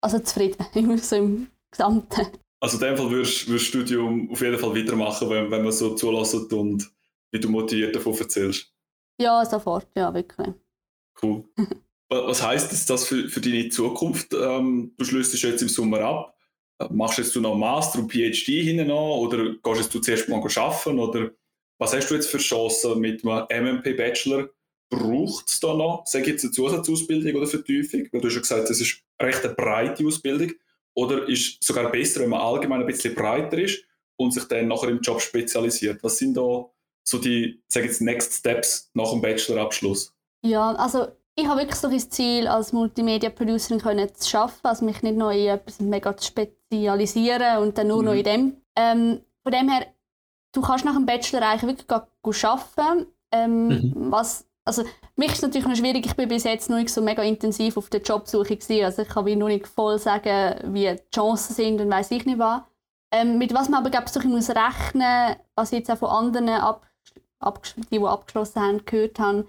Also 0.00 0.18
zufrieden, 0.20 0.64
immer 0.74 0.98
so 0.98 1.16
im 1.16 1.48
Gesamten. 1.70 2.26
Also 2.60 2.78
in 2.78 2.84
dem 2.84 2.96
Fall 2.96 3.10
würdest 3.10 3.46
du 3.46 3.52
das 3.52 3.62
Studium 3.62 4.30
auf 4.30 4.40
jeden 4.40 4.58
Fall 4.58 4.74
weitermachen, 4.74 5.28
wenn, 5.28 5.50
wenn 5.50 5.62
man 5.62 5.72
so 5.72 5.94
zulässt 5.94 6.52
und 6.52 6.90
wie 7.30 7.40
du 7.40 7.50
motiviert 7.50 7.94
davon 7.94 8.16
erzählst? 8.16 8.72
Ja, 9.20 9.44
sofort, 9.44 9.88
ja, 9.94 10.12
wirklich. 10.14 10.48
Cool. 11.22 11.44
Was 12.08 12.42
heisst 12.42 12.88
das 12.90 13.04
für, 13.04 13.28
für 13.28 13.40
deine 13.40 13.68
Zukunft? 13.70 14.32
Ähm, 14.34 14.94
du 14.96 15.04
schließt 15.04 15.34
jetzt 15.42 15.62
im 15.62 15.68
Sommer 15.68 16.00
ab 16.00 16.33
machst 16.90 17.18
jetzt 17.18 17.34
du 17.34 17.40
noch 17.40 17.56
Master 17.56 18.00
und 18.00 18.10
PhD 18.10 18.62
hinten 18.62 18.88
noch 18.88 19.18
oder 19.18 19.54
gehst 19.62 19.94
du 19.94 20.00
zuerst 20.00 20.28
mal 20.28 20.42
arbeiten 20.42 20.98
oder 20.98 21.30
was 21.78 21.94
hast 21.94 22.10
du 22.10 22.14
jetzt 22.14 22.28
für 22.28 22.38
Chancen 22.38 23.00
mit 23.00 23.24
einem 23.24 23.76
MMP 23.76 23.96
Bachelor? 23.96 24.48
Braucht 24.90 25.48
es 25.48 25.60
da 25.60 25.74
noch, 25.74 26.06
sage 26.06 26.30
jetzt 26.30 26.44
eine 26.44 26.52
Zusatzausbildung 26.52 27.34
oder 27.34 27.46
Vertiefung? 27.46 28.06
Weil 28.12 28.20
du 28.20 28.28
hast 28.28 28.34
ja 28.34 28.40
gesagt, 28.40 28.70
das 28.70 28.80
ist 28.80 29.02
recht 29.20 29.44
eine 29.44 29.54
breite 29.54 30.06
Ausbildung. 30.06 30.52
Oder 30.94 31.28
ist 31.28 31.58
es 31.60 31.66
sogar 31.66 31.90
besser, 31.90 32.20
wenn 32.20 32.30
man 32.30 32.40
allgemein 32.40 32.80
ein 32.80 32.86
bisschen 32.86 33.14
breiter 33.14 33.58
ist 33.58 33.84
und 34.16 34.32
sich 34.32 34.44
dann 34.44 34.68
nachher 34.68 34.88
im 34.88 35.00
Job 35.00 35.20
spezialisiert? 35.20 36.02
Was 36.04 36.18
sind 36.18 36.36
da 36.36 36.70
so 37.02 37.18
die, 37.18 37.60
sage 37.66 37.86
jetzt, 37.86 38.00
Next 38.00 38.34
Steps 38.34 38.90
nach 38.94 39.10
dem 39.10 39.20
Bachelorabschluss? 39.20 40.14
Ja, 40.42 40.72
also 40.74 41.08
ich 41.36 41.46
habe 41.46 41.60
wirklich 41.60 41.78
so 41.78 41.90
das 41.90 42.08
Ziel, 42.10 42.46
als 42.46 42.72
Multimedia-Producerin 42.72 43.80
zu 44.14 44.38
arbeiten, 44.38 44.58
also 44.62 44.84
mich 44.84 45.02
nicht 45.02 45.16
noch 45.16 45.30
in 45.30 45.48
etwas 45.48 45.80
mega 45.80 46.16
zu 46.16 46.28
spezialisieren 46.28 47.58
und 47.58 47.76
dann 47.76 47.88
nur 47.88 47.98
mhm. 47.98 48.04
noch 48.04 48.14
in 48.14 48.24
dem. 48.24 48.56
Ähm, 48.76 49.20
von 49.42 49.52
dem 49.52 49.68
her, 49.68 49.86
du 50.52 50.62
kannst 50.62 50.84
nach 50.84 50.94
dem 50.94 51.06
Bachelor 51.06 51.42
eigentlich 51.42 51.78
wirklich 51.78 52.44
arbeiten. 52.44 53.06
Ähm, 53.32 53.68
mhm. 53.68 53.92
was, 54.12 54.46
also, 54.64 54.84
mich 55.16 55.32
ist 55.32 55.42
natürlich 55.42 55.66
noch 55.66 55.76
schwierig, 55.76 56.06
ich 56.06 56.14
bin 56.14 56.28
bis 56.28 56.44
jetzt 56.44 56.70
noch 56.70 56.76
nicht 56.76 56.90
so 56.90 57.02
mega 57.02 57.22
intensiv 57.22 57.76
auf 57.76 57.90
der 57.90 58.00
Jobsuche 58.00 58.56
gewesen, 58.56 58.84
also 58.84 59.02
ich 59.02 59.08
kann 59.08 59.26
wie 59.26 59.34
noch 59.34 59.48
nicht 59.48 59.66
voll 59.66 59.98
sagen, 59.98 60.72
wie 60.72 60.94
die 60.94 61.10
Chancen 61.12 61.54
sind 61.54 61.80
und 61.80 61.90
weiß 61.90 62.12
ich 62.12 62.24
nicht 62.26 62.38
was. 62.38 62.62
Ähm, 63.10 63.38
mit 63.38 63.52
was 63.52 63.68
man 63.68 63.80
aber 63.80 63.90
glaube 63.90 64.06
ich, 64.08 64.24
muss 64.24 64.50
rechnen, 64.50 65.36
was 65.56 65.72
ich 65.72 65.80
jetzt 65.80 65.90
auch 65.90 65.98
von 65.98 66.10
anderen, 66.10 66.48
ab, 66.48 66.86
ab, 67.40 67.60
die, 67.90 67.98
die 67.98 68.04
abgeschlossen 68.04 68.62
haben, 68.62 68.84
gehört 68.84 69.18
habe, 69.18 69.46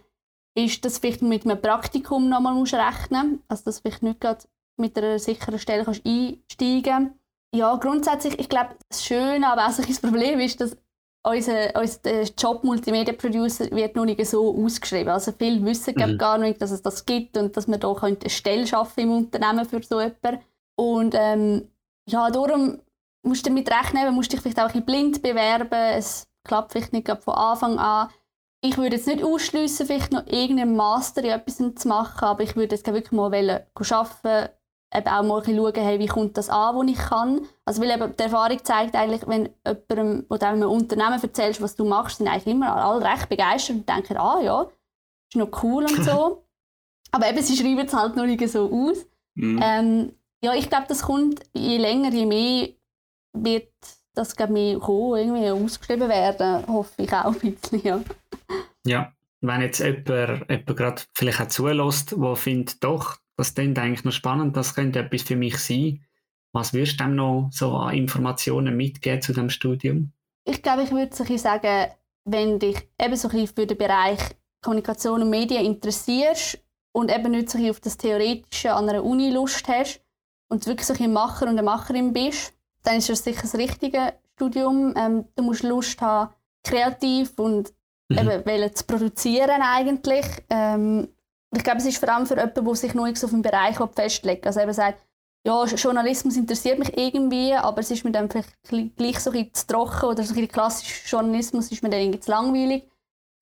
ist, 0.57 0.83
dass 0.85 0.95
du 0.95 1.01
vielleicht 1.01 1.21
mit 1.21 1.45
einem 1.45 1.61
Praktikum 1.61 2.29
noch 2.29 2.39
nochmal 2.39 2.63
rechnen 2.63 3.31
musst. 3.31 3.43
Also, 3.47 3.63
dass 3.65 3.75
du 3.75 3.81
vielleicht 3.81 4.03
nicht 4.03 4.21
gerade 4.21 4.45
mit 4.77 4.97
einer 4.97 5.19
sicheren 5.19 5.59
Stelle 5.59 5.85
kannst 5.85 6.05
einsteigen 6.05 6.83
kannst. 6.83 7.13
Ja, 7.53 7.75
grundsätzlich, 7.75 8.37
ich 8.39 8.49
glaube, 8.49 8.75
das 8.89 9.05
Schöne, 9.05 9.47
aber 9.47 9.67
auch 9.67 9.75
das 9.75 9.99
Problem 9.99 10.39
ist, 10.39 10.59
dass 10.59 10.75
unser, 11.25 11.75
unser 11.75 12.21
Job 12.37 12.63
Multimedia 12.63 13.13
Producer 13.13 13.71
wird 13.71 13.95
noch 13.95 14.05
nicht 14.05 14.23
so 14.25 14.55
ausgeschrieben. 14.63 15.09
Also 15.09 15.31
viele 15.31 15.63
wissen 15.65 15.95
mhm. 15.95 16.17
gar 16.17 16.37
nicht, 16.37 16.61
dass 16.61 16.71
es 16.71 16.81
das 16.81 17.05
gibt 17.05 17.37
und 17.37 17.55
dass 17.55 17.67
man 17.67 17.79
da 17.79 17.93
eine 17.93 18.17
Stelle 18.29 18.67
schaffen 18.67 19.01
im 19.01 19.11
Unternehmen 19.11 19.65
für 19.65 19.81
so 19.81 20.01
jemanden. 20.01 20.43
Und 20.77 21.15
ähm, 21.17 21.69
ja, 22.07 22.29
darum 22.29 22.79
musst 23.23 23.47
damit 23.47 23.71
rechnen, 23.71 24.13
musst 24.13 24.31
dich 24.31 24.41
vielleicht 24.41 24.59
auch 24.59 24.65
ein 24.65 24.85
bisschen 24.85 24.85
blind 24.85 25.21
bewerben, 25.23 25.95
es 25.97 26.27
klappt 26.43 26.73
vielleicht 26.73 26.93
nicht 26.93 27.07
von 27.07 27.33
Anfang 27.33 27.79
an. 27.79 28.09
Ich 28.67 28.77
würde 28.77 28.95
jetzt 28.95 29.07
nicht 29.07 29.23
ausschließen, 29.23 29.85
vielleicht 29.85 30.11
noch 30.11 30.25
irgendeinen 30.27 30.75
Master 30.75 31.23
in 31.23 31.31
etwas 31.31 31.57
zu 31.57 31.87
machen, 31.87 32.25
aber 32.25 32.43
ich 32.43 32.55
würde 32.55 32.75
jetzt 32.75 32.85
wirklich 32.87 33.11
mal 33.11 33.31
wollen, 33.31 33.61
arbeiten, 33.75 34.49
eben 34.93 35.07
auch 35.07 35.23
mal 35.23 35.43
schauen, 35.43 35.73
hey, 35.75 35.99
wie 35.99 36.07
kommt 36.07 36.37
das 36.37 36.49
an, 36.49 36.75
wo 36.75 36.83
ich 36.83 36.97
kann. 36.97 37.41
Also 37.65 37.81
weil 37.81 37.91
eben 37.91 38.15
die 38.15 38.23
Erfahrung 38.23 38.63
zeigt 38.63 38.95
eigentlich, 38.95 39.27
wenn 39.27 39.49
jemandem 39.65 40.25
oder 40.29 40.49
einem 40.49 40.69
Unternehmen 40.69 41.21
erzählst, 41.21 41.61
was 41.61 41.75
du 41.75 41.85
machst, 41.85 42.17
sind 42.17 42.27
eigentlich 42.27 42.47
immer 42.47 42.75
alle 42.75 43.03
recht 43.03 43.29
begeistert 43.29 43.77
und 43.77 43.89
denken, 43.89 44.17
ah 44.17 44.39
ja, 44.41 44.63
ist 44.63 45.35
noch 45.35 45.63
cool 45.63 45.83
und 45.83 46.03
so. 46.03 46.43
aber 47.11 47.29
eben, 47.29 47.41
sie 47.41 47.57
schreiben 47.57 47.85
es 47.85 47.93
halt 47.93 48.15
noch 48.15 48.25
nicht 48.25 48.47
so 48.49 48.71
aus. 48.71 49.05
Mhm. 49.35 49.59
Ähm, 49.63 50.11
ja, 50.43 50.53
ich 50.53 50.69
glaube, 50.69 50.85
das 50.87 51.03
kommt 51.03 51.41
je 51.53 51.77
länger, 51.77 52.11
je 52.11 52.25
mehr 52.25 52.69
wird 53.33 53.73
das 54.15 54.35
glaube 54.35 54.59
ich 54.59 54.79
kommen, 54.79 55.19
irgendwie 55.19 55.49
ausgeschrieben 55.49 56.09
werden, 56.09 56.67
hoffe 56.67 57.03
ich 57.03 57.13
auch 57.13 57.25
ein 57.41 57.51
bisschen, 57.51 57.81
ja. 57.83 58.01
Ja, 58.85 59.11
wenn 59.41 59.61
jetzt 59.61 59.79
jemand, 59.79 60.49
jemand 60.49 60.77
gerade 60.77 61.01
vielleicht 61.13 61.41
auch 61.41 61.47
zulässt, 61.47 62.11
der 62.11 62.35
findet, 62.35 62.83
doch, 62.83 63.17
das 63.37 63.53
klingt 63.53 63.77
eigentlich 63.77 64.05
noch 64.05 64.11
spannend, 64.11 64.55
das 64.55 64.75
könnte 64.75 64.99
etwas 64.99 65.23
für 65.23 65.35
mich 65.35 65.57
sein, 65.57 66.01
was 66.53 66.73
wirst 66.73 66.99
du 66.99 67.03
dem 67.03 67.15
noch 67.15 67.49
so 67.51 67.75
an 67.75 67.95
Informationen 67.95 68.77
mitgeben 68.77 69.21
zu 69.21 69.33
dem 69.33 69.49
Studium? 69.49 70.13
Ich 70.45 70.61
glaube, 70.61 70.83
ich 70.83 70.91
würde 70.91 71.13
so 71.13 71.37
sagen, 71.37 71.91
wenn 72.23 72.59
dich 72.59 72.77
eben 72.99 73.15
so 73.15 73.27
ein 73.27 73.47
für 73.47 73.67
den 73.67 73.77
Bereich 73.77 74.19
Kommunikation 74.61 75.21
und 75.21 75.29
Medien 75.29 75.65
interessierst 75.65 76.59
und 76.91 77.13
eben 77.13 77.31
nicht 77.31 77.49
so 77.49 77.59
auf 77.69 77.79
das 77.81 77.97
Theoretische 77.97 78.73
an 78.73 78.89
einer 78.89 79.03
Uni 79.03 79.31
Lust 79.31 79.67
hast 79.67 80.01
und 80.47 80.65
wirklich 80.65 80.87
so 80.87 80.93
ein 80.93 81.13
Macher 81.13 81.43
und 81.43 81.51
eine 81.51 81.63
Macherin 81.63 82.13
bist, 82.13 82.53
dann 82.85 82.97
ist 82.97 83.09
das 83.09 83.23
sicher 83.23 83.41
das 83.41 83.55
richtige 83.55 84.13
Studium. 84.35 84.93
Ähm, 84.97 85.25
du 85.35 85.43
musst 85.43 85.63
Lust 85.63 86.01
haben, 86.01 86.33
kreativ 86.63 87.37
und 87.37 87.73
mhm. 88.09 88.17
eben 88.17 88.75
zu 88.75 88.83
produzieren 88.85 89.61
eigentlich. 89.61 90.25
Ähm, 90.49 91.09
ich 91.55 91.63
glaube, 91.63 91.77
es 91.79 91.85
ist 91.85 91.97
vor 91.97 92.09
allem 92.09 92.25
für 92.25 92.35
jemanden, 92.35 92.65
der 92.65 92.75
sich 92.75 92.93
noch 92.93 93.05
nicht 93.05 93.17
so 93.17 93.27
auf 93.27 93.33
einen 93.33 93.41
Bereich 93.41 93.77
festlegt. 93.93 94.45
Also 94.45 94.59
eben 94.59 94.73
sagt, 94.73 95.01
ja, 95.45 95.63
Journalismus 95.65 96.37
interessiert 96.37 96.79
mich 96.79 96.97
irgendwie, 96.97 97.53
aber 97.53 97.79
es 97.79 97.91
ist 97.91 98.03
mir 98.03 98.11
dann 98.11 98.29
vielleicht 98.29 98.97
gleich 98.97 99.19
so 99.19 99.29
ein 99.29 99.53
zu 99.53 99.67
trocken 99.67 100.09
oder 100.09 100.23
so 100.23 100.33
ein 100.33 100.47
klassischer 100.47 101.07
Journalismus 101.07 101.71
ist 101.71 101.83
mir 101.83 101.89
dann 101.89 101.99
irgendwie 101.99 102.19
zu 102.19 102.31
langweilig. 102.31 102.89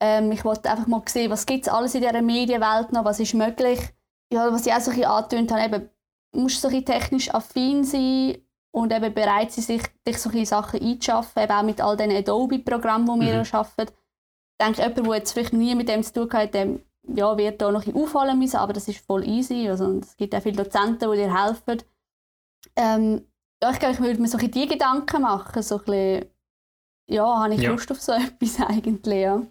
Ähm, 0.01 0.31
ich 0.33 0.43
wollte 0.43 0.69
einfach 0.69 0.85
mal 0.85 1.01
sehen, 1.07 1.31
was 1.31 1.45
gibt 1.45 1.65
es 1.65 1.71
alles 1.71 1.95
in 1.95 2.01
dieser 2.01 2.21
Medienwelt 2.21 2.91
noch, 2.91 3.05
was 3.05 3.21
ist 3.21 3.33
möglich. 3.33 3.79
Ja, 4.33 4.51
was 4.51 4.65
ich 4.65 4.73
auch 4.73 4.81
so 4.81 4.91
ein 4.91 4.97
bisschen 4.97 5.11
angetönt 5.11 5.51
habe, 5.53 5.63
eben, 5.63 5.89
musst 6.33 6.59
so 6.59 6.67
ein 6.67 6.85
technisch 6.85 7.33
affin 7.33 7.85
sein 7.85 8.37
und 8.73 8.91
eben 8.91 9.13
bereit 9.13 9.51
sein, 9.51 9.63
sich, 9.63 9.83
sich 10.05 10.17
solche 10.17 10.45
Sachen 10.45 10.81
einzuschaffen, 10.81 11.43
eben 11.43 11.51
auch 11.51 11.63
mit 11.63 11.79
all 11.79 11.95
diesen 11.95 12.11
Adobe-Programmen, 12.11 13.19
die 13.19 13.27
wir 13.27 13.39
mhm. 13.39 13.49
arbeiten. 13.51 13.93
Ich 13.93 14.65
denke, 14.65 14.81
jemand, 14.81 15.07
der 15.07 15.15
jetzt 15.15 15.33
vielleicht 15.33 15.53
nie 15.53 15.75
mit 15.75 15.89
dem 15.89 16.03
zu 16.03 16.13
tun 16.13 16.33
hat, 16.33 16.53
dem 16.53 16.79
ja, 17.07 17.37
wird 17.37 17.61
da 17.61 17.71
noch 17.71 17.85
ein 17.85 17.93
auffallen 17.95 18.39
müssen, 18.39 18.57
aber 18.57 18.73
das 18.73 18.87
ist 18.87 19.05
voll 19.05 19.27
easy. 19.27 19.67
Also, 19.69 19.99
es 19.99 20.17
gibt 20.17 20.33
auch 20.33 20.41
viele 20.41 20.63
Dozenten, 20.63 21.11
die 21.11 21.17
dir 21.17 21.45
helfen. 21.45 21.83
Ähm, 22.75 23.21
ja, 23.61 23.71
ich 23.71 23.79
glaube, 23.79 23.93
ich 23.93 23.99
würde 23.99 24.21
mir 24.21 24.27
so 24.27 24.37
ein 24.37 24.49
die 24.49 24.67
Gedanken 24.67 25.21
machen, 25.21 25.61
so 25.61 25.77
ein 25.77 25.83
bisschen, 25.83 26.25
ja, 27.09 27.43
habe 27.43 27.53
ich 27.53 27.61
ja. 27.61 27.71
Lust 27.71 27.91
auf 27.91 28.01
so 28.01 28.11
etwas 28.41 28.59
eigentlich, 28.59 29.21
ja. 29.21 29.45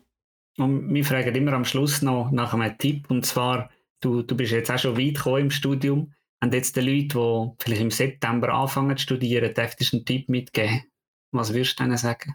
Und 0.59 0.93
wir 0.93 1.05
fragen 1.05 1.35
immer 1.35 1.53
am 1.53 1.65
Schluss 1.65 2.03
noch 2.03 2.31
nach 2.31 2.55
einem 2.55 2.77
Tipp, 2.77 3.09
und 3.09 3.25
zwar, 3.25 3.71
du, 4.01 4.23
du 4.23 4.37
bist 4.37 4.53
jetzt 4.53 4.71
auch 4.71 4.79
schon 4.79 4.99
weit 4.99 5.15
gekommen 5.15 5.43
im 5.43 5.51
Studium, 5.51 6.13
und 6.43 6.53
jetzt 6.53 6.75
die 6.77 6.81
Leute, 6.81 7.17
die 7.17 7.63
vielleicht 7.63 7.83
im 7.83 7.91
September 7.91 8.53
anfangen 8.53 8.97
zu 8.97 9.05
studieren, 9.05 9.55
dürftest 9.55 9.93
du 9.93 9.99
einen 9.99 10.07
Tipp 10.07 10.29
mitgeben? 10.29 10.85
Was 11.33 11.53
würdest 11.53 11.79
du 11.79 11.85
ihnen 11.85 11.97
sagen? 11.97 12.35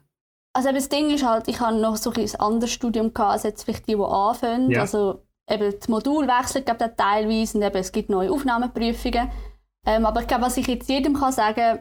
Also 0.53 0.71
das 0.71 0.89
Ding 0.89 1.13
ist 1.13 1.25
halt, 1.25 1.47
ich 1.49 1.59
habe 1.59 1.77
noch 1.77 1.97
so 1.97 2.11
ein 2.11 2.35
anderes 2.39 2.71
Studium 2.71 3.13
gehabt, 3.13 3.33
als 3.33 3.43
jetzt 3.43 3.63
vielleicht 3.63 3.87
die, 3.87 3.95
die 3.95 4.01
anfangen. 4.01 4.71
Ja. 4.71 4.81
Also 4.81 5.23
eben 5.49 5.73
das 5.77 5.87
Modul 5.89 6.27
wechselt 6.27 6.65
glaube 6.65 6.85
ich, 6.85 6.91
teilweise 6.95 7.57
und 7.57 7.63
eben, 7.63 7.75
es 7.75 7.91
gibt 7.91 8.09
neue 8.09 8.31
Aufnahmeprüfungen. 8.31 9.29
Ähm, 9.85 10.05
aber 10.05 10.21
ich 10.21 10.27
glaube, 10.27 10.45
was 10.45 10.57
ich 10.57 10.67
jetzt 10.67 10.89
jedem 10.89 11.13
kann 11.13 11.33
sagen 11.33 11.79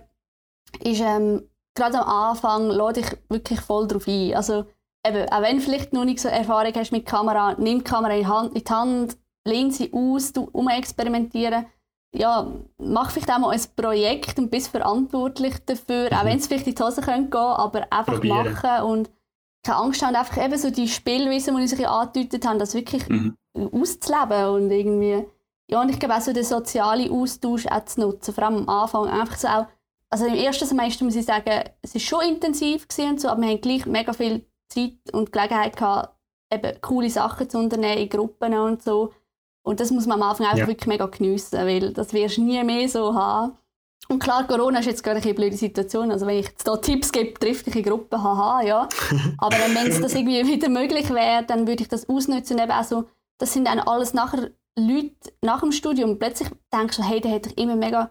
ist, 0.81 1.01
ähm, 1.01 1.49
gerade 1.77 2.01
am 2.01 2.09
Anfang 2.09 2.69
lade 2.69 3.03
dich 3.03 3.17
wirklich 3.29 3.61
voll 3.61 3.87
darauf 3.87 4.09
ein. 4.09 4.35
Also 4.35 4.67
eben, 5.07 5.29
auch 5.29 5.43
wenn 5.43 5.59
du 5.59 5.63
vielleicht 5.63 5.93
noch 5.93 6.05
nicht 6.05 6.21
so 6.21 6.29
Erfahrung 6.29 6.75
hast 6.75 6.91
mit 6.91 7.07
Kamera, 7.07 7.55
nimm 7.59 7.79
die 7.79 7.85
Kamera 7.85 8.15
in 8.15 8.21
die 8.21 8.27
Hand, 8.27 8.57
in 8.57 8.65
die 8.65 8.73
Hand 8.73 9.17
lehn 9.47 9.71
sie 9.71 9.93
aus, 9.93 10.33
du 10.33 10.43
umexperimentieren 10.53 11.67
ja, 12.17 12.47
mach 12.79 13.11
vielleicht 13.11 13.31
auch 13.31 13.39
mal 13.39 13.51
ein 13.51 13.61
Projekt 13.77 14.39
und 14.39 14.51
bist 14.51 14.69
verantwortlich 14.69 15.55
dafür, 15.65 16.11
mhm. 16.11 16.17
auch 16.17 16.25
wenn 16.25 16.39
es 16.39 16.47
vielleicht 16.47 16.67
in 16.67 16.75
die 16.75 16.83
Hose 16.83 17.01
gehen 17.01 17.31
könnte, 17.31 17.39
aber 17.39 17.87
einfach 17.91 18.15
Probieren. 18.15 18.53
machen 18.53 18.83
und 18.85 19.11
keine 19.65 19.79
Angst 19.79 20.03
haben, 20.03 20.15
einfach 20.15 20.45
eben 20.45 20.59
so 20.59 20.71
die 20.71 20.89
Spielweise, 20.89 21.55
die 21.55 21.63
ich 21.63 21.71
sich 21.71 21.89
angedeutet 21.89 22.47
habe, 22.47 22.59
das 22.59 22.75
wirklich 22.75 23.09
mhm. 23.09 23.37
auszuleben 23.55 24.49
und 24.51 24.71
irgendwie, 24.71 25.27
ja, 25.71 25.81
und 25.81 25.91
ich 25.91 25.99
glaube 25.99 26.17
auch 26.17 26.21
so 26.21 26.33
den 26.33 26.45
sozialen 26.45 27.11
Austausch 27.11 27.67
auch 27.67 27.85
zu 27.85 28.01
nutzen, 28.01 28.35
vor 28.35 28.45
allem 28.45 28.57
am 28.59 28.69
Anfang, 28.69 29.09
einfach 29.09 29.37
so 29.37 29.49
auch, 29.49 29.67
also 30.11 30.27
im 30.27 30.35
ersten 30.35 30.67
Semester 30.67 31.05
muss 31.05 31.17
ich 31.17 31.27
sagen, 31.27 31.65
es 31.83 31.95
war 31.95 32.01
schon 32.01 32.29
intensiv 32.29 32.87
und 32.99 33.21
so, 33.21 33.29
aber 33.29 33.43
wir 33.43 33.49
haben 33.51 33.61
gleich 33.61 33.87
mega 33.87 34.13
viel 34.13 34.47
Zeit 34.69 34.99
und 35.13 35.33
Gelegenheit 35.33 35.77
gehabt, 35.77 36.17
eben 36.53 36.81
coole 36.81 37.11
Sachen 37.11 37.51
zu 37.51 37.59
unternehmen 37.59 37.99
in 37.99 38.09
Gruppen 38.09 38.55
und 38.55 38.83
so 38.83 39.13
und 39.67 39.81
das 39.81 39.91
muss 39.91 40.07
man 40.07 40.23
am 40.23 40.29
Anfang 40.31 40.47
einfach 40.47 40.61
ja. 40.61 40.67
wirklich 40.69 40.87
mega 40.87 41.07
geniessen, 41.07 41.59
weil 41.59 41.93
das 41.93 42.13
wirst 42.13 42.37
du 42.37 42.43
nie 42.43 42.63
mehr 42.63 42.89
so 42.89 43.13
haben. 43.15 43.59
Und 44.09 44.21
klar, 44.21 44.47
Corona 44.47 44.79
ist 44.79 44.87
jetzt 44.87 45.03
gerade 45.03 45.21
eine 45.21 45.35
blöde 45.35 45.57
Situation. 45.57 46.13
Also 46.13 46.25
wenn 46.25 46.39
ich 46.39 46.47
jetzt 46.47 46.69
hier 46.69 46.81
Tipps 46.81 47.11
gebe, 47.11 47.35
trifft 47.35 47.67
dich 47.67 47.75
in 47.75 47.83
Gruppen, 47.83 48.23
haha, 48.23 48.63
ja. 48.63 48.89
Aber 49.39 49.57
wenn 49.57 49.89
es 49.89 50.01
das 50.01 50.15
irgendwie 50.15 50.47
wieder 50.47 50.69
möglich 50.69 51.11
wäre, 51.11 51.43
dann 51.45 51.67
würde 51.67 51.83
ich 51.83 51.89
das 51.89 52.09
ausnutzen. 52.09 52.61
Eben 52.61 52.71
auch 52.71 52.85
so, 52.85 53.07
das 53.39 53.53
sind 53.53 53.67
dann 53.67 53.81
alles 53.81 54.15
nachher 54.15 54.51
Leute 54.79 55.33
nach 55.43 55.63
dem 55.63 55.73
Studium. 55.73 56.17
Plötzlich 56.21 56.49
denkst 56.73 56.99
du, 56.99 57.03
hey, 57.03 57.21
der 57.21 57.33
hat 57.33 57.47
dich 57.47 57.59
immer 57.59 57.75
mega 57.75 58.11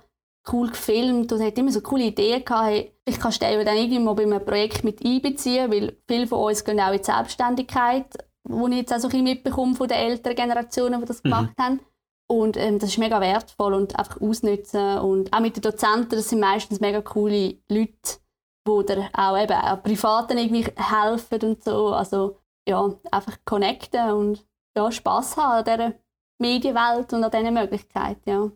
cool 0.51 0.67
gefilmt 0.67 1.31
und 1.31 1.41
hat 1.41 1.57
immer 1.57 1.71
so 1.71 1.79
coole 1.79 2.03
Ideen 2.03 2.43
gehabt. 2.43 2.65
Hey, 2.65 2.91
ich 3.05 3.17
kann 3.17 3.33
dann 3.39 3.77
irgendwie 3.77 3.99
mal 3.99 4.13
bei 4.13 4.23
einem 4.23 4.43
Projekt 4.43 4.83
mit 4.83 5.05
einbeziehen, 5.05 5.71
weil 5.71 5.95
viele 6.05 6.27
von 6.27 6.49
uns 6.49 6.65
gehen 6.65 6.81
auch 6.81 6.91
in 6.91 6.97
die 6.97 7.05
Selbstständigkeit 7.05 8.07
wo 8.45 8.67
ich 8.67 8.75
jetzt 8.75 8.93
auch 8.93 8.99
so 8.99 9.09
ein 9.09 9.23
mitbekomme 9.23 9.75
von 9.75 9.87
den 9.87 9.97
älteren 9.97 10.35
Generationen, 10.35 11.01
die 11.01 11.07
das 11.07 11.23
mhm. 11.23 11.29
gemacht 11.29 11.53
haben. 11.59 11.79
Und 12.27 12.57
ähm, 12.57 12.79
das 12.79 12.89
ist 12.89 12.97
mega 12.97 13.21
wertvoll 13.21 13.73
und 13.73 13.97
einfach 13.97 14.19
ausnutzen. 14.19 14.99
Und 14.99 15.31
auch 15.31 15.41
mit 15.41 15.55
den 15.55 15.61
Dozenten, 15.61 16.11
das 16.11 16.29
sind 16.29 16.39
meistens 16.39 16.79
mega 16.79 17.01
coole 17.01 17.57
Leute, 17.69 18.19
die 18.67 18.85
dir 18.85 19.09
auch 19.13 19.37
eben 19.37 19.53
auch 19.53 19.83
Privaten 19.83 20.37
irgendwie 20.37 20.65
helfen 20.75 21.49
und 21.49 21.63
so. 21.63 21.89
Also 21.89 22.39
ja, 22.67 22.93
einfach 23.11 23.37
connecten 23.45 24.11
und 24.11 24.45
ja, 24.75 24.91
Spass 24.91 25.37
haben 25.37 25.59
an 25.59 25.65
dieser 25.65 25.93
Medienwelt 26.39 27.13
und 27.13 27.23
an 27.23 27.31
diesen 27.31 27.53
Möglichkeiten. 27.53 28.29
Ja. 28.29 28.51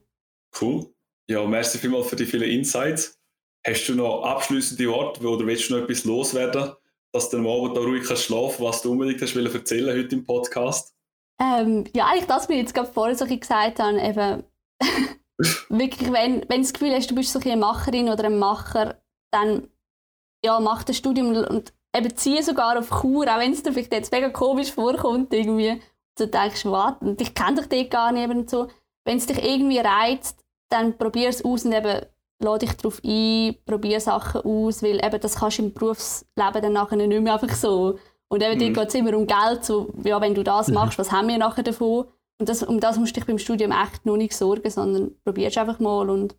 Cool. 0.60 0.94
Ja, 1.30 1.46
merci 1.46 1.78
vielmals 1.78 2.08
für 2.08 2.16
die 2.16 2.26
vielen 2.26 2.50
Insights. 2.50 3.20
Hast 3.66 3.88
du 3.88 3.96
noch 3.96 4.24
abschließende 4.24 4.88
Worte 4.90 5.28
oder 5.28 5.46
willst 5.46 5.70
du 5.70 5.76
noch 5.76 5.84
etwas 5.84 6.06
loswerden? 6.06 6.74
Dass 7.12 7.30
du 7.30 7.38
am 7.38 7.48
Abend 7.48 7.76
da 7.76 7.82
ruhig 7.82 8.06
kannst 8.08 8.24
schlafen 8.24 8.64
was 8.64 8.82
du 8.82 8.92
unbedingt 8.92 9.22
hast 9.22 9.36
erzählen 9.36 9.98
heute 9.98 10.16
im 10.16 10.26
Podcast? 10.26 10.96
Ähm, 11.42 11.86
ja, 11.96 12.08
eigentlich 12.08 12.26
das, 12.26 12.44
was 12.44 12.50
ich 12.50 12.58
jetzt 12.58 12.74
gerade 12.74 12.92
vorher 12.92 13.16
so 13.16 13.26
gesagt 13.26 13.80
habe, 13.80 14.00
eben 14.00 14.44
wirklich, 15.70 16.12
wenn, 16.12 16.42
wenn 16.50 16.62
du 16.62 16.62
das 16.62 16.74
Gefühl 16.74 16.94
hast, 16.94 17.10
du 17.10 17.16
bist 17.16 17.32
so 17.32 17.40
eine 17.40 17.58
Macherin 17.58 18.10
oder 18.10 18.26
ein 18.26 18.38
Macher, 18.38 19.02
dann 19.32 19.70
ja, 20.44 20.60
mach 20.60 20.84
das 20.84 20.98
Studium 20.98 21.36
und 21.36 21.74
eben 21.96 22.16
ziehe 22.16 22.44
sogar 22.44 22.78
auf 22.78 22.90
Kur, 22.90 23.24
auch 23.24 23.40
wenn 23.40 23.54
es 23.54 23.64
dir 23.64 23.74
vielleicht 23.74 23.94
jetzt 23.94 24.12
mega 24.12 24.30
komisch 24.30 24.72
vorkommt 24.72 25.34
irgendwie. 25.34 25.82
Du 26.18 26.28
denkst, 26.28 26.66
was, 26.66 26.96
ich 27.20 27.34
kenne 27.34 27.66
dich 27.68 27.90
gar 27.90 28.12
nicht 28.12 28.30
und 28.30 28.50
so. 28.50 28.68
Wenn 29.06 29.18
es 29.18 29.26
dich 29.26 29.44
irgendwie 29.44 29.80
reizt, 29.80 30.44
dann 30.70 30.98
probier 30.98 31.30
es 31.30 31.44
aus 31.44 31.66
und 31.66 31.74
eben 31.74 32.06
lade 32.40 32.66
dich 32.66 32.76
darauf 32.78 33.02
ein, 33.04 33.56
probiere 33.66 34.00
Sachen 34.00 34.42
aus, 34.42 34.82
weil 34.82 35.04
eben 35.04 35.20
das 35.20 35.36
kannst 35.36 35.60
du 35.60 35.64
im 35.64 35.74
Berufsleben 35.74 36.62
dann 36.62 36.74
nachher 36.74 36.96
nicht 36.96 37.22
mehr 37.22 37.34
einfach 37.34 37.56
so. 37.56 38.00
Und 38.30 38.44
eben 38.44 38.60
mhm. 38.60 38.74
geht 38.74 38.88
es 38.88 38.96
immer 38.96 39.16
um 39.16 39.28
Geld, 39.28 39.66
so, 39.66 39.94
ja, 40.04 40.22
wenn 40.22 40.36
du 40.36 40.44
das 40.44 40.68
mhm. 40.68 40.76
machst, 40.76 41.00
was 41.00 41.12
haben 41.12 41.28
wir 41.28 41.38
nachher 41.38 41.64
davon? 41.64 42.06
Und 42.40 42.48
das, 42.48 42.64
um 42.64 42.80
das 42.80 42.98
musst 42.98 43.16
du 43.16 43.20
dich 43.20 43.28
beim 43.28 43.40
Studium 43.40 43.72
echt 43.72 44.06
noch 44.06 44.16
nicht 44.16 44.34
sorgen, 44.34 44.70
sondern 44.70 45.16
probierst 45.26 45.58
einfach 45.58 45.80
mal 45.80 46.10
und 46.10 46.36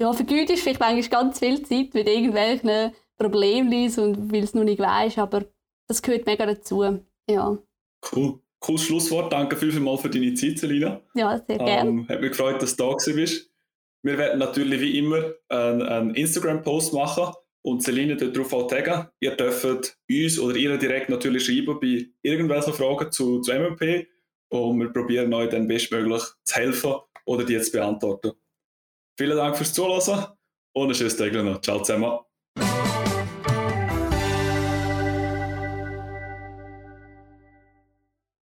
ja, 0.00 0.12
vergütest 0.12 0.62
vielleicht 0.62 0.82
eigentlich 0.82 1.10
ganz 1.10 1.38
viel 1.38 1.62
Zeit 1.62 1.94
mit 1.94 2.06
irgendwelchen 2.06 2.92
Problemen 3.18 3.90
und 3.98 4.32
weil 4.32 4.44
es 4.44 4.54
noch 4.54 4.64
nicht 4.64 4.78
weißt, 4.78 5.18
aber 5.18 5.44
das 5.88 6.02
gehört 6.02 6.26
mega 6.26 6.46
dazu, 6.46 6.82
ja. 7.28 7.58
Cool. 8.12 8.40
Cooles 8.60 8.82
Schlusswort. 8.82 9.32
Danke 9.32 9.56
vielmals 9.56 10.00
für 10.00 10.10
deine 10.10 10.34
Zeit, 10.34 10.58
Selina. 10.58 11.00
Ja, 11.14 11.40
sehr 11.46 11.58
gerne. 11.58 11.90
Ähm, 11.90 12.08
hat 12.08 12.20
mich 12.20 12.30
gefreut, 12.30 12.60
dass 12.60 12.76
du 12.76 12.84
da 12.84 13.12
bist. 13.12 13.50
Wir 14.06 14.18
werden 14.18 14.38
natürlich 14.38 14.80
wie 14.80 14.98
immer 14.98 15.32
einen, 15.48 16.14
Instagram-Post 16.14 16.94
machen 16.94 17.34
und 17.62 17.82
Celine 17.82 18.16
darauf 18.16 18.52
auch 18.52 18.68
taggen. 18.68 19.08
Ihr 19.18 19.32
dürft 19.32 19.98
uns 20.08 20.38
oder 20.38 20.56
ihr 20.56 20.78
direkt 20.78 21.08
natürlich 21.08 21.44
schreiben 21.44 21.80
bei 21.80 22.06
irgendwelchen 22.22 22.72
Fragen 22.72 23.10
zu, 23.10 23.40
zu 23.40 23.52
MMP 23.52 24.06
und 24.48 24.78
wir 24.78 24.92
probieren 24.92 25.34
euch 25.34 25.48
dann 25.48 25.66
bestmöglich 25.66 26.22
zu 26.44 26.54
helfen 26.54 26.94
oder 27.24 27.44
die 27.44 27.60
zu 27.60 27.72
beantworten. 27.72 28.30
Vielen 29.18 29.36
Dank 29.36 29.56
fürs 29.56 29.74
Zuhören 29.74 30.26
und 30.72 30.88
ein 30.88 30.94
schönes 30.94 31.16
Tag 31.16 31.32
noch. 31.32 31.60
Ciao 31.60 31.82
zusammen. 31.82 32.20